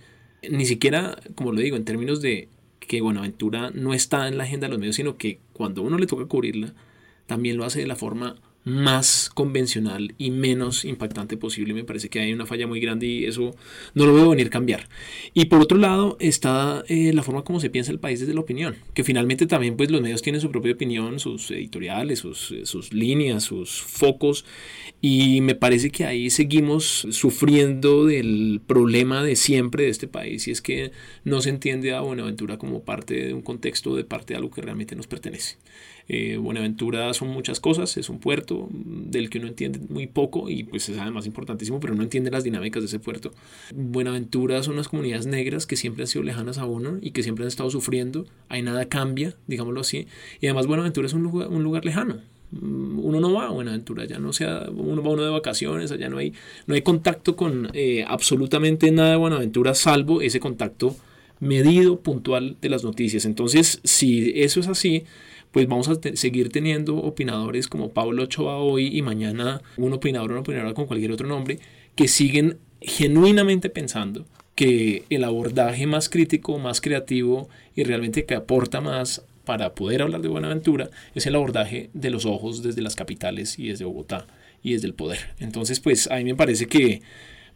ni 0.49 0.65
siquiera, 0.65 1.19
como 1.35 1.51
lo 1.51 1.59
digo, 1.59 1.75
en 1.75 1.83
términos 1.83 2.21
de 2.21 2.47
que 2.79 3.01
Buenaventura 3.01 3.71
no 3.73 3.93
está 3.93 4.29
en 4.29 4.37
la 4.37 4.45
agenda 4.45 4.67
de 4.67 4.71
los 4.71 4.79
medios, 4.79 4.95
sino 4.95 5.17
que 5.17 5.39
cuando 5.51 5.81
uno 5.81 5.97
le 5.97 6.07
toca 6.07 6.25
cubrirla, 6.25 6.73
también 7.25 7.57
lo 7.57 7.65
hace 7.65 7.81
de 7.81 7.87
la 7.87 7.97
forma 7.97 8.37
más 8.67 9.32
convencional 9.34 10.13
y 10.17 10.32
menos 10.32 10.84
impactante 10.84 11.38
posible. 11.38 11.73
Me 11.73 11.84
parece 11.84 12.10
que 12.10 12.19
hay 12.19 12.34
una 12.34 12.45
falla 12.45 12.67
muy 12.67 12.80
grande 12.80 13.08
y 13.08 13.25
eso 13.25 13.56
no 13.93 14.06
lo 14.06 14.13
veo 14.13 14.30
venir 14.30 14.49
cambiar. 14.49 14.89
Y 15.34 15.45
por 15.45 15.62
otro 15.62 15.77
lado 15.77 16.17
está 16.19 16.84
eh, 16.88 17.13
la 17.13 17.23
forma 17.23 17.43
como 17.43 17.60
se 17.60 17.69
piensa 17.69 17.91
el 17.91 17.99
país 17.99 18.19
desde 18.19 18.34
la 18.34 18.41
opinión, 18.41 18.75
que 18.93 19.03
finalmente 19.03 19.47
también 19.47 19.77
pues 19.77 19.89
los 19.89 20.01
medios 20.01 20.21
tienen 20.21 20.41
su 20.41 20.51
propia 20.51 20.73
opinión, 20.73 21.19
sus 21.19 21.49
editoriales, 21.51 22.19
sus, 22.19 22.53
sus 22.63 22.93
líneas, 22.93 23.43
sus 23.43 23.82
focos 23.82 24.45
y 25.01 25.41
me 25.41 25.56
parece 25.56 25.89
que 25.89 26.06
ahí 26.06 26.30
seguimos 26.30 27.08
sufriendo 27.12 28.06
del 28.06 28.62
problema 28.65 29.23
de 29.23 29.36
siempre 29.36 29.84
de 29.84 29.89
este 29.89 30.08
país 30.08 30.47
y 30.47 30.51
es 30.51 30.62
que 30.62 30.91
no 31.23 31.41
se 31.41 31.49
entiende 31.49 31.93
a 31.93 32.01
Buenaventura 32.01 32.58
como 32.58 32.84
parte 32.84 33.27
de 33.27 33.34
un 33.34 33.41
contexto, 33.41 33.95
de 33.95 34.03
parte 34.03 34.34
de 34.34 34.38
algo 34.38 34.51
que 34.51 34.62
realmente 34.62 34.95
nos 34.95 35.08
pertenece. 35.08 35.58
Eh, 36.09 36.37
Buenaventura 36.37 37.13
son 37.13 37.29
muchas 37.29 37.59
cosas, 37.59 37.97
es 37.97 38.09
un 38.09 38.19
puerto 38.19 38.69
del 38.71 39.29
que 39.29 39.39
uno 39.39 39.47
entiende 39.47 39.79
muy 39.89 40.07
poco 40.07 40.49
y 40.49 40.63
pues 40.63 40.87
es 40.89 40.97
además 40.97 41.25
importantísimo, 41.25 41.79
pero 41.79 41.95
no 41.95 42.03
entiende 42.03 42.31
las 42.31 42.43
dinámicas 42.43 42.81
de 42.81 42.87
ese 42.87 42.99
puerto. 42.99 43.31
Buenaventura 43.75 44.63
son 44.63 44.75
unas 44.75 44.87
comunidades 44.87 45.27
negras 45.27 45.65
que 45.65 45.75
siempre 45.75 46.03
han 46.03 46.07
sido 46.07 46.23
lejanas 46.23 46.57
a 46.57 46.65
uno 46.65 46.97
y 47.01 47.11
que 47.11 47.23
siempre 47.23 47.43
han 47.43 47.49
estado 47.49 47.69
sufriendo, 47.69 48.25
ahí 48.47 48.61
nada 48.61 48.85
cambia, 48.85 49.35
digámoslo 49.47 49.81
así, 49.81 50.07
y 50.39 50.47
además 50.47 50.67
Buenaventura 50.67 51.07
es 51.07 51.13
un 51.13 51.23
lugar, 51.23 51.49
un 51.49 51.63
lugar 51.63 51.83
lejano, 51.83 52.21
uno 52.51 53.19
no 53.19 53.33
va 53.33 53.47
a 53.47 53.51
Buenaventura, 53.51 54.05
ya 54.05 54.19
no 54.19 54.31
sea, 54.31 54.67
uno 54.69 55.03
va 55.03 55.09
uno 55.09 55.23
de 55.23 55.29
vacaciones, 55.29 55.91
allá 55.91 56.07
no 56.09 56.17
hay, 56.17 56.33
no 56.65 56.75
hay 56.75 56.81
contacto 56.81 57.35
con 57.35 57.69
eh, 57.73 58.05
absolutamente 58.07 58.89
nada 58.91 59.11
de 59.11 59.15
Buenaventura, 59.17 59.75
salvo 59.75 60.21
ese 60.21 60.39
contacto 60.39 60.95
medido, 61.39 61.99
puntual 61.99 62.57
de 62.61 62.69
las 62.69 62.83
noticias. 62.83 63.25
Entonces, 63.25 63.79
si 63.83 64.31
eso 64.35 64.59
es 64.59 64.67
así, 64.67 65.03
pues 65.51 65.67
vamos 65.67 65.88
a 65.89 65.97
seguir 66.15 66.49
teniendo 66.49 66.97
opinadores 66.97 67.67
como 67.67 67.89
Pablo 67.89 68.23
Ochoa 68.23 68.57
hoy 68.57 68.97
y 68.97 69.01
mañana 69.01 69.62
un 69.77 69.93
opinador 69.93 70.31
o 70.31 70.33
una 70.33 70.41
opinadora 70.41 70.73
con 70.73 70.86
cualquier 70.86 71.12
otro 71.12 71.27
nombre 71.27 71.60
que 71.95 72.07
siguen 72.07 72.57
genuinamente 72.81 73.69
pensando 73.69 74.25
que 74.55 75.03
el 75.10 75.23
abordaje 75.23 75.86
más 75.86 76.10
crítico, 76.10 76.57
más 76.57 76.81
creativo 76.81 77.47
y 77.75 77.83
realmente 77.83 78.25
que 78.25 78.36
aporta 78.36 78.81
más 78.81 79.23
para 79.45 79.75
poder 79.75 80.01
hablar 80.01 80.21
de 80.21 80.27
Buenaventura 80.27 80.89
es 81.15 81.25
el 81.25 81.36
abordaje 81.36 81.89
de 81.93 82.10
los 82.10 82.25
ojos 82.25 82.63
desde 82.63 82.81
las 82.81 82.95
capitales 82.95 83.57
y 83.57 83.69
desde 83.69 83.86
Bogotá 83.86 84.27
y 84.62 84.73
desde 84.73 84.88
el 84.88 84.93
poder. 84.93 85.19
Entonces, 85.39 85.79
pues 85.79 86.10
a 86.12 86.17
mí 86.17 86.25
me 86.25 86.36
parece 86.36 86.65
que 86.65 87.01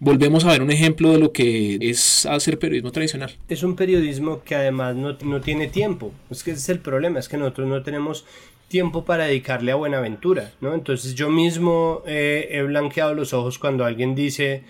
volvemos 0.02 0.44
a 0.44 0.50
ver 0.50 0.64
un 0.64 0.72
ejemplo 0.72 1.12
de 1.12 1.20
lo 1.20 1.32
que 1.32 1.78
es 1.80 2.26
hacer 2.26 2.58
periodismo 2.58 2.92
tradicional. 2.92 3.38
Es 3.48 3.62
un 3.62 3.76
periodismo 3.76 4.44
que 4.44 4.56
además 4.56 4.96
no, 4.96 5.16
no 5.24 5.42
tiene 5.42 5.68
tiempo. 5.68 6.12
Es 6.30 6.44
que 6.44 6.52
ese 6.52 6.60
es 6.60 6.70
el 6.70 6.80
problema, 6.80 7.20
es 7.20 7.30
que 7.30 7.38
nosotros 7.38 7.68
no 7.68 7.84
tenemos 7.84 8.26
tiempo 8.68 9.06
para 9.06 9.26
dedicarle 9.26 9.72
a 9.72 9.76
Buenaventura, 9.76 10.54
¿no? 10.60 10.74
Entonces 10.74 11.14
yo 11.14 11.30
mismo 11.30 12.02
eh, 12.08 12.48
he 12.50 12.64
blanqueado 12.64 13.14
los 13.14 13.32
ojos 13.34 13.60
cuando 13.60 13.86
alguien 13.86 14.16
dice 14.16 14.64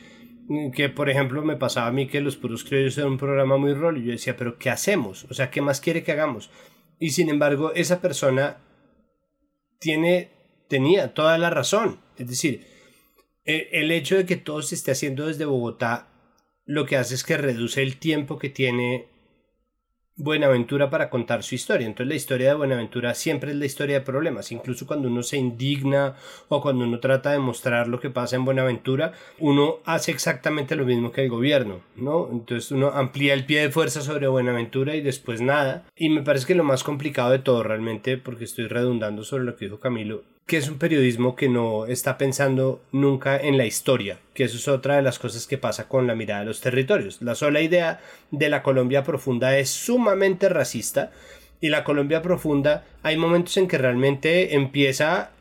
que, 0.73 0.89
por 0.89 1.09
ejemplo, 1.09 1.41
me 1.43 1.55
pasaba 1.55 1.87
a 1.87 1.91
mí 1.91 2.07
que 2.07 2.19
Los 2.19 2.35
Puros 2.35 2.65
Criollos 2.65 2.97
era 2.97 3.07
un 3.07 3.17
programa 3.17 3.55
muy 3.55 3.73
rol 3.73 3.99
y 3.99 4.03
yo 4.03 4.11
decía, 4.11 4.35
pero 4.35 4.57
¿qué 4.57 4.69
hacemos? 4.69 5.25
O 5.29 5.33
sea, 5.33 5.49
¿qué 5.49 5.61
más 5.61 5.79
quiere 5.79 6.03
que 6.03 6.11
hagamos? 6.11 6.49
Y 6.99 7.11
sin 7.11 7.29
embargo, 7.29 7.71
esa 7.73 8.01
persona 8.01 8.57
tiene, 9.79 10.29
tenía 10.67 11.13
toda 11.13 11.37
la 11.37 11.49
razón. 11.49 11.99
Es 12.17 12.27
decir, 12.27 12.65
el 13.45 13.91
hecho 13.91 14.17
de 14.17 14.25
que 14.25 14.37
todo 14.37 14.61
se 14.61 14.75
esté 14.75 14.91
haciendo 14.91 15.27
desde 15.27 15.45
Bogotá 15.45 16.07
lo 16.65 16.85
que 16.85 16.95
hace 16.95 17.15
es 17.15 17.23
que 17.23 17.37
reduce 17.37 17.81
el 17.81 17.97
tiempo 17.97 18.37
que 18.37 18.49
tiene 18.49 19.07
Buenaventura 20.15 20.89
para 20.89 21.09
contar 21.09 21.41
su 21.41 21.55
historia. 21.55 21.87
Entonces 21.87 22.07
la 22.07 22.15
historia 22.15 22.49
de 22.49 22.53
Buenaventura 22.55 23.13
siempre 23.15 23.51
es 23.51 23.57
la 23.57 23.65
historia 23.65 23.99
de 23.99 24.05
problemas. 24.05 24.51
Incluso 24.51 24.85
cuando 24.85 25.07
uno 25.07 25.23
se 25.23 25.37
indigna 25.37 26.15
o 26.47 26.61
cuando 26.61 26.85
uno 26.85 26.99
trata 26.99 27.31
de 27.31 27.39
mostrar 27.39 27.87
lo 27.87 27.99
que 27.99 28.09
pasa 28.09 28.35
en 28.35 28.45
Buenaventura, 28.45 29.13
uno 29.39 29.77
hace 29.83 30.11
exactamente 30.11 30.75
lo 30.75 30.85
mismo 30.85 31.11
que 31.11 31.23
el 31.23 31.29
gobierno, 31.29 31.81
¿no? 31.95 32.29
Entonces 32.31 32.71
uno 32.71 32.89
amplía 32.89 33.33
el 33.33 33.45
pie 33.45 33.61
de 33.61 33.71
fuerza 33.71 34.01
sobre 34.01 34.27
Buenaventura 34.27 34.95
y 34.95 35.01
después 35.01 35.41
nada. 35.41 35.85
Y 35.95 36.09
me 36.09 36.21
parece 36.21 36.45
que 36.45 36.55
lo 36.55 36.63
más 36.63 36.83
complicado 36.83 37.31
de 37.31 37.39
todo 37.39 37.63
realmente, 37.63 38.17
porque 38.17 38.43
estoy 38.43 38.67
redundando 38.67 39.23
sobre 39.23 39.45
lo 39.45 39.55
que 39.55 39.65
dijo 39.65 39.79
Camilo, 39.79 40.23
que 40.51 40.57
es 40.57 40.67
un 40.67 40.79
periodismo 40.79 41.33
que 41.37 41.47
no 41.47 41.85
está 41.85 42.17
pensando 42.17 42.81
nunca 42.91 43.37
en 43.37 43.57
la 43.57 43.65
historia, 43.65 44.19
que 44.33 44.43
eso 44.43 44.57
es 44.57 44.67
otra 44.67 44.97
de 44.97 45.01
las 45.01 45.17
cosas 45.17 45.47
que 45.47 45.57
pasa 45.57 45.87
con 45.87 46.07
la 46.07 46.13
mirada 46.13 46.41
de 46.41 46.47
los 46.47 46.59
territorios. 46.59 47.21
La 47.21 47.35
sola 47.35 47.61
idea 47.61 48.01
de 48.31 48.49
la 48.49 48.61
Colombia 48.61 49.01
profunda 49.05 49.57
es 49.57 49.69
sumamente 49.69 50.49
racista 50.49 51.13
y 51.61 51.69
la 51.69 51.85
Colombia 51.85 52.21
profunda 52.21 52.83
hay 53.01 53.15
momentos 53.15 53.55
en 53.55 53.69
que 53.69 53.77
realmente 53.77 54.53
empieza 54.53 55.31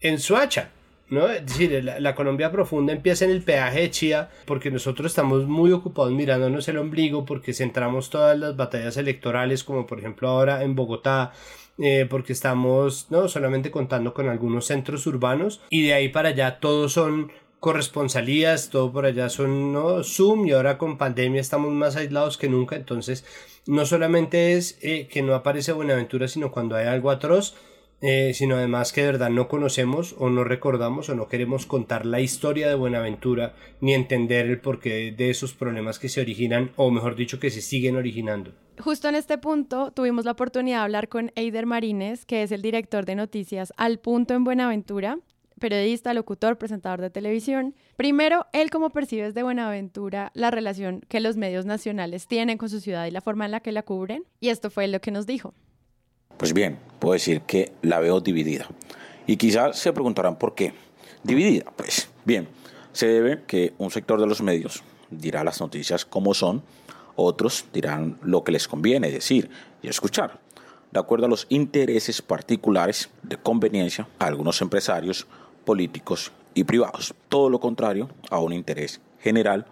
en 0.00 0.20
su 0.20 0.36
hacha. 0.36 0.70
¿no? 1.10 1.28
Es 1.28 1.44
decir, 1.44 1.82
la, 1.82 2.14
Colombia 2.14 2.52
profunda 2.52 2.92
empieza 2.92 3.24
en 3.24 3.32
el 3.32 3.42
peaje 3.42 3.80
de 3.80 3.90
Chía 3.90 4.30
porque 4.46 4.70
nosotros 4.70 5.10
estamos 5.10 5.44
muy 5.44 5.72
ocupados 5.72 6.12
mirándonos 6.12 6.68
el 6.68 6.78
ombligo 6.78 7.24
porque 7.24 7.52
centramos 7.52 8.10
todas 8.10 8.38
las 8.38 8.56
batallas 8.56 8.96
electorales 8.96 9.64
como 9.64 9.88
por 9.88 9.98
ejemplo 9.98 10.28
ahora 10.28 10.62
en 10.62 10.76
Bogotá 10.76 11.32
eh, 11.78 12.06
porque 12.08 12.32
estamos 12.32 13.06
no 13.10 13.28
solamente 13.28 13.70
contando 13.70 14.14
con 14.14 14.28
algunos 14.28 14.66
centros 14.66 15.06
urbanos 15.06 15.60
y 15.70 15.82
de 15.82 15.94
ahí 15.94 16.08
para 16.08 16.30
allá 16.30 16.60
todos 16.60 16.92
son 16.92 17.32
corresponsalías, 17.60 18.70
todo 18.70 18.92
por 18.92 19.06
allá 19.06 19.28
son 19.28 19.72
¿no? 19.72 20.02
Zoom 20.02 20.46
y 20.46 20.52
ahora 20.52 20.78
con 20.78 20.98
pandemia 20.98 21.40
estamos 21.40 21.72
más 21.72 21.96
aislados 21.96 22.36
que 22.36 22.48
nunca, 22.48 22.76
entonces 22.76 23.24
no 23.66 23.86
solamente 23.86 24.54
es 24.54 24.78
eh, 24.82 25.08
que 25.08 25.22
no 25.22 25.34
aparece 25.34 25.72
Buenaventura, 25.72 26.26
sino 26.26 26.50
cuando 26.50 26.74
hay 26.74 26.86
algo 26.86 27.10
atroz, 27.10 27.54
eh, 28.02 28.32
sino 28.34 28.56
además 28.56 28.92
que 28.92 29.02
de 29.02 29.06
verdad 29.06 29.30
no 29.30 29.48
conocemos 29.48 30.14
o 30.18 30.28
no 30.28 30.44
recordamos 30.44 31.08
o 31.08 31.14
no 31.14 31.28
queremos 31.28 31.66
contar 31.66 32.04
la 32.04 32.20
historia 32.20 32.68
de 32.68 32.74
Buenaventura 32.74 33.54
ni 33.80 33.94
entender 33.94 34.46
el 34.46 34.60
porqué 34.60 35.14
de 35.16 35.30
esos 35.30 35.54
problemas 35.54 35.98
que 35.98 36.08
se 36.08 36.20
originan 36.20 36.72
o 36.76 36.90
mejor 36.90 37.14
dicho 37.14 37.38
que 37.38 37.50
se 37.50 37.62
siguen 37.62 37.96
originando. 37.96 38.52
Justo 38.78 39.08
en 39.08 39.14
este 39.14 39.38
punto 39.38 39.92
tuvimos 39.92 40.24
la 40.24 40.32
oportunidad 40.32 40.78
de 40.78 40.82
hablar 40.82 41.08
con 41.08 41.30
Eider 41.36 41.66
Marínez, 41.66 42.24
que 42.26 42.42
es 42.42 42.50
el 42.50 42.60
director 42.60 43.06
de 43.06 43.14
noticias 43.14 43.72
Al 43.76 44.00
Punto 44.00 44.34
en 44.34 44.42
Buenaventura, 44.42 45.18
periodista, 45.60 46.12
locutor, 46.12 46.58
presentador 46.58 47.00
de 47.00 47.10
televisión. 47.10 47.76
Primero, 47.96 48.46
él 48.52 48.70
cómo 48.70 48.90
percibe 48.90 49.26
desde 49.26 49.44
Buenaventura 49.44 50.32
la 50.34 50.50
relación 50.50 51.02
que 51.08 51.20
los 51.20 51.36
medios 51.36 51.66
nacionales 51.66 52.26
tienen 52.26 52.58
con 52.58 52.68
su 52.68 52.80
ciudad 52.80 53.06
y 53.06 53.12
la 53.12 53.20
forma 53.20 53.44
en 53.44 53.52
la 53.52 53.60
que 53.60 53.70
la 53.70 53.84
cubren. 53.84 54.24
Y 54.40 54.48
esto 54.48 54.70
fue 54.70 54.88
lo 54.88 55.00
que 55.00 55.12
nos 55.12 55.24
dijo. 55.24 55.54
Pues 56.36 56.52
bien, 56.52 56.78
puedo 56.98 57.14
decir 57.14 57.42
que 57.42 57.72
la 57.82 58.00
veo 58.00 58.20
dividida. 58.20 58.66
Y 59.26 59.36
quizás 59.36 59.78
se 59.78 59.92
preguntarán 59.92 60.38
por 60.38 60.54
qué. 60.54 60.72
Dividida, 61.22 61.72
pues 61.76 62.08
bien, 62.24 62.48
se 62.92 63.06
debe 63.06 63.42
que 63.46 63.74
un 63.78 63.90
sector 63.90 64.20
de 64.20 64.26
los 64.26 64.42
medios 64.42 64.82
dirá 65.10 65.44
las 65.44 65.60
noticias 65.60 66.04
como 66.04 66.34
son, 66.34 66.62
otros 67.16 67.66
dirán 67.72 68.18
lo 68.22 68.42
que 68.42 68.52
les 68.52 68.66
conviene 68.66 69.10
decir 69.10 69.50
y 69.82 69.88
escuchar, 69.88 70.40
de 70.90 71.00
acuerdo 71.00 71.26
a 71.26 71.28
los 71.28 71.46
intereses 71.48 72.22
particulares 72.22 73.10
de 73.22 73.36
conveniencia 73.36 74.08
a 74.18 74.26
algunos 74.26 74.60
empresarios, 74.62 75.26
políticos 75.64 76.32
y 76.54 76.64
privados. 76.64 77.14
Todo 77.28 77.50
lo 77.50 77.60
contrario 77.60 78.08
a 78.30 78.40
un 78.40 78.52
interés 78.52 79.00
general 79.20 79.66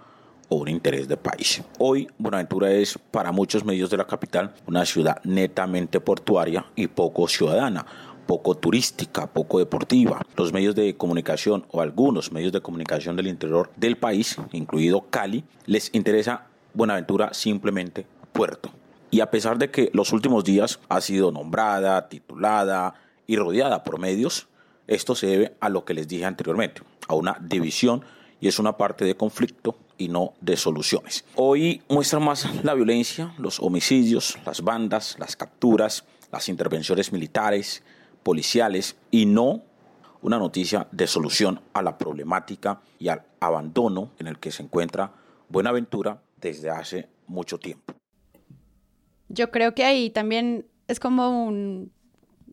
o 0.51 0.57
un 0.57 0.69
interés 0.69 1.09
de 1.09 1.17
país. 1.17 1.63
Hoy 1.79 2.09
Buenaventura 2.19 2.71
es 2.71 2.99
para 3.11 3.33
muchos 3.33 3.65
medios 3.65 3.89
de 3.89 3.97
la 3.97 4.07
capital 4.07 4.53
una 4.67 4.85
ciudad 4.85 5.23
netamente 5.25 6.01
portuaria 6.01 6.67
y 6.77 6.89
poco 6.89 7.27
ciudadana 7.27 7.87
poco 8.31 8.57
turística, 8.57 9.27
poco 9.27 9.59
deportiva. 9.59 10.21
Los 10.37 10.53
medios 10.53 10.77
de 10.77 10.97
comunicación 10.97 11.67
o 11.73 11.81
algunos 11.81 12.31
medios 12.31 12.53
de 12.53 12.61
comunicación 12.61 13.17
del 13.17 13.27
interior 13.27 13.73
del 13.75 13.97
país, 13.97 14.37
incluido 14.53 15.07
Cali, 15.11 15.43
les 15.67 15.93
interesa 15.95 16.47
Buenaventura 16.73 17.35
simplemente 17.35 18.07
puerto. 18.33 18.71
Y 19.11 19.19
a 19.19 19.33
pesar 19.33 19.59
de 19.59 19.73
que 19.73 19.91
los 19.95 20.13
últimos 20.13 20.45
días 20.45 20.79
ha 20.89 21.01
sido 21.01 21.33
nombrada, 21.33 22.09
titulada 22.09 22.95
y 23.27 23.35
rodeada 23.35 23.83
por 23.83 23.99
medios, 23.99 24.47
esto 24.87 25.17
se 25.17 25.27
debe 25.27 25.57
a 25.59 25.69
lo 25.69 25.85
que 25.85 25.95
les 25.95 26.07
dije 26.07 26.25
anteriormente, 26.25 26.83
a 27.09 27.15
una 27.15 27.37
división 27.41 28.05
y 28.41 28.47
es 28.47 28.61
una 28.61 28.77
parte 28.77 29.05
de 29.05 29.17
conflicto 29.17 29.77
y 30.01 30.09
no 30.09 30.33
de 30.41 30.57
soluciones. 30.57 31.25
Hoy 31.37 31.83
muestra 31.89 32.19
más 32.19 32.65
la 32.65 32.75
violencia, 32.75 33.35
los 33.39 33.61
homicidios, 33.61 34.39
las 34.47 34.63
bandas, 34.63 35.17
las 35.19 35.37
capturas, 35.37 36.05
las 36.33 36.49
intervenciones 36.49 37.13
militares, 37.13 37.83
policiales 38.23 38.97
y 39.11 39.27
no 39.27 39.63
una 40.23 40.39
noticia 40.39 40.89
de 40.91 41.07
solución 41.07 41.61
a 41.73 41.83
la 41.83 41.99
problemática 41.99 42.81
y 42.99 43.09
al 43.09 43.23
abandono 43.41 44.11
en 44.19 44.27
el 44.27 44.39
que 44.39 44.51
se 44.51 44.63
encuentra 44.63 45.13
Buenaventura 45.49 46.23
desde 46.41 46.71
hace 46.71 47.09
mucho 47.27 47.59
tiempo. 47.59 47.95
Yo 49.29 49.51
creo 49.51 49.75
que 49.75 49.85
ahí 49.85 50.11
también 50.11 50.67
es 50.89 50.99
como 50.99 51.45
un 51.45 51.93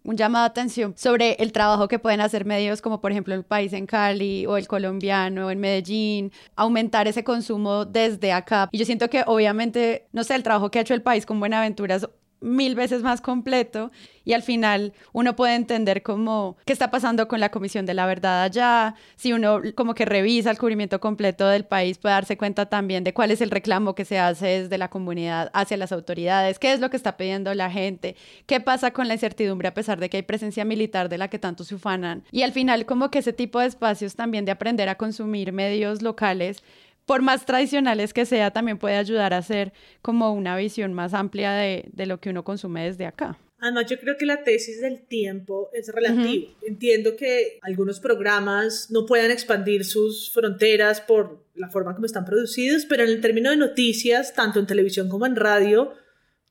un 0.08 0.16
llamado 0.16 0.46
de 0.46 0.50
atención 0.52 0.94
sobre 0.98 1.34
el 1.34 1.52
trabajo 1.52 1.90
que 1.90 2.00
pueden 2.00 2.22
hacer 2.22 2.46
medios 2.46 2.82
como 2.82 3.02
por 3.02 3.12
ejemplo 3.12 3.36
el 3.36 3.44
país 3.44 3.74
en 3.74 3.86
Cali 3.86 4.46
o 4.46 4.56
el 4.56 4.66
colombiano 4.68 5.52
en 5.52 5.60
Medellín, 5.60 6.32
aumentar 6.56 7.08
ese 7.08 7.26
consumo 7.26 7.84
desde 7.84 8.32
acá. 8.32 8.70
Y 8.72 8.78
yo 8.78 8.86
siento 8.86 9.10
que 9.10 9.24
obviamente, 9.28 10.08
no 10.14 10.24
sé, 10.24 10.36
el 10.36 10.44
trabajo 10.44 10.72
que 10.72 10.80
ha 10.80 10.82
hecho 10.82 10.94
el 10.94 11.02
país 11.02 11.26
con 11.26 11.40
Buenaventura 11.42 12.00
mil 12.40 12.76
veces 12.76 13.02
más 13.02 13.22
completo 13.22 13.92
y 14.24 14.34
al 14.34 14.44
final 14.44 14.94
uno 15.14 15.36
puede 15.36 15.56
entender 15.56 16.04
cómo 16.04 16.58
qué 16.66 16.74
está 16.74 16.92
pasando 16.92 17.28
con 17.28 17.40
la 17.40 17.50
Comisión 17.50 17.86
de 17.86 17.94
la 17.94 18.06
Verdad 18.06 18.44
allá, 18.44 18.96
si 19.16 19.34
uno 19.34 19.62
como 19.76 19.96
que 19.96 20.06
revisa 20.06 20.52
el 20.52 20.58
cubrimiento 20.58 21.00
completo 21.00 21.48
del 21.48 21.66
país 21.66 21.98
puede 21.98 22.14
darse 22.14 22.38
cuenta 22.38 22.68
también 22.68 23.04
de 23.04 23.14
cuál 23.14 23.32
es 23.32 23.42
el 23.42 23.52
reclamo 23.52 23.96
que 23.96 24.06
se 24.06 24.20
hace 24.20 24.64
desde 24.64 24.78
la 24.78 24.90
comunidad 24.90 25.50
hacia 25.54 25.78
las 25.78 25.92
autoridades, 25.92 26.60
qué 26.60 26.74
es 26.74 26.80
lo 26.80 26.90
que 26.90 26.98
está 26.98 27.18
pidiendo 27.18 27.54
la 27.54 27.72
gente, 27.72 28.16
qué 28.46 28.60
pasa 28.60 28.92
con 28.92 29.08
la 29.08 29.14
incertidumbre 29.14 29.68
a 29.68 29.74
pesar 29.74 30.00
de 30.00 30.10
que 30.10 30.18
hay 30.18 30.24
presencia 30.24 30.66
militar 30.66 31.10
de 31.10 31.18
la 31.18 31.30
que 31.30 31.40
tanto 31.40 31.64
se 31.64 31.76
ufanan. 31.76 32.24
Y 32.32 32.44
al 32.44 32.52
final 32.52 32.86
como 32.86 33.10
que 33.10 33.20
ese 33.20 33.34
tipo 33.34 33.60
de 33.60 33.68
espacios 33.68 34.16
también 34.16 34.46
de 34.46 34.52
aprender 34.52 34.90
a 34.90 34.96
consumir 34.96 35.52
medios 35.54 36.02
locales 36.02 36.64
por 37.08 37.22
más 37.22 37.46
tradicionales 37.46 38.14
que 38.14 38.26
sea, 38.26 38.52
también 38.52 38.78
puede 38.78 38.98
ayudar 38.98 39.34
a 39.34 39.38
hacer 39.38 39.72
como 40.02 40.34
una 40.34 40.58
visión 40.58 40.94
más 40.94 41.14
amplia 41.14 41.54
de, 41.54 42.06
lo 42.06 42.20
que 42.20 42.30
uno 42.30 42.44
consume 42.44 42.84
desde 42.84 43.06
acá. 43.06 43.40
Además, 43.60 43.86
yo 43.90 43.98
creo 43.98 44.18
que 44.18 44.26
la 44.26 44.44
tesis 44.44 44.82
del 44.82 45.08
tiempo 45.08 45.70
es 45.74 45.88
relativa. 45.88 46.52
Entiendo 46.62 47.16
que 47.16 47.60
algunos 47.64 48.02
programas 48.02 48.92
no 48.92 49.06
puedan 49.06 49.32
expandir 49.32 49.86
sus 49.86 50.32
fronteras 50.32 51.00
por 51.00 51.44
la 51.56 51.70
forma 51.70 51.96
como 51.96 52.06
están 52.06 52.26
producidos, 52.26 52.86
pero 52.86 53.04
en 53.04 53.10
el 53.10 53.22
término 53.22 53.52
de 53.52 53.58
noticias, 53.58 54.34
tanto 54.34 54.60
en 54.60 54.68
televisión 54.68 55.08
como 55.08 55.26
en 55.26 55.38
radio, 55.38 55.94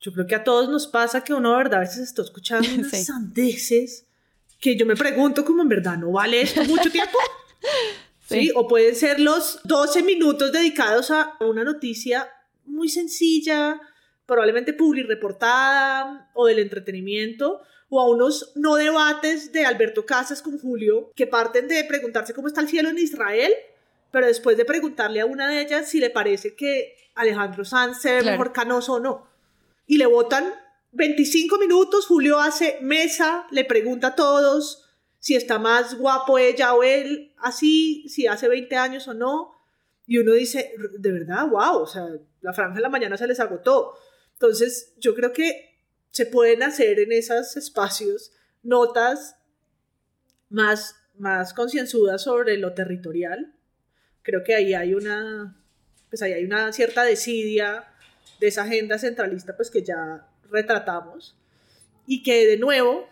yo 0.01 0.11
creo 0.11 0.25
que 0.25 0.35
a 0.35 0.43
todos 0.43 0.69
nos 0.69 0.87
pasa 0.87 1.23
que 1.23 1.35
uno, 1.35 1.55
verdad, 1.55 1.75
a 1.75 1.81
veces 1.81 1.99
está 1.99 2.23
escuchando 2.23 2.67
unas 2.77 3.05
sandeces 3.05 4.07
que 4.59 4.75
yo 4.75 4.87
me 4.87 4.95
pregunto 4.95 5.45
como 5.45 5.61
en 5.61 5.69
verdad, 5.69 5.97
¿no 5.97 6.11
vale 6.11 6.41
esto 6.41 6.63
mucho 6.65 6.89
tiempo? 6.89 7.19
Sí. 8.27 8.51
O 8.55 8.67
pueden 8.67 8.95
ser 8.95 9.19
los 9.19 9.61
12 9.63 10.03
minutos 10.03 10.51
dedicados 10.51 11.11
a 11.11 11.37
una 11.39 11.63
noticia 11.63 12.29
muy 12.65 12.89
sencilla, 12.89 13.79
probablemente 14.25 14.73
public 14.73 15.07
reportada 15.07 16.29
o 16.33 16.45
del 16.45 16.59
entretenimiento, 16.59 17.61
o 17.89 18.01
a 18.01 18.09
unos 18.09 18.51
no 18.55 18.75
debates 18.75 19.53
de 19.53 19.65
Alberto 19.65 20.05
Casas 20.05 20.41
con 20.41 20.59
Julio 20.59 21.11
que 21.15 21.25
parten 21.25 21.69
de 21.69 21.83
preguntarse 21.85 22.33
cómo 22.33 22.49
está 22.49 22.59
el 22.59 22.67
cielo 22.67 22.89
en 22.89 22.97
Israel, 22.97 23.53
pero 24.11 24.27
después 24.27 24.57
de 24.57 24.65
preguntarle 24.65 25.21
a 25.21 25.25
una 25.25 25.47
de 25.47 25.61
ellas 25.61 25.89
si 25.89 25.99
le 25.99 26.09
parece 26.09 26.55
que 26.55 26.95
Alejandro 27.15 27.63
Sanz 27.63 28.01
se 28.01 28.11
ve 28.11 28.23
mejor 28.23 28.51
canoso 28.51 28.95
o 28.95 28.99
no. 28.99 29.27
Y 29.85 29.97
le 29.97 30.05
votan 30.05 30.53
25 30.91 31.57
minutos, 31.57 32.07
Julio 32.07 32.39
hace 32.39 32.77
mesa, 32.81 33.47
le 33.51 33.63
pregunta 33.63 34.07
a 34.07 34.15
todos, 34.15 34.86
si 35.27 35.35
está 35.35 35.59
más 35.59 35.97
guapo 35.97 36.37
ella 36.37 36.73
o 36.73 36.83
él, 36.83 37.33
así, 37.39 38.07
si 38.07 38.27
hace 38.27 38.47
20 38.47 38.77
años 38.77 39.09
o 39.09 39.13
no. 39.13 39.59
Y 40.05 40.19
uno 40.19 40.31
dice, 40.31 40.73
de 40.97 41.11
verdad, 41.11 41.49
wow, 41.49 41.81
o 41.81 41.85
sea, 41.85 42.07
la 42.39 42.53
franja 42.53 42.75
de 42.75 42.81
la 42.81 42.87
mañana 42.87 43.17
se 43.17 43.27
les 43.27 43.41
agotó. 43.41 43.97
Entonces, 44.31 44.93
yo 44.99 45.13
creo 45.13 45.33
que 45.33 45.81
se 46.11 46.27
pueden 46.27 46.63
hacer 46.63 47.01
en 47.01 47.11
esos 47.11 47.57
espacios 47.57 48.31
notas 48.63 49.35
más, 50.47 50.95
más 51.17 51.53
concienzudas 51.53 52.23
sobre 52.23 52.55
lo 52.55 52.73
territorial. 52.73 53.53
Creo 54.21 54.45
que 54.45 54.55
ahí 54.55 54.73
hay 54.73 54.93
una, 54.93 55.61
pues 56.09 56.21
ahí 56.21 56.31
hay 56.31 56.45
una 56.45 56.71
cierta 56.71 57.03
desidia 57.03 57.85
de 58.39 58.47
esa 58.47 58.61
agenda 58.61 58.97
centralista, 58.97 59.57
pues 59.57 59.71
que 59.71 59.83
ya 59.83 60.25
retratamos. 60.49 61.35
Y 62.05 62.23
que 62.23 62.47
de 62.47 62.55
nuevo, 62.55 63.09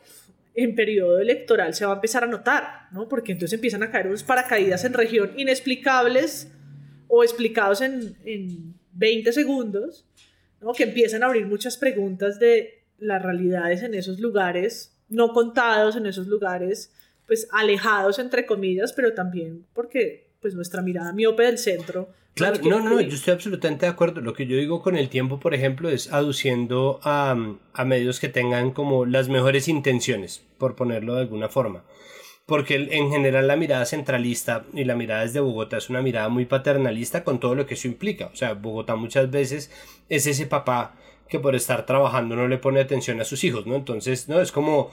en 0.55 0.73
periodo 0.75 1.19
electoral 1.19 1.73
se 1.73 1.85
va 1.85 1.91
a 1.91 1.95
empezar 1.95 2.23
a 2.23 2.27
notar, 2.27 2.87
¿no? 2.91 3.07
Porque 3.09 3.33
entonces 3.33 3.53
empiezan 3.53 3.83
a 3.83 3.91
caer 3.91 4.07
unos 4.07 4.23
paracaídas 4.23 4.85
en 4.85 4.93
región 4.93 5.31
inexplicables 5.37 6.51
o 7.07 7.23
explicados 7.23 7.81
en, 7.81 8.15
en 8.23 8.73
20 8.93 9.33
segundos, 9.33 10.05
¿no? 10.61 10.73
Que 10.73 10.83
empiezan 10.83 11.23
a 11.23 11.27
abrir 11.27 11.45
muchas 11.45 11.77
preguntas 11.77 12.39
de 12.39 12.83
las 12.97 13.21
realidades 13.21 13.83
en 13.83 13.93
esos 13.93 14.19
lugares 14.19 14.95
no 15.09 15.33
contados, 15.33 15.95
en 15.95 16.05
esos 16.05 16.27
lugares 16.27 16.91
pues 17.27 17.47
alejados 17.51 18.19
entre 18.19 18.45
comillas, 18.45 18.93
pero 18.93 19.13
también 19.13 19.65
porque 19.73 20.29
pues 20.39 20.53
nuestra 20.53 20.81
mirada 20.81 21.11
miope 21.11 21.43
del 21.43 21.57
centro. 21.57 22.09
Claro, 22.35 22.59
no, 22.63 22.81
no, 22.81 22.99
yo 22.99 23.15
estoy 23.15 23.33
absolutamente 23.33 23.85
de 23.85 23.91
acuerdo. 23.93 24.19
Lo 24.19 24.33
que 24.33 24.45
yo 24.45 24.57
digo 24.57 24.81
con 24.81 24.97
el 24.97 25.07
tiempo, 25.07 25.39
por 25.39 25.53
ejemplo, 25.53 25.89
es 25.89 26.11
aduciendo 26.11 26.99
a, 27.01 27.33
a 27.73 27.85
medios 27.85 28.19
que 28.19 28.27
tengan 28.27 28.71
como 28.71 29.05
las 29.05 29.29
mejores 29.29 29.69
intenciones, 29.69 30.45
por 30.57 30.75
ponerlo 30.75 31.15
de 31.15 31.21
alguna 31.21 31.47
forma. 31.47 31.85
Porque 32.45 32.75
en 32.75 33.09
general 33.09 33.47
la 33.47 33.55
mirada 33.55 33.85
centralista 33.85 34.65
y 34.73 34.83
la 34.83 34.95
mirada 34.97 35.21
desde 35.23 35.39
Bogotá 35.39 35.77
es 35.77 35.89
una 35.89 36.01
mirada 36.01 36.27
muy 36.27 36.45
paternalista 36.45 37.23
con 37.23 37.39
todo 37.39 37.55
lo 37.55 37.65
que 37.65 37.75
eso 37.75 37.87
implica. 37.87 38.27
O 38.27 38.35
sea, 38.35 38.53
Bogotá 38.53 38.95
muchas 38.95 39.31
veces 39.31 39.71
es 40.09 40.27
ese 40.27 40.45
papá 40.45 40.95
que 41.29 41.39
por 41.39 41.55
estar 41.55 41.85
trabajando 41.85 42.35
no 42.35 42.47
le 42.49 42.57
pone 42.57 42.81
atención 42.81 43.19
a 43.21 43.25
sus 43.25 43.43
hijos, 43.45 43.65
¿no? 43.65 43.75
Entonces, 43.75 44.27
no, 44.27 44.41
es 44.41 44.51
como 44.51 44.91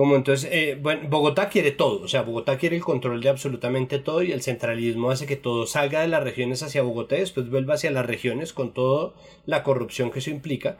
como 0.00 0.16
entonces, 0.16 0.48
eh, 0.50 0.78
bueno, 0.80 1.10
Bogotá 1.10 1.50
quiere 1.50 1.72
todo, 1.72 2.00
o 2.00 2.08
sea, 2.08 2.22
Bogotá 2.22 2.56
quiere 2.56 2.76
el 2.76 2.82
control 2.82 3.20
de 3.20 3.28
absolutamente 3.28 3.98
todo 3.98 4.22
y 4.22 4.32
el 4.32 4.40
centralismo 4.40 5.10
hace 5.10 5.26
que 5.26 5.36
todo 5.36 5.66
salga 5.66 6.00
de 6.00 6.08
las 6.08 6.24
regiones 6.24 6.62
hacia 6.62 6.80
Bogotá 6.80 7.16
y 7.16 7.20
después 7.20 7.50
vuelva 7.50 7.74
hacia 7.74 7.90
las 7.90 8.06
regiones 8.06 8.54
con 8.54 8.72
toda 8.72 9.12
la 9.44 9.62
corrupción 9.62 10.10
que 10.10 10.20
eso 10.20 10.30
implica. 10.30 10.78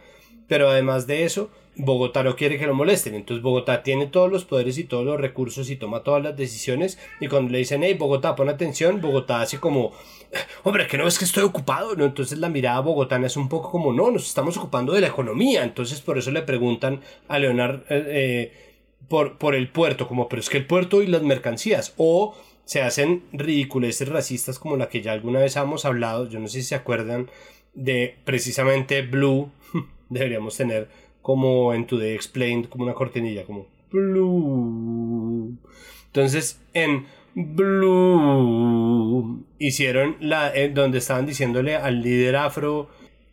Pero 0.49 0.71
además 0.71 1.07
de 1.07 1.25
eso, 1.25 1.51
Bogotá 1.77 2.23
no 2.23 2.35
quiere 2.35 2.59
que 2.59 2.67
lo 2.67 2.75
molesten. 2.75 3.15
Entonces 3.15 3.43
Bogotá 3.43 3.83
tiene 3.83 4.07
todos 4.07 4.33
los 4.33 4.47
poderes 4.47 4.79
y 4.79 4.85
todos 4.85 5.05
los 5.05 5.21
recursos 5.21 5.69
y 5.69 5.77
toma 5.77 6.03
todas 6.03 6.23
las 6.23 6.35
decisiones. 6.35 6.99
Y 7.21 7.29
cuando 7.29 7.53
le 7.53 7.59
dicen, 7.59 7.83
hey, 7.83 7.93
Bogotá, 7.99 8.35
pon 8.35 8.49
atención, 8.49 9.03
Bogotá 9.03 9.43
hace 9.43 9.61
como, 9.61 9.93
hombre, 10.63 10.87
que 10.87 10.97
no 10.97 11.07
es 11.07 11.19
que 11.19 11.27
estoy 11.27 11.45
ocupado. 11.45 11.95
¿no? 11.95 12.07
Entonces 12.07 12.39
la 12.39 12.49
mirada 12.49 12.81
bogotana 12.81 13.27
es 13.27 13.37
un 13.37 13.51
poco 13.51 13.71
como, 13.71 13.93
no, 13.93 14.11
nos 14.11 14.27
estamos 14.27 14.57
ocupando 14.57 14.95
de 14.95 15.03
la 15.03 15.09
economía. 15.09 15.63
Entonces 15.63 16.01
por 16.01 16.17
eso 16.17 16.31
le 16.31 16.41
preguntan 16.41 17.03
a 17.29 17.39
Leonard. 17.39 17.81
Eh, 17.91 18.05
eh 18.09 18.70
por, 19.11 19.39
por 19.39 19.57
el 19.57 19.69
puerto, 19.69 20.07
como, 20.07 20.29
pero 20.29 20.39
es 20.39 20.49
que 20.49 20.59
el 20.59 20.67
puerto 20.67 21.03
y 21.03 21.09
las 21.09 21.23
mercancías, 21.23 21.95
o 21.97 22.37
se 22.65 22.81
hacen 22.81 23.25
ridiculeces 23.33 24.09
racistas 24.09 24.61
como 24.61 24.77
la 24.77 24.89
que 24.89 25.03
ya 25.03 25.11
alguna 25.11 25.41
vez 25.41 25.57
hemos 25.57 25.85
hablado, 25.85 26.29
yo 26.29 26.39
no 26.39 26.47
sé 26.47 26.63
si 26.63 26.69
se 26.69 26.77
acuerdan 26.77 27.29
de 27.75 28.15
precisamente 28.25 29.03
Blue, 29.03 29.51
deberíamos 30.09 30.57
tener 30.57 30.89
como 31.23 31.75
en 31.75 31.89
Today 31.89 32.15
Explained, 32.15 32.69
como 32.69 32.85
una 32.85 32.95
cortinilla, 32.95 33.45
como 33.45 33.67
Blue. 33.91 35.59
Entonces, 36.07 36.61
en 36.73 37.07
Blue 37.35 39.45
hicieron 39.59 40.19
la, 40.21 40.55
eh, 40.55 40.69
donde 40.69 40.99
estaban 40.99 41.27
diciéndole 41.27 41.75
al 41.75 42.01
líder 42.01 42.37
afro 42.37 42.89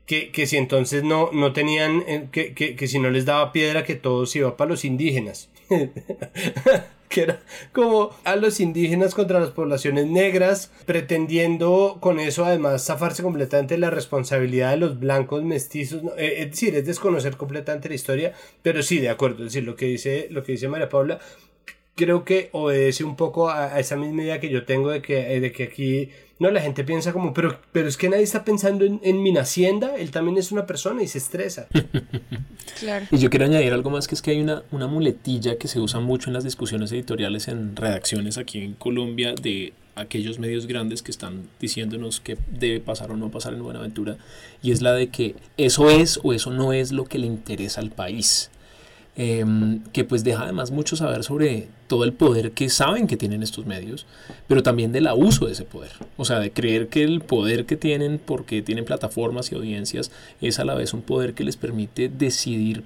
que, 0.08 0.32
que 0.32 0.48
si 0.48 0.58
entonces 0.58 1.04
no, 1.04 1.30
no 1.34 1.54
tenían, 1.54 2.04
eh, 2.08 2.30
que, 2.32 2.56
que, 2.56 2.76
que 2.76 2.88
si 2.88 2.98
no 2.98 3.12
les 3.12 3.26
daba 3.26 3.52
piedra, 3.52 3.84
que 3.84 3.94
todo 3.94 4.26
se 4.26 4.40
iba 4.40 4.58
para 4.58 4.72
los 4.72 4.86
indígenas. 4.86 5.52
que 7.10 7.22
era 7.22 7.42
como 7.72 8.12
a 8.24 8.36
los 8.36 8.60
indígenas 8.60 9.16
contra 9.16 9.40
las 9.40 9.52
poblaciones 9.52 10.08
negras, 10.08 10.72
pretendiendo 10.86 11.98
con 12.00 12.20
eso 12.20 12.46
además 12.46 12.86
zafarse 12.86 13.24
completamente 13.24 13.78
la 13.78 13.90
responsabilidad 13.90 14.72
de 14.72 14.78
los 14.78 15.00
blancos 15.00 15.44
mestizos. 15.44 16.04
Eh, 16.18 16.36
es 16.40 16.52
decir, 16.52 16.76
es 16.76 16.86
desconocer 16.86 17.38
completamente 17.38 17.90
la 17.90 17.96
historia, 17.96 18.34
pero 18.62 18.84
sí, 18.84 19.00
de 19.00 19.10
acuerdo, 19.10 19.38
es 19.46 19.54
decir, 19.54 19.64
lo 19.64 19.76
que 19.76 19.86
dice, 19.86 20.28
lo 20.32 20.44
que 20.44 20.54
dice 20.54 20.68
María 20.68 20.90
Paula, 20.90 21.20
creo 21.96 22.24
que 22.26 22.50
obedece 22.52 23.04
un 23.04 23.16
poco 23.16 23.50
a, 23.50 23.80
esa 23.80 23.96
misma 23.96 24.24
idea 24.24 24.40
que 24.40 24.50
yo 24.50 24.66
tengo 24.66 24.90
de 24.92 25.02
que, 25.02 25.36
eh, 25.36 25.40
de 25.40 25.52
que 25.52 25.64
aquí 25.64 26.10
no, 26.40 26.52
la 26.52 26.62
gente 26.62 26.84
piensa 26.84 27.14
como, 27.14 27.34
pero, 27.34 27.60
pero 27.72 27.88
es 27.88 27.98
que 27.98 28.10
nadie 28.10 28.24
está 28.24 28.44
pensando 28.44 28.86
en, 28.86 29.00
en 29.04 29.24
mi 29.24 29.36
hacienda, 29.38 29.96
él 29.98 30.12
también 30.12 30.38
es 30.38 30.52
una 30.52 30.66
persona 30.66 31.02
y 31.02 31.08
se 31.08 31.18
estresa. 31.18 31.68
claro. 32.80 33.06
Y 33.12 33.18
yo 33.18 33.30
quiero 33.30 33.46
añadir 33.46 33.74
algo 33.74 33.90
más, 33.90 34.08
que 34.08 34.16
es 34.16 34.22
que 34.22 34.32
hay 34.32 34.42
una, 34.42 34.64
una 34.72 34.88
muletilla 34.88 35.58
que 35.58 35.68
se 35.68 35.80
usa 35.80 36.00
mucho 36.00 36.30
en 36.30 36.34
las 36.34 36.44
discusiones 36.44 36.92
editoriales 36.92 37.48
en 37.48 37.76
redacciones 37.76 38.38
aquí 38.38 38.62
en 38.62 38.74
Colombia 38.74 39.34
de 39.34 39.74
aquellos 39.96 40.38
medios 40.38 40.68
grandes 40.68 41.02
que 41.02 41.10
están 41.10 41.50
diciéndonos 41.60 42.20
qué 42.20 42.38
debe 42.52 42.80
pasar 42.80 43.12
o 43.12 43.18
no 43.18 43.32
pasar 43.32 43.54
en 43.54 43.64
Buenaventura, 43.64 44.18
y 44.62 44.72
es 44.72 44.82
la 44.82 44.94
de 44.94 45.10
que 45.10 45.36
eso 45.58 45.90
es 45.90 46.20
o 46.24 46.34
eso 46.34 46.52
no 46.52 46.72
es 46.72 46.92
lo 46.92 47.06
que 47.06 47.18
le 47.18 47.26
interesa 47.26 47.82
al 47.82 47.90
país. 47.90 48.52
Em, 49.20 49.82
que 49.94 50.04
pues 50.04 50.24
deja 50.24 50.44
además 50.44 50.70
mucho 50.70 50.96
saber 50.96 51.24
sobre 51.24 51.70
todo 51.88 52.04
el 52.04 52.14
poder 52.14 52.52
que 52.52 52.70
saben 52.70 53.08
que 53.08 53.18
tienen 53.18 53.42
estos 53.42 53.66
medios, 53.66 54.06
pero 54.48 54.62
también 54.62 54.92
del 54.92 55.08
abuso 55.08 55.48
de 55.48 55.54
ese 55.54 55.64
poder. 55.64 55.92
O 56.18 56.26
sea, 56.26 56.40
de 56.40 56.52
creer 56.52 56.88
que 56.88 57.04
el 57.04 57.22
poder 57.22 57.66
que 57.66 57.78
tienen 57.78 58.22
porque 58.24 58.62
tienen 58.62 58.86
plataformas 58.86 59.52
y 59.52 59.56
audiencias 59.56 60.12
es 60.40 60.60
a 60.60 60.66
la 60.66 60.76
vez 60.76 60.94
un 60.94 61.02
poder 61.02 61.34
que 61.34 61.44
les 61.44 61.58
permite 61.58 62.10
decidir 62.10 62.84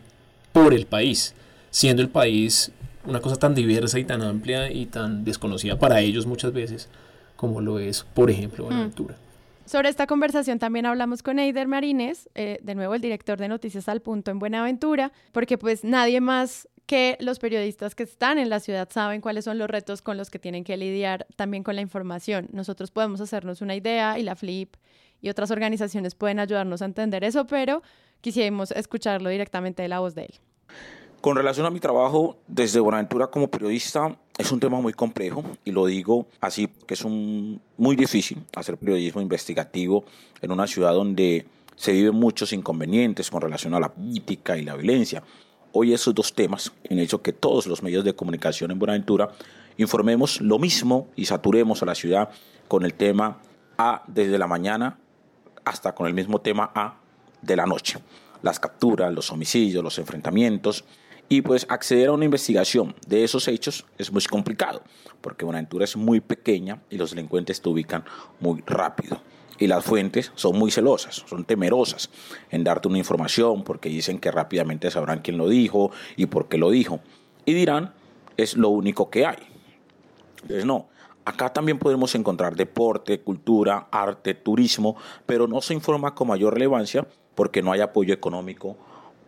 por 0.54 0.74
el 0.74 0.86
país, 0.86 1.34
siendo 1.70 2.02
el 2.02 2.08
país 2.08 2.72
una 3.06 3.20
cosa 3.20 3.36
tan 3.36 3.54
diversa 3.54 4.00
y 4.00 4.06
tan 4.06 4.22
amplia 4.22 4.72
y 4.72 4.86
tan 4.86 5.26
desconocida 5.26 5.80
para 5.80 6.00
ellos 6.00 6.26
muchas 6.26 6.54
veces 6.54 6.88
como 7.36 7.60
lo 7.60 7.78
es, 7.80 8.06
por 8.14 8.32
ejemplo, 8.32 8.64
Buenaventura. 8.64 9.16
Mm. 9.16 9.31
Sobre 9.66 9.89
esta 9.89 10.07
conversación 10.07 10.59
también 10.59 10.86
hablamos 10.86 11.24
con 11.24 11.39
Eider 11.39 11.68
Marínez, 11.68 12.30
eh, 12.36 12.59
de 12.62 12.76
nuevo 12.76 12.93
el 12.93 13.01
director 13.01 13.39
de 13.39 13.47
Noticias 13.47 13.88
al 13.88 14.01
Punto 14.01 14.32
en 14.32 14.39
Buenaventura, 14.39 15.12
porque 15.32 15.57
pues 15.57 15.84
nadie 15.84 16.20
más 16.20 16.68
que 16.86 17.16
los 17.22 17.39
periodistas 17.39 17.95
que 17.95 18.03
están 18.03 18.38
en 18.38 18.49
la 18.49 18.59
ciudad 18.59 18.89
saben 18.91 19.22
cuáles 19.22 19.45
son 19.45 19.57
los 19.57 19.70
retos 19.70 20.01
con 20.01 20.18
los 20.18 20.30
que 20.30 20.39
tienen 20.39 20.66
que 20.66 20.76
lidiar 20.76 21.26
también 21.38 21.64
con 21.64 21.76
la 21.76 21.82
información. 21.82 22.49
Nosotros 22.51 22.91
podemos 22.91 23.22
hacernos 23.22 23.62
una 23.62 23.76
idea 23.76 24.20
y 24.20 24.24
la 24.24 24.36
Flip 24.36 24.76
y 25.22 25.30
otras 25.30 25.51
organizaciones 25.51 26.16
pueden 26.16 26.39
ayudarnos 26.39 26.82
a 26.82 26.86
entender 26.86 27.24
eso, 27.24 27.47
pero 27.47 27.82
quisimos 28.20 28.72
escucharlo 28.72 29.30
directamente 29.30 29.84
de 29.84 29.88
la 29.88 29.99
voz 29.99 30.16
de 30.16 30.24
él. 30.24 30.34
Con 31.22 31.38
relación 31.38 31.66
a 31.66 31.70
mi 31.70 31.80
trabajo 31.80 32.38
desde 32.47 32.80
Buenaventura 32.80 33.28
como 33.28 33.49
periodista, 33.49 34.18
es 34.42 34.52
un 34.52 34.60
tema 34.60 34.82
muy 34.82 34.94
complejo 34.94 35.44
y 35.64 35.72
lo 35.72 35.86
digo 35.86 36.26
así 36.42 36.68
que 36.88 36.96
es 36.96 37.06
un, 37.06 37.62
muy 37.78 37.96
difícil 37.96 38.44
hacer 38.56 38.76
periodismo 38.76 39.22
investigativo 39.22 40.04
en 40.42 40.52
una 40.52 40.66
ciudad 40.66 40.94
donde 40.94 41.46
se 41.76 41.92
viven 41.92 42.16
muchos 42.16 42.52
inconvenientes 42.52 43.30
con 43.30 43.42
relación 43.42 43.76
a 43.76 43.80
la 43.80 43.94
política 43.94 44.58
y 44.58 44.64
la 44.64 44.76
violencia. 44.76 45.24
Hoy 45.74 45.94
esos 45.94 46.14
dos 46.16 46.34
temas 46.34 46.72
han 46.89 47.00
hecho 47.00 47.22
que 47.22 47.34
todos 47.34 47.68
los 47.68 47.84
medios 47.84 48.04
de 48.04 48.16
comunicación 48.16 48.72
en 48.72 48.80
Buenaventura 48.80 49.30
informemos 49.78 50.42
lo 50.42 50.58
mismo 50.58 51.08
y 51.16 51.26
saturemos 51.26 51.84
a 51.84 51.86
la 51.86 51.96
ciudad 51.96 52.30
con 52.68 52.84
el 52.84 52.96
tema 52.96 53.39
A 53.78 54.04
desde 54.08 54.39
la 54.39 54.48
mañana 54.48 54.98
hasta 55.64 55.94
con 55.94 56.08
el 56.08 56.16
mismo 56.16 56.42
tema 56.42 56.72
A 56.74 56.96
de 57.44 57.56
la 57.56 57.68
noche. 57.68 58.00
Las 58.42 58.60
capturas, 58.60 59.14
los 59.14 59.32
homicidios, 59.32 59.84
los 59.84 60.00
enfrentamientos 60.00 60.84
y 61.32 61.42
pues 61.42 61.66
acceder 61.70 62.10
a 62.10 62.12
una 62.12 62.26
investigación 62.26 62.94
de 63.08 63.24
esos 63.24 63.48
hechos 63.48 63.86
es 63.98 64.12
muy 64.12 64.22
complicado, 64.24 64.82
porque 65.22 65.46
Buenaventura 65.46 65.86
es 65.86 65.96
muy 65.96 66.20
pequeña 66.20 66.82
y 66.90 66.98
los 66.98 67.12
delincuentes 67.12 67.62
te 67.62 67.70
ubican 67.70 68.04
muy 68.42 68.62
rápido. 68.66 69.22
Y 69.58 69.68
las 69.68 69.86
fuentes 69.86 70.34
son 70.36 70.60
muy 70.60 70.72
celosas, 70.72 71.24
son 71.30 71.46
temerosas 71.46 72.10
en 72.50 72.66
darte 72.66 72.90
una 72.90 72.98
información 72.98 73.64
porque 73.64 73.88
dicen 73.88 74.20
que 74.20 74.30
rápidamente 74.30 74.92
sabrán 74.92 75.22
quién 75.22 75.38
lo 75.38 75.48
dijo 75.48 75.92
y 76.18 76.26
por 76.26 76.50
qué 76.50 76.58
lo 76.58 76.70
dijo. 76.70 77.00
Y 77.46 77.54
dirán, 77.54 77.94
es 78.36 78.58
lo 78.58 78.68
único 78.68 79.10
que 79.10 79.26
hay. 79.26 79.38
Entonces 80.42 80.66
no, 80.66 80.90
Acá 81.24 81.54
también 81.54 81.80
podemos 81.80 82.14
encontrar 82.16 82.58
deporte, 82.58 83.22
cultura, 83.22 83.88
arte, 83.92 84.34
turismo, 84.34 84.98
pero 85.26 85.48
no 85.48 85.62
se 85.62 85.76
informa 85.76 86.14
con 86.14 86.28
mayor 86.28 86.56
relevancia 86.56 87.08
porque 87.36 87.62
no 87.62 87.72
hay 87.72 87.80
apoyo 87.80 88.14
económico 88.14 88.76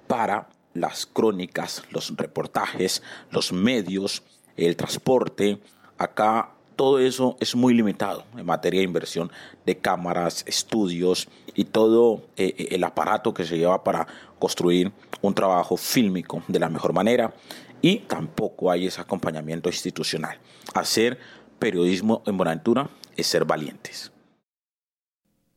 para 0.08 0.49
las 0.74 1.05
crónicas, 1.05 1.84
los 1.91 2.15
reportajes, 2.15 3.03
los 3.32 3.53
medios, 3.53 4.24
el 4.57 4.76
transporte. 4.76 5.59
Acá 5.97 6.49
todo 6.76 6.99
eso 6.99 7.38
es 7.39 7.55
muy 7.55 7.74
limitado 7.74 8.26
en 8.36 8.45
materia 8.45 8.80
de 8.80 8.86
inversión 8.86 9.32
de 9.65 9.78
cámaras, 9.78 10.43
estudios 10.47 11.28
y 11.53 11.65
todo 11.65 12.24
eh, 12.36 12.55
eh, 12.57 12.67
el 12.71 12.84
aparato 12.84 13.34
que 13.34 13.45
se 13.45 13.57
lleva 13.57 13.84
para 13.84 14.07
construir 14.39 14.91
un 15.21 15.34
trabajo 15.34 15.78
fílmico 15.78 16.43
de 16.47 16.59
la 16.59 16.69
mejor 16.69 16.93
manera 16.93 17.34
y 17.82 17.99
tampoco 17.99 18.71
hay 18.71 18.88
ese 18.88 19.01
acompañamiento 19.01 19.69
institucional. 19.69 20.39
Hacer 20.74 21.19
periodismo 21.59 22.24
en 22.26 22.38
Buenaventura 22.38 22.89
es 23.15 23.28
ser 23.28 23.45
valientes. 23.45 24.11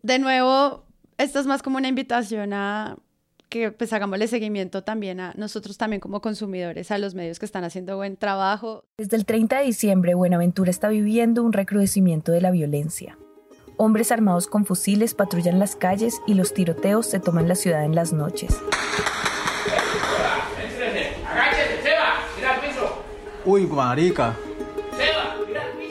De 0.02 0.18
nuevo, 0.18 0.84
esto 1.18 1.40
es 1.40 1.46
más 1.46 1.62
como 1.62 1.78
una 1.78 1.88
invitación 1.88 2.52
a 2.52 2.96
que 3.48 3.70
pues 3.70 3.92
hagámosle 3.92 4.26
seguimiento 4.28 4.82
también 4.82 5.20
a 5.20 5.32
nosotros 5.36 5.78
también 5.78 6.00
como 6.00 6.20
consumidores, 6.20 6.90
a 6.90 6.98
los 6.98 7.14
medios 7.14 7.38
que 7.38 7.46
están 7.46 7.64
haciendo 7.64 7.96
buen 7.96 8.16
trabajo. 8.16 8.84
Desde 8.98 9.16
el 9.16 9.24
30 9.24 9.58
de 9.58 9.64
diciembre, 9.64 10.14
Buenaventura 10.14 10.70
está 10.70 10.88
viviendo 10.88 11.42
un 11.42 11.52
recrudecimiento 11.52 12.32
de 12.32 12.40
la 12.40 12.50
violencia. 12.50 13.18
Hombres 13.76 14.10
armados 14.10 14.46
con 14.46 14.64
fusiles 14.64 15.14
patrullan 15.14 15.58
las 15.58 15.76
calles 15.76 16.20
y 16.26 16.34
los 16.34 16.54
tiroteos 16.54 17.06
se 17.06 17.20
toman 17.20 17.46
la 17.46 17.54
ciudad 17.54 17.84
en 17.84 17.94
las 17.94 18.12
noches. 18.12 18.58
Uy, 23.44 23.64
marica. 23.66 24.34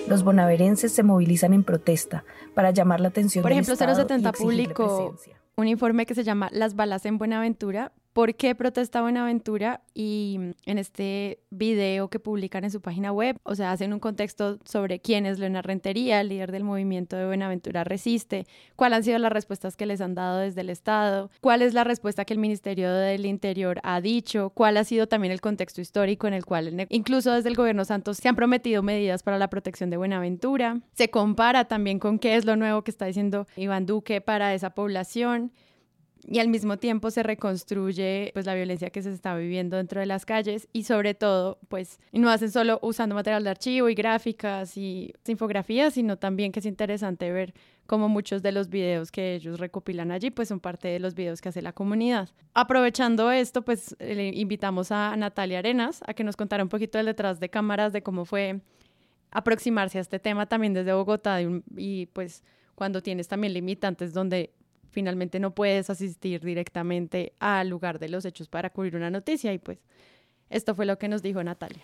Los 0.07 0.23
bonaverenses 0.23 0.91
se 0.91 1.03
movilizan 1.03 1.53
en 1.53 1.63
protesta 1.63 2.25
para 2.53 2.71
llamar 2.71 2.99
la 2.99 3.07
atención 3.07 3.41
Por 3.41 3.51
del 3.51 3.59
ejemplo, 3.59 3.73
Estado 3.73 3.95
070 3.95 4.27
y 4.27 4.29
exigirle 4.29 4.63
publicó 4.63 4.97
presencia. 4.97 5.44
Un 5.57 5.67
informe 5.67 6.05
que 6.05 6.15
se 6.15 6.23
llama 6.23 6.49
Las 6.51 6.75
balas 6.75 7.05
en 7.05 7.17
Buenaventura. 7.17 7.93
¿Por 8.15 8.33
qué 8.35 8.55
protesta 8.55 9.01
Buenaventura? 9.01 9.81
Y 9.93 10.37
mm, 10.39 10.51
en 10.67 10.77
este 10.77 11.39
video 11.49 12.07
que 12.09 12.17
publican 12.17 12.63
en 12.63 12.71
su 12.71 12.79
página 12.79 13.11
web, 13.11 13.37
o 13.43 13.55
sea, 13.55 13.73
hacen 13.73 13.91
un 13.91 13.99
contexto 13.99 14.57
sobre 14.63 15.01
quién 15.01 15.25
es 15.25 15.37
Leona 15.37 15.61
Rentería, 15.61 16.21
el 16.21 16.29
líder 16.29 16.53
del 16.53 16.63
movimiento 16.63 17.17
de 17.17 17.25
Buenaventura 17.25 17.83
Resiste, 17.83 18.45
cuáles 18.77 18.95
han 18.99 19.03
sido 19.03 19.19
las 19.19 19.33
respuestas 19.33 19.75
que 19.75 19.85
les 19.85 19.99
han 19.99 20.15
dado 20.15 20.37
desde 20.39 20.61
el 20.61 20.69
Estado, 20.69 21.29
cuál 21.41 21.61
es 21.61 21.73
la 21.73 21.83
respuesta 21.83 22.23
que 22.23 22.31
el 22.33 22.39
Ministerio 22.39 22.89
del 22.89 23.25
Interior 23.25 23.81
ha 23.83 23.99
dicho, 23.99 24.49
cuál 24.51 24.77
ha 24.77 24.85
sido 24.85 25.07
también 25.07 25.33
el 25.33 25.41
contexto 25.41 25.81
histórico 25.81 26.25
en 26.25 26.35
el 26.35 26.45
cual 26.45 26.69
en- 26.69 26.87
incluso 26.91 27.33
desde 27.33 27.49
el 27.49 27.55
gobierno 27.55 27.83
Santos 27.83 28.15
se 28.15 28.29
han 28.29 28.37
prometido 28.37 28.81
medidas 28.81 29.23
para 29.23 29.37
la 29.37 29.49
protección 29.49 29.89
de 29.89 29.97
Buenaventura. 29.97 30.79
Se 30.93 31.09
compara 31.09 31.65
también 31.65 31.99
con 31.99 32.17
qué 32.19 32.37
es 32.37 32.45
lo 32.45 32.55
nuevo 32.55 32.81
que 32.83 32.91
está 32.91 33.07
diciendo 33.07 33.45
Iván 33.57 33.85
Duque 33.85 34.21
para 34.21 34.53
esa 34.53 34.69
población 34.69 35.51
y 36.27 36.39
al 36.39 36.47
mismo 36.47 36.77
tiempo 36.77 37.11
se 37.11 37.21
reconstruye 37.23 38.31
pues 38.33 38.45
la 38.45 38.55
violencia 38.55 38.89
que 38.89 39.01
se 39.01 39.11
está 39.11 39.35
viviendo 39.35 39.77
dentro 39.77 39.99
de 39.99 40.05
las 40.07 40.25
calles 40.25 40.67
y 40.73 40.83
sobre 40.83 41.13
todo 41.13 41.59
pues 41.67 41.99
no 42.11 42.29
hacen 42.29 42.51
solo 42.51 42.79
usando 42.81 43.13
material 43.15 43.43
de 43.43 43.51
archivo 43.51 43.89
y 43.89 43.95
gráficas 43.95 44.75
y 44.75 45.13
infografías 45.27 45.93
sino 45.93 46.17
también 46.17 46.51
que 46.51 46.59
es 46.61 46.65
interesante 46.65 47.31
ver 47.31 47.53
cómo 47.85 48.09
muchos 48.09 48.41
de 48.41 48.51
los 48.51 48.69
videos 48.69 49.11
que 49.11 49.35
ellos 49.35 49.59
recopilan 49.59 50.11
allí 50.11 50.31
pues 50.31 50.47
son 50.47 50.59
parte 50.59 50.87
de 50.87 50.99
los 50.99 51.13
videos 51.13 51.41
que 51.41 51.49
hace 51.49 51.61
la 51.61 51.73
comunidad. 51.73 52.29
Aprovechando 52.55 53.31
esto 53.31 53.61
pues 53.63 53.95
le 53.99 54.29
invitamos 54.29 54.91
a 54.91 55.15
Natalia 55.15 55.59
Arenas 55.59 56.01
a 56.07 56.13
que 56.15 56.23
nos 56.23 56.35
contara 56.35 56.63
un 56.63 56.69
poquito 56.69 56.97
del 56.97 57.05
detrás 57.05 57.39
de 57.39 57.49
cámaras 57.49 57.93
de 57.93 58.01
cómo 58.01 58.25
fue 58.25 58.61
aproximarse 59.31 59.97
a 59.97 60.01
este 60.01 60.19
tema 60.19 60.45
también 60.47 60.73
desde 60.73 60.93
Bogotá 60.93 61.39
un- 61.41 61.63
y 61.77 62.07
pues 62.07 62.43
cuando 62.73 63.01
tienes 63.01 63.27
también 63.27 63.53
limitantes 63.53 64.13
donde 64.13 64.51
finalmente 64.91 65.39
no 65.39 65.51
puedes 65.51 65.89
asistir 65.89 66.41
directamente 66.41 67.33
al 67.39 67.69
lugar 67.69 67.99
de 67.99 68.09
los 68.09 68.25
hechos 68.25 68.47
para 68.47 68.69
cubrir 68.69 68.95
una 68.95 69.09
noticia 69.09 69.53
y 69.53 69.57
pues 69.57 69.79
esto 70.49 70.75
fue 70.75 70.85
lo 70.85 70.97
que 70.97 71.07
nos 71.07 71.21
dijo 71.21 71.43
Natalia. 71.43 71.81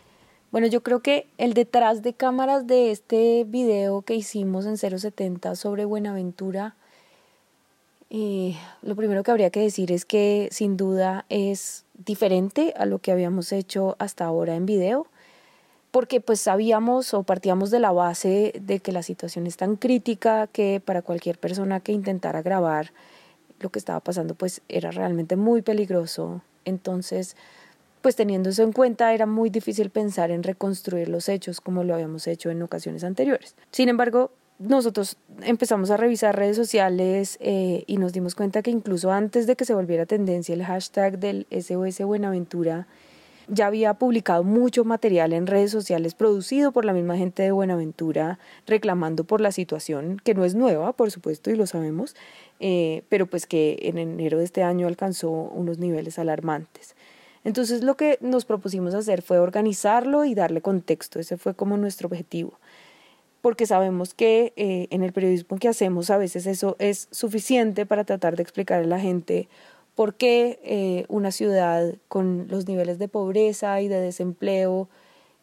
Bueno, 0.52 0.68
yo 0.68 0.84
creo 0.84 1.02
que 1.02 1.28
el 1.38 1.54
detrás 1.54 2.02
de 2.02 2.14
cámaras 2.14 2.68
de 2.68 2.92
este 2.92 3.46
video 3.48 4.02
que 4.02 4.16
hicimos 4.16 4.66
en 4.66 4.78
070 4.78 5.56
sobre 5.56 5.86
Buenaventura, 5.86 6.76
eh, 8.10 8.56
lo 8.82 8.98
primero 8.98 9.24
que 9.24 9.32
habría 9.32 9.50
que 9.50 9.62
decir 9.62 9.94
es 9.94 10.04
que 10.04 10.50
sin 10.52 10.76
duda 10.76 11.26
es 11.30 11.86
diferente 11.94 12.74
a 12.76 12.86
lo 12.86 13.00
que 13.00 13.14
habíamos 13.14 13.54
hecho 13.54 13.96
hasta 14.00 14.26
ahora 14.26 14.56
en 14.56 14.66
video, 14.66 15.08
porque 15.92 16.22
pues 16.22 16.40
sabíamos 16.40 17.14
o 17.14 17.24
partíamos 17.24 17.70
de 17.70 17.80
la 17.80 17.92
base 17.92 18.54
de 18.60 18.80
que 18.80 18.94
la 18.94 19.04
situación 19.04 19.46
es 19.46 19.58
tan 19.58 19.76
crítica 19.76 20.48
que 20.48 20.82
para 20.84 21.02
cualquier 21.02 21.38
persona 21.38 21.82
que 21.82 21.92
intentara 21.92 22.42
grabar 22.42 22.94
lo 23.60 23.70
que 23.70 23.80
estaba 23.80 24.00
pasando 24.00 24.34
pues 24.34 24.62
era 24.70 24.92
realmente 24.92 25.36
muy 25.36 25.62
peligroso. 25.62 26.42
Entonces, 26.66 27.36
pues 28.02 28.16
teniendo 28.16 28.50
eso 28.50 28.64
en 28.64 28.72
cuenta 28.72 29.14
era 29.14 29.26
muy 29.26 29.50
difícil 29.50 29.90
pensar 29.90 30.32
en 30.32 30.44
reconstruir 30.44 31.10
los 31.10 31.30
hechos 31.30 31.62
como 31.62 31.84
lo 31.84 31.94
habíamos 31.94 32.26
hecho 32.28 32.50
en 32.50 32.64
ocasiones 32.64 33.04
anteriores. 33.04 33.56
Sin 33.72 33.90
embargo, 33.90 34.32
nosotros 34.60 35.18
empezamos 35.42 35.90
a 35.92 35.98
revisar 35.98 36.36
redes 36.36 36.56
sociales 36.56 37.38
eh, 37.42 37.84
y 37.88 37.98
nos 37.98 38.14
dimos 38.14 38.36
cuenta 38.36 38.62
que 38.62 38.72
incluso 38.72 39.12
antes 39.12 39.46
de 39.48 39.56
que 39.56 39.66
se 39.66 39.74
volviera 39.74 40.06
tendencia 40.06 40.54
el 40.54 40.64
hashtag 40.64 41.20
del 41.20 41.48
SOS 41.52 42.02
Buenaventura, 42.06 42.88
ya 43.52 43.68
había 43.68 43.94
publicado 43.96 44.46
mucho 44.46 44.86
material 44.86 45.34
en 45.34 45.46
redes 45.46 45.72
sociales 45.72 46.16
producido 46.16 46.72
por 46.72 46.86
la 46.86 46.94
misma 46.94 47.18
gente 47.18 47.44
de 47.44 47.52
Buenaventura 47.52 48.40
reclamando 48.66 49.26
por 49.26 49.42
la 49.42 49.52
situación, 49.52 50.22
que 50.24 50.34
no 50.34 50.46
es 50.46 50.56
nueva, 50.56 50.94
por 50.94 51.12
supuesto, 51.12 51.52
y 51.52 51.56
lo 51.56 51.68
sabemos, 51.68 52.16
eh, 52.62 53.04
pero 53.10 53.28
pues 53.28 53.46
que 53.46 53.78
en 53.82 53.98
enero 53.98 54.38
de 54.38 54.46
este 54.46 54.64
año 54.64 54.88
alcanzó 54.88 55.30
unos 55.30 55.80
niveles 55.80 56.18
alarmantes. 56.18 56.96
Entonces 57.44 57.84
lo 57.84 57.98
que 57.98 58.18
nos 58.22 58.46
propusimos 58.46 58.94
hacer 58.94 59.22
fue 59.22 59.40
organizarlo 59.40 60.24
y 60.24 60.34
darle 60.34 60.62
contexto, 60.62 61.20
ese 61.20 61.36
fue 61.36 61.54
como 61.54 61.76
nuestro 61.76 62.08
objetivo, 62.08 62.54
porque 63.42 63.66
sabemos 63.66 64.14
que 64.14 64.54
eh, 64.56 64.88
en 64.92 65.04
el 65.04 65.12
periodismo 65.12 65.58
que 65.58 65.68
hacemos 65.68 66.10
a 66.10 66.18
veces 66.18 66.46
eso 66.46 66.78
es 66.80 67.10
suficiente 67.12 67.86
para 67.86 68.06
tratar 68.06 68.38
de 68.38 68.44
explicar 68.44 68.82
a 68.82 68.86
la 68.86 69.00
gente 69.00 69.50
por 69.96 70.16
qué 70.16 70.60
eh, 70.64 71.06
una 71.10 71.32
ciudad 71.32 71.96
con 72.08 72.48
los 72.50 72.68
niveles 72.68 73.00
de 73.00 73.08
pobreza 73.08 73.82
y 73.82 73.88
de 73.88 74.00
desempleo 74.00 74.90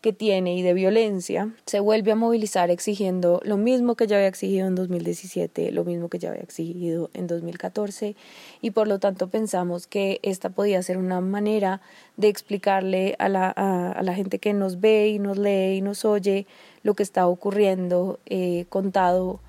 que 0.00 0.12
tiene 0.12 0.54
y 0.54 0.62
de 0.62 0.74
violencia 0.74 1.52
se 1.66 1.80
vuelve 1.80 2.12
a 2.12 2.16
movilizar 2.16 2.70
exigiendo 2.70 3.40
lo 3.44 3.56
mismo 3.56 3.96
que 3.96 4.06
ya 4.06 4.16
había 4.16 4.28
exigido 4.28 4.68
en 4.68 4.76
2017, 4.76 5.72
lo 5.72 5.84
mismo 5.84 6.08
que 6.08 6.20
ya 6.20 6.30
había 6.30 6.42
exigido 6.42 7.10
en 7.14 7.26
2014 7.26 8.14
y 8.62 8.70
por 8.70 8.86
lo 8.86 9.00
tanto 9.00 9.28
pensamos 9.28 9.88
que 9.88 10.20
esta 10.22 10.50
podía 10.50 10.82
ser 10.82 10.98
una 10.98 11.20
manera 11.20 11.80
de 12.16 12.28
explicarle 12.28 13.16
a 13.18 13.28
la, 13.28 13.50
a, 13.50 14.02
la 14.02 14.14
gente 14.14 14.38
que 14.38 14.54
nos 14.54 14.80
ve 14.80 15.08
y 15.08 15.18
nos 15.18 15.36
lee 15.36 15.78
y 15.78 15.80
nos 15.80 16.04
oye 16.04 16.46
lo 16.84 16.94
que 16.94 17.02
está 17.02 17.26
ocurriendo 17.26 18.20
eh, 18.26 18.66
contado 18.68 19.40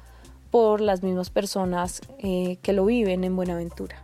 por 0.50 0.82
las 0.82 1.04
mismas 1.04 1.30
personas 1.30 2.02
eh, 2.18 2.58
que 2.64 2.74
lo 2.74 2.86
viven 2.86 3.24
en 3.24 3.36
Buenaventura. 3.36 4.04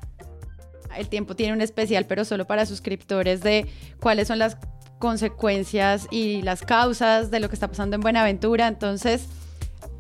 El 0.98 1.10
tiempo 1.10 1.36
tiene 1.36 1.54
un 1.54 1.62
especial, 1.62 2.06
pero 2.06 2.26
solo 2.26 2.46
para 2.46 2.66
suscriptores 2.66 3.42
de 3.42 3.68
cuáles 4.00 4.28
son 4.28 4.40
las 4.40 4.58
consecuencias 5.00 6.08
y 6.12 6.42
las 6.42 6.62
causas 6.62 7.32
de 7.32 7.40
lo 7.40 7.50
que 7.50 7.56
está 7.56 7.68
pasando 7.68 7.96
en 7.96 8.02
Buenaventura. 8.02 8.68
Entonces, 8.68 9.28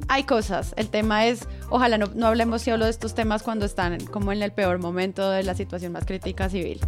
hay 0.07 0.23
cosas. 0.23 0.73
El 0.77 0.89
tema 0.89 1.25
es, 1.25 1.47
ojalá 1.69 1.97
no, 1.97 2.07
no 2.15 2.27
hablemos 2.27 2.61
solo 2.61 2.85
de 2.85 2.91
estos 2.91 3.15
temas 3.15 3.43
cuando 3.43 3.65
están 3.65 4.03
como 4.05 4.31
en 4.31 4.41
el 4.41 4.51
peor 4.51 4.79
momento 4.79 5.29
de 5.31 5.43
la 5.43 5.55
situación 5.55 5.91
más 5.91 6.05
crítica 6.05 6.49
civil. 6.49 6.79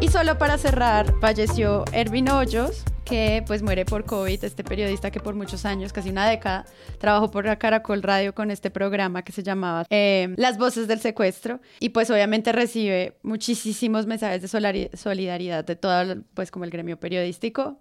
Y 0.00 0.08
solo 0.08 0.38
para 0.38 0.56
cerrar, 0.56 1.14
falleció 1.20 1.84
Ervin 1.92 2.30
Hoyos, 2.30 2.84
que 3.10 3.42
pues 3.44 3.60
muere 3.60 3.84
por 3.84 4.04
COVID, 4.04 4.44
este 4.44 4.62
periodista 4.62 5.10
que 5.10 5.18
por 5.18 5.34
muchos 5.34 5.64
años, 5.64 5.92
casi 5.92 6.10
una 6.10 6.28
década, 6.28 6.64
trabajó 6.98 7.28
por 7.28 7.44
la 7.44 7.58
Caracol 7.58 8.04
Radio 8.04 8.36
con 8.36 8.52
este 8.52 8.70
programa 8.70 9.22
que 9.22 9.32
se 9.32 9.42
llamaba 9.42 9.84
eh, 9.90 10.32
Las 10.36 10.58
Voces 10.58 10.86
del 10.86 11.00
Secuestro 11.00 11.60
y 11.80 11.88
pues 11.88 12.08
obviamente 12.10 12.52
recibe 12.52 13.18
muchísimos 13.24 14.06
mensajes 14.06 14.42
de 14.42 14.96
solidaridad 14.96 15.64
de 15.64 15.74
todo 15.74 16.22
pues 16.34 16.52
como 16.52 16.64
el 16.64 16.70
gremio 16.70 17.00
periodístico. 17.00 17.80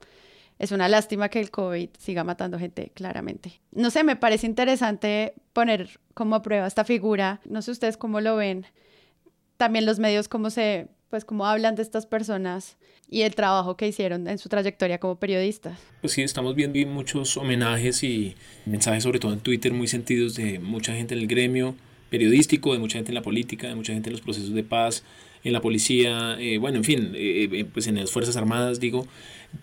Es 0.58 0.72
una 0.72 0.90
lástima 0.90 1.30
que 1.30 1.40
el 1.40 1.52
COVID 1.52 1.90
siga 2.00 2.24
matando 2.24 2.58
gente, 2.58 2.92
claramente. 2.96 3.62
No 3.72 3.92
sé, 3.92 4.04
me 4.04 4.16
parece 4.16 4.48
interesante 4.48 5.36
poner 5.54 6.00
como 6.16 6.36
a 6.36 6.42
prueba 6.42 6.66
esta 6.66 6.86
figura. 6.86 7.40
No 7.46 7.62
sé 7.62 7.70
ustedes 7.70 7.98
cómo 7.98 8.20
lo 8.20 8.36
ven. 8.36 8.66
También 9.58 9.86
los 9.86 10.00
medios, 10.00 10.28
cómo 10.28 10.50
se, 10.50 10.88
pues 11.12 11.24
cómo 11.24 11.46
hablan 11.46 11.76
de 11.76 11.84
estas 11.84 12.08
personas 12.08 12.78
y 13.10 13.22
el 13.24 13.36
trabajo 13.36 13.76
que 13.76 13.88
hicieron 13.88 14.28
en 14.28 14.38
su 14.38 14.50
trayectoria 14.50 15.00
como 15.00 15.16
periodistas. 15.16 15.80
Pues 16.02 16.14
sí, 16.14 16.22
estamos 16.22 16.56
viendo 16.56 16.80
muchos 16.90 17.36
homenajes 17.38 18.04
y 18.04 18.36
mensajes, 18.66 19.04
sobre 19.04 19.20
todo 19.20 19.34
en 19.34 19.40
Twitter, 19.40 19.74
muy 19.74 19.88
sentidos 19.88 20.36
de 20.36 20.60
mucha 20.60 20.94
gente 20.94 21.16
en 21.16 21.22
el 21.22 21.28
gremio 21.28 21.76
periodístico, 22.10 22.74
de 22.74 22.80
mucha 22.80 22.98
gente 22.98 23.12
en 23.12 23.16
la 23.16 23.22
política, 23.22 23.68
de 23.68 23.76
mucha 23.76 23.94
gente 23.94 24.10
en 24.10 24.14
los 24.14 24.22
procesos 24.22 24.54
de 24.54 24.64
paz, 24.64 25.04
en 25.44 25.54
la 25.54 25.62
policía, 25.62 26.38
eh, 26.40 26.58
bueno, 26.58 26.78
en 26.78 26.84
fin, 26.84 27.12
eh, 27.16 27.50
eh, 27.52 27.66
pues 27.66 27.88
en 27.88 27.96
las 27.96 28.12
Fuerzas 28.12 28.36
Armadas, 28.36 28.80
digo, 28.80 29.08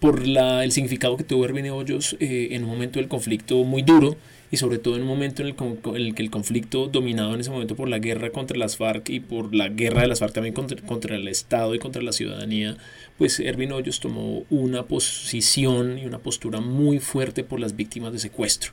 por 0.01 0.27
la, 0.27 0.65
el 0.65 0.73
significado 0.73 1.17
que 1.17 1.25
tuvo 1.25 1.45
Erwin 1.45 1.71
Hoyos 1.71 2.17
eh, 2.21 2.49
en 2.53 2.65
un 2.65 2.71
momento 2.71 2.99
del 2.99 3.09
conflicto 3.09 3.63
muy 3.65 3.83
duro 3.83 4.17
y 4.51 4.59
sobre 4.59 4.79
todo 4.79 4.97
en 4.97 5.03
un 5.03 5.09
momento 5.09 5.43
en 5.43 5.49
el, 5.49 5.55
en 5.59 5.97
el 5.97 6.15
que 6.15 6.23
el 6.23 6.31
conflicto 6.31 6.87
dominado 6.87 7.35
en 7.35 7.41
ese 7.41 7.51
momento 7.51 7.75
por 7.75 7.89
la 7.89 7.99
guerra 7.99 8.31
contra 8.31 8.57
las 8.57 8.77
FARC 8.77 9.11
y 9.11 9.21
por 9.21 9.55
la 9.55 9.69
guerra 9.69 10.03
de 10.03 10.09
las 10.09 10.21
FARC 10.21 10.35
también 10.35 10.55
contra, 10.55 10.81
contra 10.83 11.17
el 11.17 11.27
Estado 11.29 11.75
y 11.75 11.79
contra 11.79 12.03
la 12.03 12.13
ciudadanía, 12.13 12.77
pues 13.19 13.41
Erwin 13.41 13.73
Hoyos 13.73 14.01
tomó 14.01 14.45
una 14.51 14.85
posición 14.85 15.99
y 15.99 16.07
una 16.07 16.19
postura 16.19 16.61
muy 16.61 16.99
fuerte 16.99 17.45
por 17.45 17.61
las 17.61 17.75
víctimas 17.75 18.13
de 18.13 18.19
secuestro. 18.19 18.73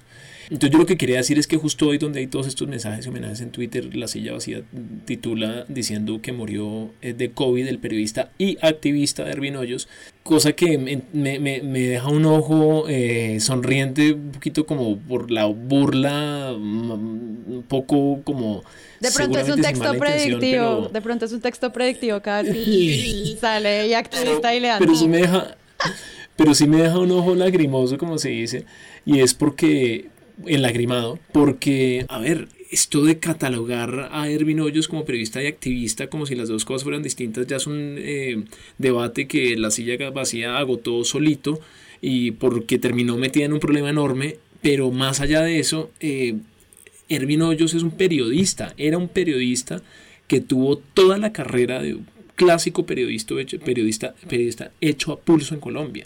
Entonces 0.49 0.71
yo 0.71 0.77
lo 0.77 0.85
que 0.85 0.97
quería 0.97 1.17
decir 1.17 1.39
es 1.39 1.47
que 1.47 1.57
justo 1.57 1.87
hoy 1.87 1.97
donde 1.97 2.19
hay 2.19 2.27
todos 2.27 2.47
estos 2.47 2.67
mensajes 2.67 3.05
y 3.05 3.09
homenajes 3.09 3.41
en 3.41 3.51
Twitter, 3.51 3.95
La 3.95 4.07
Silla 4.07 4.33
Vacía 4.33 4.61
titula 5.05 5.65
diciendo 5.69 6.21
que 6.21 6.33
murió 6.33 6.91
eh, 7.01 7.13
de 7.13 7.31
COVID 7.31 7.67
el 7.67 7.79
periodista 7.79 8.31
y 8.37 8.57
activista 8.61 9.29
Erwin 9.29 9.55
Hoyos, 9.55 9.87
cosa 10.23 10.53
que 10.53 10.77
me, 10.77 11.01
me- 11.11 11.39
me- 11.61 11.79
deja 11.81 12.07
un 12.07 12.25
ojo 12.25 12.85
eh, 12.87 13.39
sonriente, 13.41 14.13
un 14.13 14.31
poquito 14.31 14.65
como 14.65 14.97
por 14.97 15.29
la 15.31 15.45
burla, 15.45 16.55
mm, 16.57 16.91
un 17.55 17.65
poco 17.67 18.21
como... 18.23 18.63
De 19.01 19.11
pronto 19.11 19.37
es 19.39 19.49
un 19.49 19.61
texto 19.61 19.93
predictivo, 19.97 20.39
pero- 20.39 20.89
de 20.93 21.01
pronto 21.01 21.25
es 21.25 21.33
un 21.33 21.41
texto 21.41 21.73
predictivo 21.73 22.21
cada 22.21 22.43
vez 22.43 23.37
sale 23.41 23.87
y 23.87 23.93
activista 23.93 24.55
y 24.55 24.59
le 24.61 24.67
dan. 24.69 24.79
pero 24.79 24.95
sí 24.95 25.07
me 25.07 25.17
deja 25.17 25.57
pero 26.37 26.55
sí 26.55 26.67
me 26.67 26.77
deja 26.81 26.97
un 26.97 27.11
ojo 27.11 27.35
lagrimoso 27.35 27.97
como 27.97 28.17
se 28.17 28.29
dice 28.29 28.65
y 29.05 29.19
es 29.19 29.33
porque 29.33 30.07
enlagrimado 30.47 31.19
porque 31.33 32.05
a 32.07 32.17
ver 32.19 32.47
esto 32.73 33.03
de 33.03 33.19
catalogar 33.19 34.09
a 34.11 34.29
Ervin 34.29 34.59
Hoyos 34.59 34.87
como 34.87 35.05
periodista 35.05 35.43
y 35.43 35.45
activista 35.45 36.07
como 36.07 36.25
si 36.25 36.33
las 36.33 36.49
dos 36.49 36.65
cosas 36.65 36.83
fueran 36.83 37.03
distintas 37.03 37.45
ya 37.45 37.57
es 37.57 37.67
un 37.67 37.95
eh, 37.99 38.43
debate 38.79 39.27
que 39.27 39.55
la 39.57 39.69
silla 39.69 40.09
vacía 40.09 40.57
agotó 40.57 41.03
solito 41.03 41.59
y 42.01 42.31
porque 42.31 42.79
terminó 42.79 43.15
metida 43.15 43.45
en 43.45 43.53
un 43.53 43.59
problema 43.59 43.89
enorme, 43.89 44.37
pero 44.61 44.91
más 44.91 45.21
allá 45.21 45.41
de 45.41 45.59
eso, 45.59 45.91
eh, 45.99 46.35
Ervin 47.07 47.43
Hoyos 47.43 47.75
es 47.75 47.83
un 47.83 47.91
periodista, 47.91 48.73
era 48.77 48.97
un 48.97 49.07
periodista 49.07 49.81
que 50.27 50.41
tuvo 50.41 50.77
toda 50.77 51.17
la 51.17 51.31
carrera 51.31 51.81
de 51.81 51.97
clásico 52.35 52.85
periodista, 52.85 53.35
periodista, 53.63 54.15
periodista 54.27 54.71
hecho 54.81 55.13
a 55.13 55.19
pulso 55.19 55.53
en 55.53 55.61
Colombia. 55.61 56.05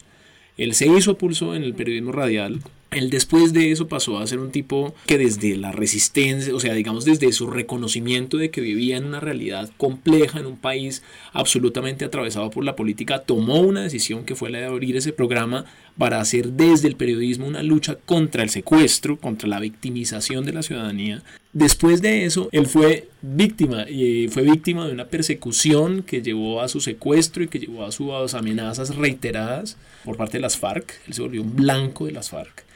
Él 0.58 0.74
se 0.74 0.88
hizo 0.88 1.12
a 1.12 1.18
pulso 1.18 1.56
en 1.56 1.64
el 1.64 1.74
periodismo 1.74 2.12
radial, 2.12 2.60
él 2.92 3.10
después 3.10 3.54
de 3.54 3.72
eso 3.72 3.88
pasó 3.88 4.18
a 4.18 4.28
ser 4.28 4.40
un 4.40 4.52
tipo 4.52 4.96
que 5.06 5.18
desde 5.18 5.58
la 5.58 5.72
resistencia, 5.72 6.56
o 6.56 6.60
sea, 6.60 6.74
digamos 6.74 7.06
desde 7.06 7.32
su 7.32 7.48
reconocimiento 7.48 8.38
de 8.38 8.50
que 8.50 8.62
vivía 8.62 8.98
en 8.98 9.06
una 9.06 9.20
realidad 9.20 9.70
compleja, 9.78 10.40
en 10.40 10.46
un 10.46 10.58
país 10.58 11.04
absolutamente 11.34 12.06
atravesado 12.06 12.50
por 12.50 12.64
la 12.64 12.76
política, 12.76 13.20
tomó 13.20 13.60
una 13.60 13.82
decisión 13.82 14.24
que 14.24 14.36
fue 14.36 14.50
la 14.50 14.60
de 14.60 14.66
abrir 14.66 14.96
ese 14.96 15.12
programa 15.12 15.66
para 15.98 16.22
hacer 16.22 16.54
desde 16.54 16.88
el 16.88 16.96
periodismo 16.96 17.48
una 17.48 17.64
lucha 17.64 17.96
contra 17.96 18.44
el 18.44 18.50
secuestro, 18.50 19.18
contra 19.18 19.50
la 19.50 19.60
victimización 19.60 20.46
de 20.46 20.54
la 20.54 20.64
ciudadanía. 20.64 21.24
Después 21.54 22.02
de 22.02 22.26
eso, 22.26 22.50
él 22.52 22.68
fue 22.68 23.10
víctima 23.22 23.90
y 23.90 24.28
fue 24.28 24.44
víctima 24.44 24.86
de 24.86 24.94
una 24.94 25.08
persecución 25.08 26.04
que 26.04 26.22
llevó 26.22 26.62
a 26.62 26.68
su 26.68 26.80
secuestro 26.82 27.44
y 27.44 27.48
que 27.48 27.60
llevó 27.60 27.84
a 27.84 27.92
sus 27.92 28.34
amenazas 28.36 28.96
reiteradas 28.96 29.76
por 30.06 30.18
parte 30.18 30.38
de 30.38 30.42
las 30.42 30.58
FARC. 30.58 30.94
Él 31.08 31.14
se 31.14 31.22
volvió 31.22 31.42
un 31.42 31.56
blanco 31.56 32.06
de 32.06 32.12
las 32.12 32.30
FARC. 32.30 32.67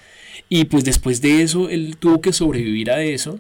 Y 0.54 0.66
pues 0.66 0.84
después 0.84 1.22
de 1.22 1.44
eso, 1.44 1.70
él 1.70 1.96
tuvo 1.98 2.20
que 2.20 2.34
sobrevivir 2.34 2.92
a 2.92 3.02
eso. 3.02 3.40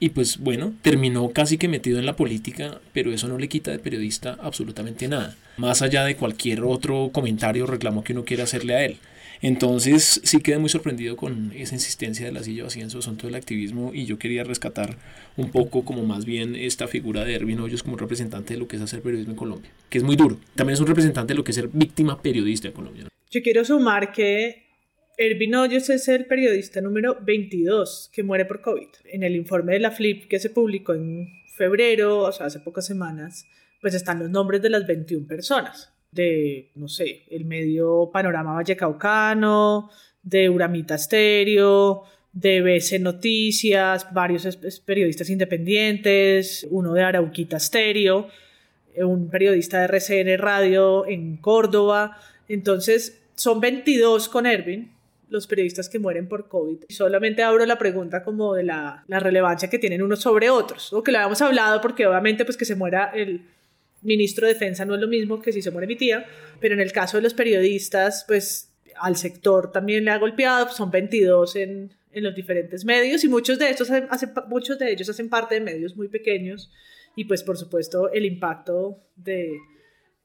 Y 0.00 0.08
pues 0.08 0.38
bueno, 0.38 0.74
terminó 0.82 1.30
casi 1.30 1.56
que 1.56 1.68
metido 1.68 2.00
en 2.00 2.06
la 2.06 2.16
política, 2.16 2.80
pero 2.92 3.12
eso 3.12 3.28
no 3.28 3.38
le 3.38 3.48
quita 3.48 3.70
de 3.70 3.78
periodista 3.78 4.36
absolutamente 4.42 5.06
nada. 5.06 5.36
Más 5.56 5.82
allá 5.82 6.04
de 6.04 6.16
cualquier 6.16 6.64
otro 6.64 7.10
comentario 7.12 7.62
o 7.62 7.66
reclamo 7.68 8.02
que 8.02 8.12
uno 8.12 8.24
quiera 8.24 8.42
hacerle 8.42 8.74
a 8.74 8.84
él. 8.84 8.96
Entonces 9.40 10.20
sí 10.24 10.40
quedé 10.40 10.58
muy 10.58 10.68
sorprendido 10.68 11.16
con 11.16 11.52
esa 11.54 11.76
insistencia 11.76 12.26
de 12.26 12.32
la 12.32 12.42
silla 12.42 12.64
vacía 12.64 12.82
en 12.82 12.90
su 12.90 12.98
asunto 12.98 13.28
del 13.28 13.36
activismo 13.36 13.92
y 13.94 14.06
yo 14.06 14.18
quería 14.18 14.42
rescatar 14.42 14.96
un 15.36 15.52
poco 15.52 15.84
como 15.84 16.02
más 16.02 16.24
bien 16.24 16.56
esta 16.56 16.88
figura 16.88 17.24
de 17.24 17.36
Erwin 17.36 17.60
Hoyos 17.60 17.84
como 17.84 17.96
representante 17.96 18.54
de 18.54 18.58
lo 18.58 18.66
que 18.66 18.74
es 18.74 18.82
hacer 18.82 19.00
periodismo 19.00 19.34
en 19.34 19.38
Colombia, 19.38 19.70
que 19.90 19.98
es 19.98 20.02
muy 20.02 20.16
duro. 20.16 20.38
También 20.56 20.74
es 20.74 20.80
un 20.80 20.88
representante 20.88 21.34
de 21.34 21.36
lo 21.36 21.44
que 21.44 21.52
es 21.52 21.54
ser 21.54 21.68
víctima 21.72 22.20
periodista 22.20 22.66
en 22.66 22.74
Colombia. 22.74 23.04
Yo 23.30 23.42
quiero 23.42 23.64
sumar 23.64 24.10
que 24.10 24.67
Ervin 25.20 25.56
Hoyos 25.56 25.90
es 25.90 26.06
el 26.06 26.26
periodista 26.26 26.80
número 26.80 27.18
22 27.20 28.08
que 28.12 28.22
muere 28.22 28.44
por 28.44 28.60
COVID. 28.60 28.86
En 29.06 29.24
el 29.24 29.34
informe 29.34 29.72
de 29.72 29.80
la 29.80 29.90
FLIP 29.90 30.28
que 30.28 30.38
se 30.38 30.48
publicó 30.48 30.94
en 30.94 31.28
febrero, 31.56 32.20
o 32.20 32.30
sea, 32.30 32.46
hace 32.46 32.60
pocas 32.60 32.86
semanas, 32.86 33.44
pues 33.80 33.94
están 33.94 34.20
los 34.20 34.30
nombres 34.30 34.62
de 34.62 34.70
las 34.70 34.86
21 34.86 35.26
personas. 35.26 35.92
De, 36.12 36.70
no 36.76 36.86
sé, 36.86 37.24
el 37.32 37.46
medio 37.46 38.10
Panorama 38.12 38.54
Vallecaucano, 38.54 39.90
de 40.22 40.48
Uramita 40.48 40.96
Stereo, 40.96 42.04
de 42.32 42.62
BC 42.62 43.00
Noticias, 43.00 44.06
varios 44.14 44.56
periodistas 44.86 45.30
independientes, 45.30 46.64
uno 46.70 46.94
de 46.94 47.02
Arauquita 47.02 47.58
Stereo, 47.58 48.28
un 48.98 49.28
periodista 49.30 49.80
de 49.80 49.86
RCN 49.86 50.38
Radio 50.38 51.06
en 51.08 51.38
Córdoba. 51.38 52.18
Entonces, 52.48 53.20
son 53.34 53.58
22 53.60 54.28
con 54.28 54.46
Ervin, 54.46 54.92
los 55.30 55.46
periodistas 55.46 55.88
que 55.88 55.98
mueren 55.98 56.28
por 56.28 56.48
COVID. 56.48 56.84
Solamente 56.88 57.42
abro 57.42 57.64
la 57.66 57.78
pregunta 57.78 58.22
como 58.22 58.54
de 58.54 58.64
la, 58.64 59.04
relevancia 59.08 59.68
que 59.68 59.78
tienen 59.78 60.02
unos 60.02 60.20
sobre 60.20 60.50
otros, 60.50 60.92
o 60.92 61.02
que 61.02 61.12
lo 61.12 61.18
habíamos 61.18 61.42
hablado 61.42 61.80
porque 61.80 62.06
obviamente 62.06 62.44
pues 62.44 62.56
que 62.56 62.64
se 62.64 62.76
muera 62.76 63.10
el 63.14 63.42
ministro 64.02 64.46
de 64.46 64.54
Defensa 64.54 64.84
no 64.84 64.94
es 64.94 65.00
lo 65.00 65.08
mismo 65.08 65.42
que 65.42 65.52
si 65.52 65.62
se 65.62 65.70
muere 65.70 65.86
mi 65.86 65.96
tía, 65.96 66.26
pero 66.60 66.74
en 66.74 66.80
el 66.80 66.92
caso 66.92 67.16
de 67.16 67.22
los 67.22 67.34
periodistas 67.34 68.24
pues 68.26 68.72
al 68.96 69.16
sector 69.16 69.70
también 69.70 70.04
le 70.04 70.10
ha 70.10 70.18
golpeado, 70.18 70.66
pues, 70.66 70.76
son 70.76 70.90
22 70.90 71.56
en, 71.56 71.92
en 72.12 72.24
los 72.24 72.34
diferentes 72.34 72.84
medios 72.84 73.22
y 73.24 73.28
muchos 73.28 73.58
de, 73.58 73.70
estos 73.70 73.90
hacen, 73.90 74.32
muchos 74.48 74.78
de 74.78 74.92
ellos 74.92 75.08
hacen 75.08 75.28
parte 75.28 75.56
de 75.56 75.60
medios 75.60 75.96
muy 75.96 76.08
pequeños 76.08 76.70
y 77.16 77.24
pues 77.24 77.42
por 77.42 77.56
supuesto 77.56 78.10
el 78.12 78.24
impacto 78.24 79.00
de 79.16 79.58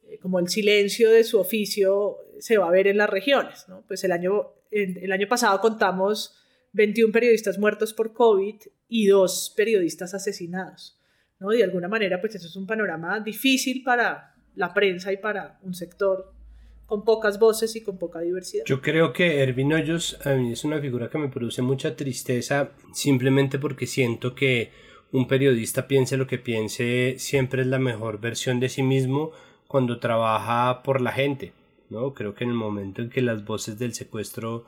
eh, 0.07 0.17
como 0.21 0.39
el 0.39 0.47
silencio 0.47 1.11
de 1.11 1.23
su 1.23 1.39
oficio 1.39 2.17
se 2.39 2.57
va 2.57 2.67
a 2.67 2.71
ver 2.71 2.87
en 2.87 2.97
las 2.97 3.09
regiones. 3.09 3.65
¿no? 3.67 3.83
Pues 3.87 4.03
el 4.03 4.11
año 4.11 4.51
el 4.73 5.11
año 5.11 5.27
pasado 5.27 5.59
contamos 5.61 6.35
21 6.73 7.11
periodistas 7.11 7.57
muertos 7.57 7.93
por 7.93 8.13
COVID 8.13 8.55
y 8.87 9.07
dos 9.07 9.53
periodistas 9.55 10.13
asesinados. 10.13 10.99
¿no? 11.39 11.49
De 11.49 11.63
alguna 11.63 11.87
manera, 11.87 12.19
pues 12.19 12.35
eso 12.35 12.47
es 12.47 12.55
un 12.55 12.67
panorama 12.67 13.19
difícil 13.19 13.83
para 13.83 14.35
la 14.55 14.73
prensa 14.73 15.11
y 15.11 15.17
para 15.17 15.59
un 15.63 15.73
sector 15.73 16.33
con 16.85 17.03
pocas 17.05 17.39
voces 17.39 17.75
y 17.75 17.81
con 17.81 17.97
poca 17.97 18.19
diversidad. 18.19 18.65
Yo 18.65 18.81
creo 18.81 19.13
que 19.13 19.41
Ervin 19.41 19.73
Hoyos 19.73 20.19
es 20.25 20.63
una 20.63 20.79
figura 20.79 21.09
que 21.09 21.17
me 21.17 21.29
produce 21.29 21.61
mucha 21.61 21.95
tristeza 21.95 22.71
simplemente 22.93 23.57
porque 23.57 23.87
siento 23.87 24.35
que 24.35 24.71
un 25.11 25.27
periodista 25.27 25.87
piense 25.87 26.17
lo 26.17 26.27
que 26.27 26.39
piense 26.39 27.15
siempre 27.17 27.61
es 27.61 27.67
la 27.67 27.79
mejor 27.79 28.19
versión 28.19 28.59
de 28.59 28.69
sí 28.69 28.83
mismo 28.83 29.31
cuando 29.67 29.99
trabaja 29.99 30.83
por 30.83 31.01
la 31.01 31.11
gente. 31.11 31.53
¿No? 31.93 32.13
Creo 32.13 32.33
que 32.35 32.43
en 32.43 32.49
el 32.49 32.55
momento 32.57 33.01
en 33.01 33.09
que 33.09 33.21
las 33.21 33.45
voces 33.45 33.79
del 33.79 33.93
secuestro 33.93 34.65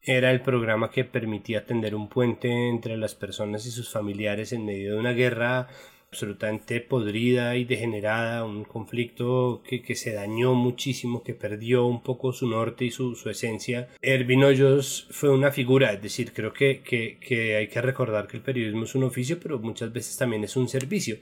era 0.00 0.30
el 0.30 0.40
programa 0.42 0.90
que 0.90 1.04
permitía 1.04 1.66
tender 1.66 1.94
un 1.94 2.08
puente 2.08 2.68
entre 2.68 2.96
las 2.96 3.14
personas 3.14 3.66
y 3.66 3.70
sus 3.70 3.90
familiares 3.90 4.52
en 4.52 4.64
medio 4.64 4.94
de 4.94 5.00
una 5.00 5.12
guerra 5.12 5.68
absolutamente 6.12 6.82
podrida 6.82 7.56
y 7.56 7.64
degenerada, 7.64 8.44
un 8.44 8.64
conflicto 8.64 9.62
que, 9.66 9.80
que, 9.80 9.94
se 9.94 10.12
dañó 10.12 10.52
muchísimo, 10.54 11.22
que 11.22 11.32
perdió 11.32 11.86
un 11.86 12.02
poco 12.02 12.34
su 12.34 12.46
norte 12.46 12.84
y 12.84 12.90
su, 12.90 13.14
su 13.14 13.30
esencia. 13.30 13.88
Ervin 14.02 14.44
Hoyos 14.44 15.08
fue 15.10 15.30
una 15.30 15.50
figura, 15.50 15.90
es 15.90 16.02
decir, 16.02 16.34
creo 16.34 16.52
que, 16.52 16.82
que, 16.82 17.18
que 17.18 17.56
hay 17.56 17.68
que 17.68 17.80
recordar 17.80 18.26
que 18.26 18.36
el 18.36 18.42
periodismo 18.42 18.84
es 18.84 18.94
un 18.94 19.04
oficio, 19.04 19.38
pero 19.40 19.58
muchas 19.58 19.90
veces 19.90 20.18
también 20.18 20.44
es 20.44 20.54
un 20.54 20.68
servicio. 20.68 21.16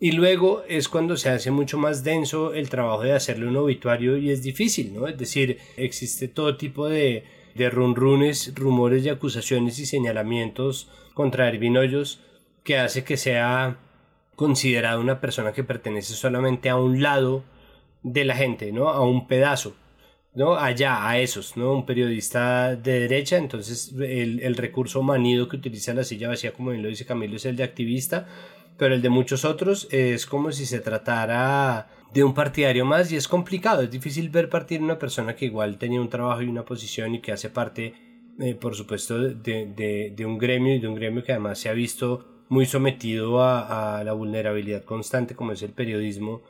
Y 0.00 0.12
luego 0.12 0.64
es 0.68 0.88
cuando 0.88 1.16
se 1.16 1.28
hace 1.28 1.50
mucho 1.50 1.78
más 1.78 2.02
denso 2.02 2.54
el 2.54 2.68
trabajo 2.68 3.02
de 3.02 3.12
hacerle 3.12 3.46
un 3.46 3.56
obituario 3.56 4.16
y 4.16 4.30
es 4.30 4.42
difícil, 4.42 4.92
¿no? 4.94 5.06
Es 5.06 5.16
decir, 5.16 5.58
existe 5.76 6.26
todo 6.26 6.56
tipo 6.56 6.88
de, 6.88 7.24
de 7.54 7.70
runrunes, 7.70 8.52
rumores 8.56 9.04
y 9.04 9.08
acusaciones 9.08 9.78
y 9.78 9.86
señalamientos 9.86 10.90
contra 11.14 11.48
Ervin 11.48 11.76
Hoyos 11.76 12.20
que 12.64 12.78
hace 12.78 13.04
que 13.04 13.16
sea 13.16 13.78
considerado 14.36 15.00
una 15.00 15.20
persona 15.20 15.52
que 15.52 15.64
pertenece 15.64 16.14
solamente 16.14 16.68
a 16.68 16.76
un 16.76 17.02
lado 17.02 17.44
de 18.02 18.24
la 18.24 18.34
gente, 18.34 18.72
¿no? 18.72 18.88
A 18.88 19.02
un 19.02 19.26
pedazo, 19.26 19.76
¿no? 20.34 20.56
Allá, 20.56 21.08
a 21.08 21.18
esos, 21.18 21.56
¿no? 21.56 21.72
Un 21.72 21.86
periodista 21.86 22.74
de 22.74 23.00
derecha, 23.00 23.36
entonces 23.36 23.92
el, 24.00 24.40
el 24.40 24.56
recurso 24.56 25.02
manido 25.02 25.48
que 25.48 25.56
utiliza 25.56 25.94
la 25.94 26.04
silla 26.04 26.28
vacía, 26.28 26.52
como 26.52 26.70
bien 26.70 26.82
lo 26.82 26.88
dice 26.88 27.06
Camilo, 27.06 27.36
es 27.36 27.44
el 27.44 27.56
de 27.56 27.64
activista, 27.64 28.26
pero 28.82 28.96
el 28.96 29.00
de 29.00 29.10
muchos 29.10 29.44
otros 29.44 29.86
es 29.92 30.26
como 30.26 30.50
si 30.50 30.66
se 30.66 30.80
tratara 30.80 31.86
de 32.12 32.24
un 32.24 32.34
partidario 32.34 32.84
más 32.84 33.12
y 33.12 33.16
es 33.16 33.28
complicado, 33.28 33.82
es 33.82 33.92
difícil 33.92 34.28
ver 34.28 34.48
partir 34.48 34.82
una 34.82 34.98
persona 34.98 35.36
que 35.36 35.44
igual 35.44 35.78
tenía 35.78 36.00
un 36.00 36.08
trabajo 36.08 36.42
y 36.42 36.48
una 36.48 36.64
posición 36.64 37.14
y 37.14 37.20
que 37.20 37.30
hace 37.30 37.48
parte, 37.48 37.94
eh, 38.40 38.56
por 38.56 38.74
supuesto, 38.74 39.20
de, 39.20 40.12
de, 40.16 40.26
un 40.26 40.36
gremio 40.36 40.74
y 40.74 40.80
de 40.80 40.88
un 40.88 40.96
gremio 40.96 41.22
que 41.22 41.30
además 41.30 41.60
se 41.60 41.68
ha 41.68 41.74
visto 41.74 42.44
muy 42.48 42.66
sometido 42.66 43.40
a, 43.40 44.00
a 44.00 44.02
la 44.02 44.14
vulnerabilidad 44.14 44.82
constante 44.82 45.36
como 45.36 45.52
es 45.52 45.62
el 45.62 45.70
periodismo, 45.70 46.42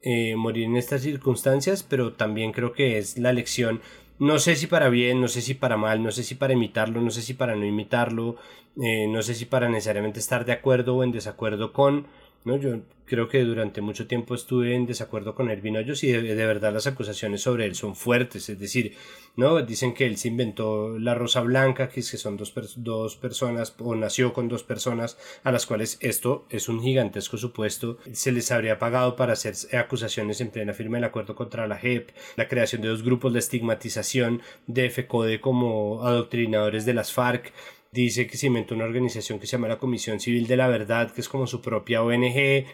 eh, 0.00 0.36
morir 0.36 0.64
en 0.64 0.76
estas 0.76 1.02
circunstancias, 1.02 1.82
pero 1.82 2.14
también 2.14 2.52
creo 2.52 2.72
que 2.72 2.96
es 2.96 3.18
la 3.18 3.34
lección 3.34 3.82
no 4.18 4.38
sé 4.38 4.56
si 4.56 4.66
para 4.66 4.88
bien, 4.88 5.20
no 5.20 5.28
sé 5.28 5.40
si 5.40 5.54
para 5.54 5.76
mal, 5.76 6.02
no 6.02 6.10
sé 6.12 6.22
si 6.22 6.34
para 6.34 6.52
imitarlo, 6.52 7.00
no 7.00 7.10
sé 7.10 7.22
si 7.22 7.34
para 7.34 7.56
no 7.56 7.64
imitarlo, 7.64 8.36
eh, 8.82 9.06
no 9.08 9.22
sé 9.22 9.34
si 9.34 9.44
para 9.44 9.68
necesariamente 9.68 10.20
estar 10.20 10.44
de 10.44 10.52
acuerdo 10.52 10.96
o 10.96 11.04
en 11.04 11.12
desacuerdo 11.12 11.72
con, 11.72 12.06
¿no? 12.44 12.56
Yo 12.56 12.80
creo 13.06 13.28
que 13.28 13.42
durante 13.42 13.80
mucho 13.80 14.06
tiempo 14.06 14.34
estuve 14.34 14.74
en 14.74 14.86
desacuerdo 14.86 15.34
con 15.34 15.50
Ervin 15.50 15.76
Hoyos 15.76 16.02
y 16.04 16.12
de, 16.12 16.46
verdad 16.46 16.72
las 16.72 16.86
acusaciones 16.86 17.42
sobre 17.42 17.66
él 17.66 17.74
son 17.74 17.96
fuertes, 17.96 18.48
es 18.48 18.58
decir, 18.58 18.94
¿no? 19.36 19.60
Dicen 19.62 19.94
que 19.94 20.06
él 20.06 20.16
se 20.16 20.28
inventó 20.28 20.98
la 20.98 21.14
rosa 21.14 21.40
blanca, 21.40 21.88
que, 21.88 22.02
son 22.02 22.36
dos, 22.36 22.54
dos 22.76 23.16
personas 23.16 23.74
o 23.78 23.94
nació 23.94 24.32
con 24.32 24.48
dos 24.48 24.62
personas 24.62 25.18
a 25.42 25.52
las 25.52 25.66
cuales 25.66 25.98
esto 26.00 26.46
es 26.50 26.68
un 26.68 26.82
gigantesco 26.82 27.36
supuesto, 27.36 27.98
se 28.12 28.32
les 28.32 28.50
habría 28.50 28.78
pagado 28.78 29.16
para 29.16 29.34
hacer 29.34 29.54
acusaciones 29.76 30.40
en 30.40 30.50
plena 30.50 30.72
firma 30.72 30.96
del 30.96 31.04
acuerdo 31.04 31.34
contra 31.34 31.66
la 31.66 31.76
JEP, 31.76 32.10
la 32.36 32.48
creación 32.48 32.82
de 32.82 32.88
dos 32.88 33.02
grupos 33.02 33.32
de 33.32 33.38
estigmatización 33.40 34.42
de 34.66 34.90
FECODE 34.90 35.40
como 35.40 36.04
adoctrinadores 36.04 36.84
de 36.86 36.94
las 36.94 37.12
FARC, 37.12 37.52
dice 37.94 38.26
que 38.26 38.36
se 38.36 38.48
inventó 38.48 38.74
una 38.74 38.84
organización 38.84 39.38
que 39.38 39.46
se 39.46 39.52
llama 39.52 39.68
la 39.68 39.78
Comisión 39.78 40.18
Civil 40.18 40.46
de 40.46 40.56
la 40.56 40.66
Verdad, 40.66 41.12
que 41.12 41.20
es 41.20 41.28
como 41.28 41.46
su 41.46 41.62
propia 41.62 42.02
ONG, 42.02 42.66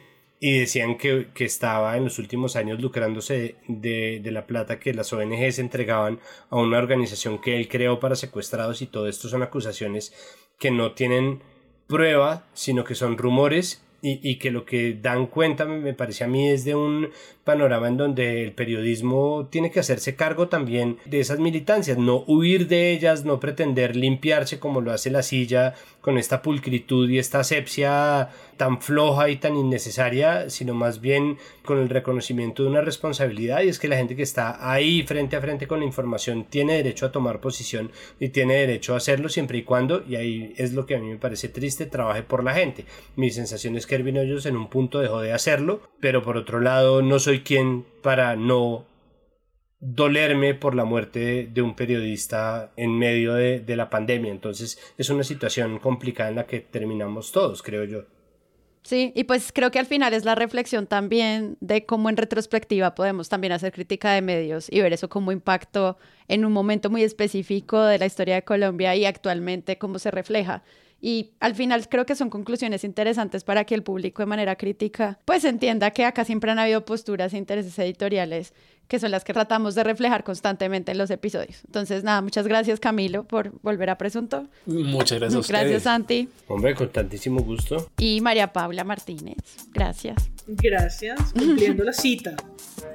y 0.43 0.59
decían 0.59 0.97
que, 0.97 1.29
que, 1.35 1.45
estaba 1.45 1.99
en 1.99 2.05
los 2.05 2.19
últimos 2.19 2.57
años 2.57 2.81
lucrándose 2.81 3.57
de, 3.69 4.21
de, 4.23 4.31
la 4.31 4.47
plata 4.47 4.81
que 4.81 4.95
las 4.95 5.13
ONGs 5.13 5.59
entregaban 5.59 6.19
a 6.49 6.57
una 6.57 6.79
organización 6.79 7.39
que 7.39 7.59
él 7.59 7.69
creó 7.69 8.01
para 8.01 8.17
secuestrados 8.17 8.81
y 8.81 8.87
todo 8.87 9.07
esto 9.07 9.29
son 9.29 9.43
acusaciones 9.43 10.15
que 10.59 10.71
no 10.71 10.93
tienen 10.93 11.43
prueba, 11.87 12.49
sino 12.55 12.85
que 12.85 12.95
son 12.95 13.19
rumores 13.19 13.83
y, 14.03 14.37
que 14.37 14.51
lo 14.51 14.65
que 14.65 14.97
dan 15.01 15.27
cuenta, 15.27 15.65
me, 15.67 15.93
parece 15.93 16.25
a 16.25 16.27
mí, 16.27 16.49
es 16.49 16.65
de 16.65 16.75
un 16.75 17.11
panorama 17.45 17.89
en 17.89 17.97
donde 17.97 18.45
el 18.45 18.53
periodismo 18.53 19.49
tiene 19.51 19.71
que 19.71 19.81
hacerse 19.81 20.15
cargo 20.15 20.49
también 20.49 20.99
de 21.05 21.21
esas 21.21 21.39
militancias, 21.39 21.99
no 21.99 22.25
huir 22.27 22.69
de 22.69 22.93
ellas, 22.93 23.25
no 23.25 23.41
pretender 23.41 23.97
limpiarse 23.97 24.59
como 24.59 24.81
lo 24.81 24.93
hace 24.93 25.11
la 25.11 25.23
silla 25.23 25.75
con 26.01 26.17
esta 26.17 26.43
pulcritud 26.43 27.11
y 27.11 27.19
esta 27.19 27.41
asepsia 27.41 28.31
tan 28.57 28.81
floja 28.81 29.29
y 29.31 29.37
tan 29.37 29.57
innecesaria, 29.57 30.49
sino 30.49 30.75
más 30.75 31.01
bien 31.01 31.39
con 31.65 31.79
el 31.79 31.89
reconocimiento 31.89 32.63
de 32.63 32.71
una 32.71 32.81
responsabilidad 32.81 33.63
y 33.63 33.69
es 33.69 33.79
que 33.79 33.89
la 33.89 33.97
gente 33.97 34.17
que 34.17 34.23
está 34.23 34.71
ahí 34.73 35.03
frente 35.03 35.37
a 35.37 35.41
frente 35.41 35.67
con 35.67 35.81
la 35.81 35.87
información 35.87 36.45
tiene 36.45 36.75
derecho 36.75 37.07
a 37.07 37.13
tomar 37.13 37.41
posición 37.41 37.91
y 38.19 38.29
tiene 38.29 38.55
derecho 38.55 38.95
a 38.95 38.99
hacerlo 38.99 39.29
siempre 39.29 39.59
y 39.59 39.63
cuando, 39.63 40.05
y 40.07 40.17
ahí 40.17 40.55
es 40.57 40.73
lo 40.73 40.87
que 40.87 40.95
a 40.95 40.99
mí 40.99 41.09
me 41.09 41.17
parece 41.17 41.49
triste, 41.49 41.87
trabaje 41.87 42.23
por 42.23 42.45
la 42.45 42.55
gente. 42.55 42.85
Mi 43.17 43.31
sensación 43.31 43.77
es 43.77 43.87
Hoyos 43.97 44.47
en 44.47 44.57
un 44.57 44.69
punto 44.69 45.01
dejó 45.01 45.21
de 45.21 45.33
hacerlo, 45.33 45.81
pero 46.01 46.23
por 46.23 46.37
otro 46.37 46.61
lado 46.61 47.03
no 47.03 47.19
soy 47.19 47.41
quien 47.41 47.85
para 48.03 48.37
no 48.37 48.87
dolerme 49.81 50.55
por 50.55 50.75
la 50.75 50.85
muerte 50.85 51.49
de 51.53 51.63
un 51.63 51.75
periodista 51.75 52.73
en 52.77 52.99
medio 52.99 53.35
de, 53.35 53.61
de, 53.61 53.77
la 53.77 53.91
pandemia. 53.91 54.31
Entonces 54.31 54.79
es 54.99 55.11
una 55.11 55.25
situación 55.25 55.79
complicada 55.79 56.31
en 56.31 56.37
la 56.37 56.47
que 56.47 56.61
terminamos 56.61 57.33
todos, 57.33 57.63
creo 57.63 57.85
yo. 57.85 58.05
Sí, 58.83 59.13
y 59.15 59.25
pues 59.25 59.53
creo 59.53 59.71
que 59.71 59.79
al 59.79 59.87
final 59.87 60.15
es 60.15 60.25
la 60.25 60.35
reflexión 60.35 60.87
también 60.87 61.59
de 61.61 61.85
cómo 61.85 62.09
en 62.09 62.17
retrospectiva 62.17 62.95
podemos 62.95 63.29
también 63.29 63.53
hacer 63.53 63.73
crítica 63.73 64.13
de 64.13 64.23
medios 64.23 64.69
y 64.71 64.81
ver 64.81 64.93
eso 64.93 65.09
como 65.09 65.33
impacto 65.33 65.99
en 66.29 66.45
un 66.47 66.53
momento 66.53 66.89
muy 66.89 67.03
específico 67.03 67.83
de 67.83 67.99
la 67.99 68.07
historia 68.07 68.37
de 68.37 68.43
Colombia 68.43 68.97
y 68.97 69.05
actualmente 69.05 69.77
cómo 69.77 69.99
se 69.99 70.11
refleja. 70.11 70.63
Y 71.01 71.31
al 71.41 71.55
final 71.55 71.89
creo 71.89 72.05
que 72.07 72.15
son 72.15 72.31
conclusiones 72.31 72.85
interesantes 72.85 73.45
para 73.45 73.65
que 73.65 73.75
el 73.75 73.83
público 73.83 74.23
de 74.23 74.27
manera 74.27 74.57
crítica 74.57 75.19
pues 75.25 75.45
entienda 75.45 75.91
que 75.93 76.05
acá 76.05 76.25
siempre 76.25 76.51
han 76.51 76.59
habido 76.59 76.85
posturas 76.85 77.33
e 77.33 77.39
intereses 77.39 77.79
editoriales 77.79 78.53
que 78.91 78.99
son 78.99 79.13
las 79.13 79.23
que 79.23 79.33
tratamos 79.33 79.77
de 79.77 79.85
reflejar 79.85 80.25
constantemente 80.25 80.91
en 80.91 80.99
los 80.99 81.11
episodios. 81.11 81.63
Entonces, 81.65 82.03
nada, 82.03 82.21
muchas 82.23 82.49
gracias 82.49 82.81
Camilo 82.81 83.23
por 83.23 83.53
volver 83.63 83.89
a 83.89 83.97
Presunto. 83.97 84.49
Muchas 84.67 85.21
gracias 85.21 85.37
a 85.37 85.39
ustedes. 85.39 85.61
Gracias 85.61 85.83
Santi. 85.85 86.29
Hombre, 86.49 86.75
con 86.75 86.91
tantísimo 86.91 87.41
gusto. 87.41 87.89
Y 87.99 88.21
María 88.21 88.53
Paula 88.53 88.83
Martínez. 88.83 89.37
Gracias. 89.73 90.29
Gracias, 90.47 91.33
cumpliendo 91.33 91.85
la 91.85 91.93
cita 91.93 92.37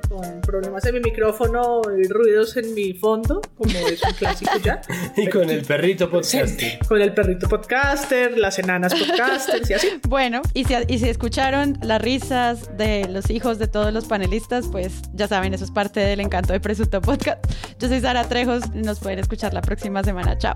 con 0.07 0.41
problemas 0.41 0.85
en 0.85 0.95
mi 0.95 0.99
micrófono 0.99 1.81
y 1.97 2.07
ruidos 2.07 2.55
en 2.57 2.73
mi 2.73 2.93
fondo, 2.93 3.41
como 3.57 3.71
es 3.71 4.01
un 4.03 4.13
clásico 4.13 4.51
ya. 4.63 4.81
y 5.17 5.27
con 5.27 5.49
el 5.49 5.63
perrito 5.63 6.09
podcaster. 6.09 6.79
con 6.87 7.01
el 7.01 7.13
perrito 7.13 7.47
podcaster, 7.47 8.37
las 8.37 8.59
enanas 8.59 8.93
podcasters 8.93 9.69
y 9.69 9.73
así. 9.73 9.87
Bueno, 10.07 10.41
y 10.53 10.65
si, 10.65 10.75
y 10.87 10.99
si 10.99 11.09
escucharon 11.09 11.77
las 11.81 12.01
risas 12.01 12.77
de 12.77 13.07
los 13.09 13.29
hijos 13.29 13.59
de 13.59 13.67
todos 13.67 13.93
los 13.93 14.05
panelistas, 14.05 14.67
pues 14.67 15.01
ya 15.13 15.27
saben, 15.27 15.53
eso 15.53 15.65
es 15.65 15.71
parte 15.71 15.99
del 15.99 16.19
encanto 16.19 16.53
de 16.53 16.59
Presunto 16.59 17.01
Podcast. 17.01 17.43
Yo 17.79 17.87
soy 17.87 17.99
Sara 17.99 18.27
Trejos, 18.27 18.69
nos 18.73 18.99
pueden 18.99 19.19
escuchar 19.19 19.53
la 19.53 19.61
próxima 19.61 20.03
semana. 20.03 20.37
Chao. 20.37 20.55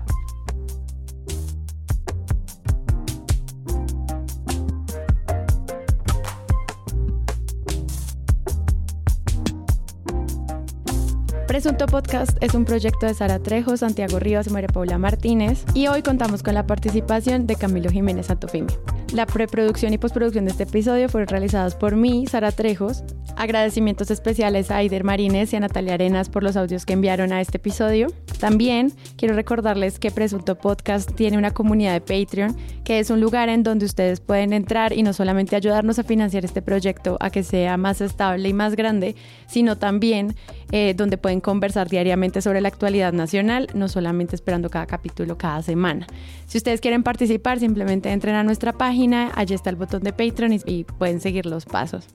Presunto 11.50 11.86
Podcast 11.86 12.38
es 12.40 12.54
un 12.54 12.64
proyecto 12.64 13.06
de 13.06 13.14
Sara 13.14 13.40
Trejo, 13.40 13.76
Santiago 13.76 14.20
Rivas 14.20 14.46
y 14.46 14.50
María 14.50 14.68
Paula 14.68 14.98
Martínez 14.98 15.64
y 15.74 15.88
hoy 15.88 16.00
contamos 16.00 16.44
con 16.44 16.54
la 16.54 16.64
participación 16.64 17.48
de 17.48 17.56
Camilo 17.56 17.90
Jiménez 17.90 18.26
Santofimio. 18.26 18.80
La 19.12 19.26
preproducción 19.26 19.92
y 19.92 19.98
postproducción 19.98 20.44
de 20.44 20.52
este 20.52 20.62
episodio 20.62 21.08
fueron 21.08 21.26
realizadas 21.26 21.74
por 21.74 21.96
mí, 21.96 22.26
Sara 22.28 22.52
Trejos. 22.52 23.02
Agradecimientos 23.36 24.08
especiales 24.12 24.70
a 24.70 24.76
Aider 24.76 25.02
Marínez 25.02 25.52
y 25.52 25.56
a 25.56 25.60
Natalia 25.60 25.94
Arenas 25.94 26.28
por 26.28 26.44
los 26.44 26.56
audios 26.56 26.86
que 26.86 26.92
enviaron 26.92 27.32
a 27.32 27.40
este 27.40 27.56
episodio. 27.56 28.06
También 28.38 28.92
quiero 29.16 29.34
recordarles 29.34 29.98
que 29.98 30.12
Presunto 30.12 30.56
Podcast 30.56 31.12
tiene 31.14 31.38
una 31.38 31.50
comunidad 31.50 31.94
de 31.94 32.00
Patreon, 32.00 32.56
que 32.84 33.00
es 33.00 33.10
un 33.10 33.20
lugar 33.20 33.48
en 33.48 33.64
donde 33.64 33.84
ustedes 33.84 34.20
pueden 34.20 34.52
entrar 34.52 34.92
y 34.92 35.02
no 35.02 35.12
solamente 35.12 35.56
ayudarnos 35.56 35.98
a 35.98 36.04
financiar 36.04 36.44
este 36.44 36.62
proyecto 36.62 37.16
a 37.20 37.30
que 37.30 37.42
sea 37.42 37.76
más 37.76 38.00
estable 38.00 38.48
y 38.48 38.52
más 38.52 38.76
grande, 38.76 39.16
sino 39.48 39.76
también 39.76 40.36
eh, 40.70 40.94
donde 40.96 41.18
pueden 41.18 41.40
conversar 41.40 41.88
diariamente 41.88 42.42
sobre 42.42 42.60
la 42.60 42.68
actualidad 42.68 43.12
nacional, 43.12 43.68
no 43.74 43.88
solamente 43.88 44.36
esperando 44.36 44.70
cada 44.70 44.86
capítulo 44.86 45.36
cada 45.36 45.62
semana. 45.62 46.06
Si 46.46 46.58
ustedes 46.58 46.80
quieren 46.80 47.02
participar, 47.02 47.58
simplemente 47.58 48.10
entren 48.10 48.34
a 48.34 48.44
nuestra 48.44 48.72
página, 48.72 48.99
allí 49.34 49.54
está 49.54 49.70
el 49.70 49.76
botón 49.76 50.02
de 50.02 50.12
Patreon 50.12 50.60
y 50.64 50.84
pueden 50.84 51.20
seguir 51.20 51.46
los 51.46 51.64
pasos. 51.64 52.06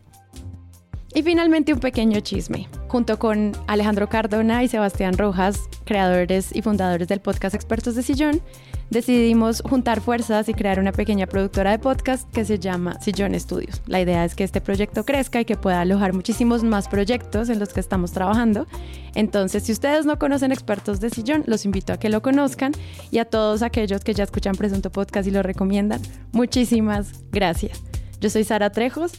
Y 1.14 1.24
finalmente 1.24 1.74
un 1.74 1.80
pequeño 1.80 2.20
chisme. 2.20 2.68
Junto 2.90 3.18
con 3.18 3.54
Alejandro 3.68 4.10
Cardona 4.10 4.64
y 4.64 4.68
Sebastián 4.68 5.18
Rojas, 5.18 5.62
creadores 5.86 6.54
y 6.54 6.62
fundadores 6.62 7.08
del 7.08 7.22
podcast 7.22 7.56
Expertos 7.56 7.96
de 7.96 8.04
Sillón, 8.04 8.42
decidimos 8.90 9.62
juntar 9.62 10.02
fuerzas 10.02 10.50
y 10.50 10.54
crear 10.54 10.80
una 10.80 10.92
pequeña 10.92 11.28
productora 11.28 11.72
de 11.72 11.80
podcast 11.80 12.30
que 12.32 12.46
se 12.46 12.60
llama 12.60 13.00
Sillón 13.02 13.40
Studios. 13.40 13.82
La 13.88 14.02
idea 14.02 14.26
es 14.26 14.36
que 14.36 14.44
este 14.44 14.62
proyecto 14.62 15.06
crezca 15.06 15.42
y 15.42 15.46
que 15.46 15.56
pueda 15.56 15.82
alojar 15.82 16.14
muchísimos 16.14 16.64
más 16.64 16.88
proyectos 16.88 17.50
en 17.50 17.60
los 17.60 17.74
que 17.74 17.80
estamos 17.80 18.12
trabajando. 18.12 18.68
Entonces, 19.14 19.64
si 19.64 19.72
ustedes 19.72 20.06
no 20.06 20.20
conocen 20.20 20.52
Expertos 20.52 21.00
de 21.00 21.10
Sillón, 21.10 21.44
los 21.48 21.66
invito 21.66 21.94
a 21.94 21.98
que 21.98 22.10
lo 22.10 22.22
conozcan 22.22 22.74
y 23.12 23.20
a 23.20 23.26
todos 23.26 23.62
aquellos 23.62 24.04
que 24.04 24.14
ya 24.14 24.24
escuchan 24.24 24.56
Presunto 24.56 24.92
Podcast 24.92 25.28
y 25.28 25.32
lo 25.32 25.44
recomiendan, 25.44 26.02
muchísimas 26.32 27.24
gracias. 27.32 27.82
Yo 28.20 28.30
soy 28.30 28.44
Sara 28.44 28.72
Trejos. 28.72 29.14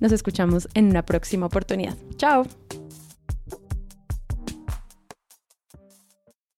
Nos 0.00 0.12
escuchamos 0.12 0.68
en 0.74 0.86
una 0.86 1.04
próxima 1.04 1.46
oportunidad. 1.46 1.96
Chao. 2.16 2.44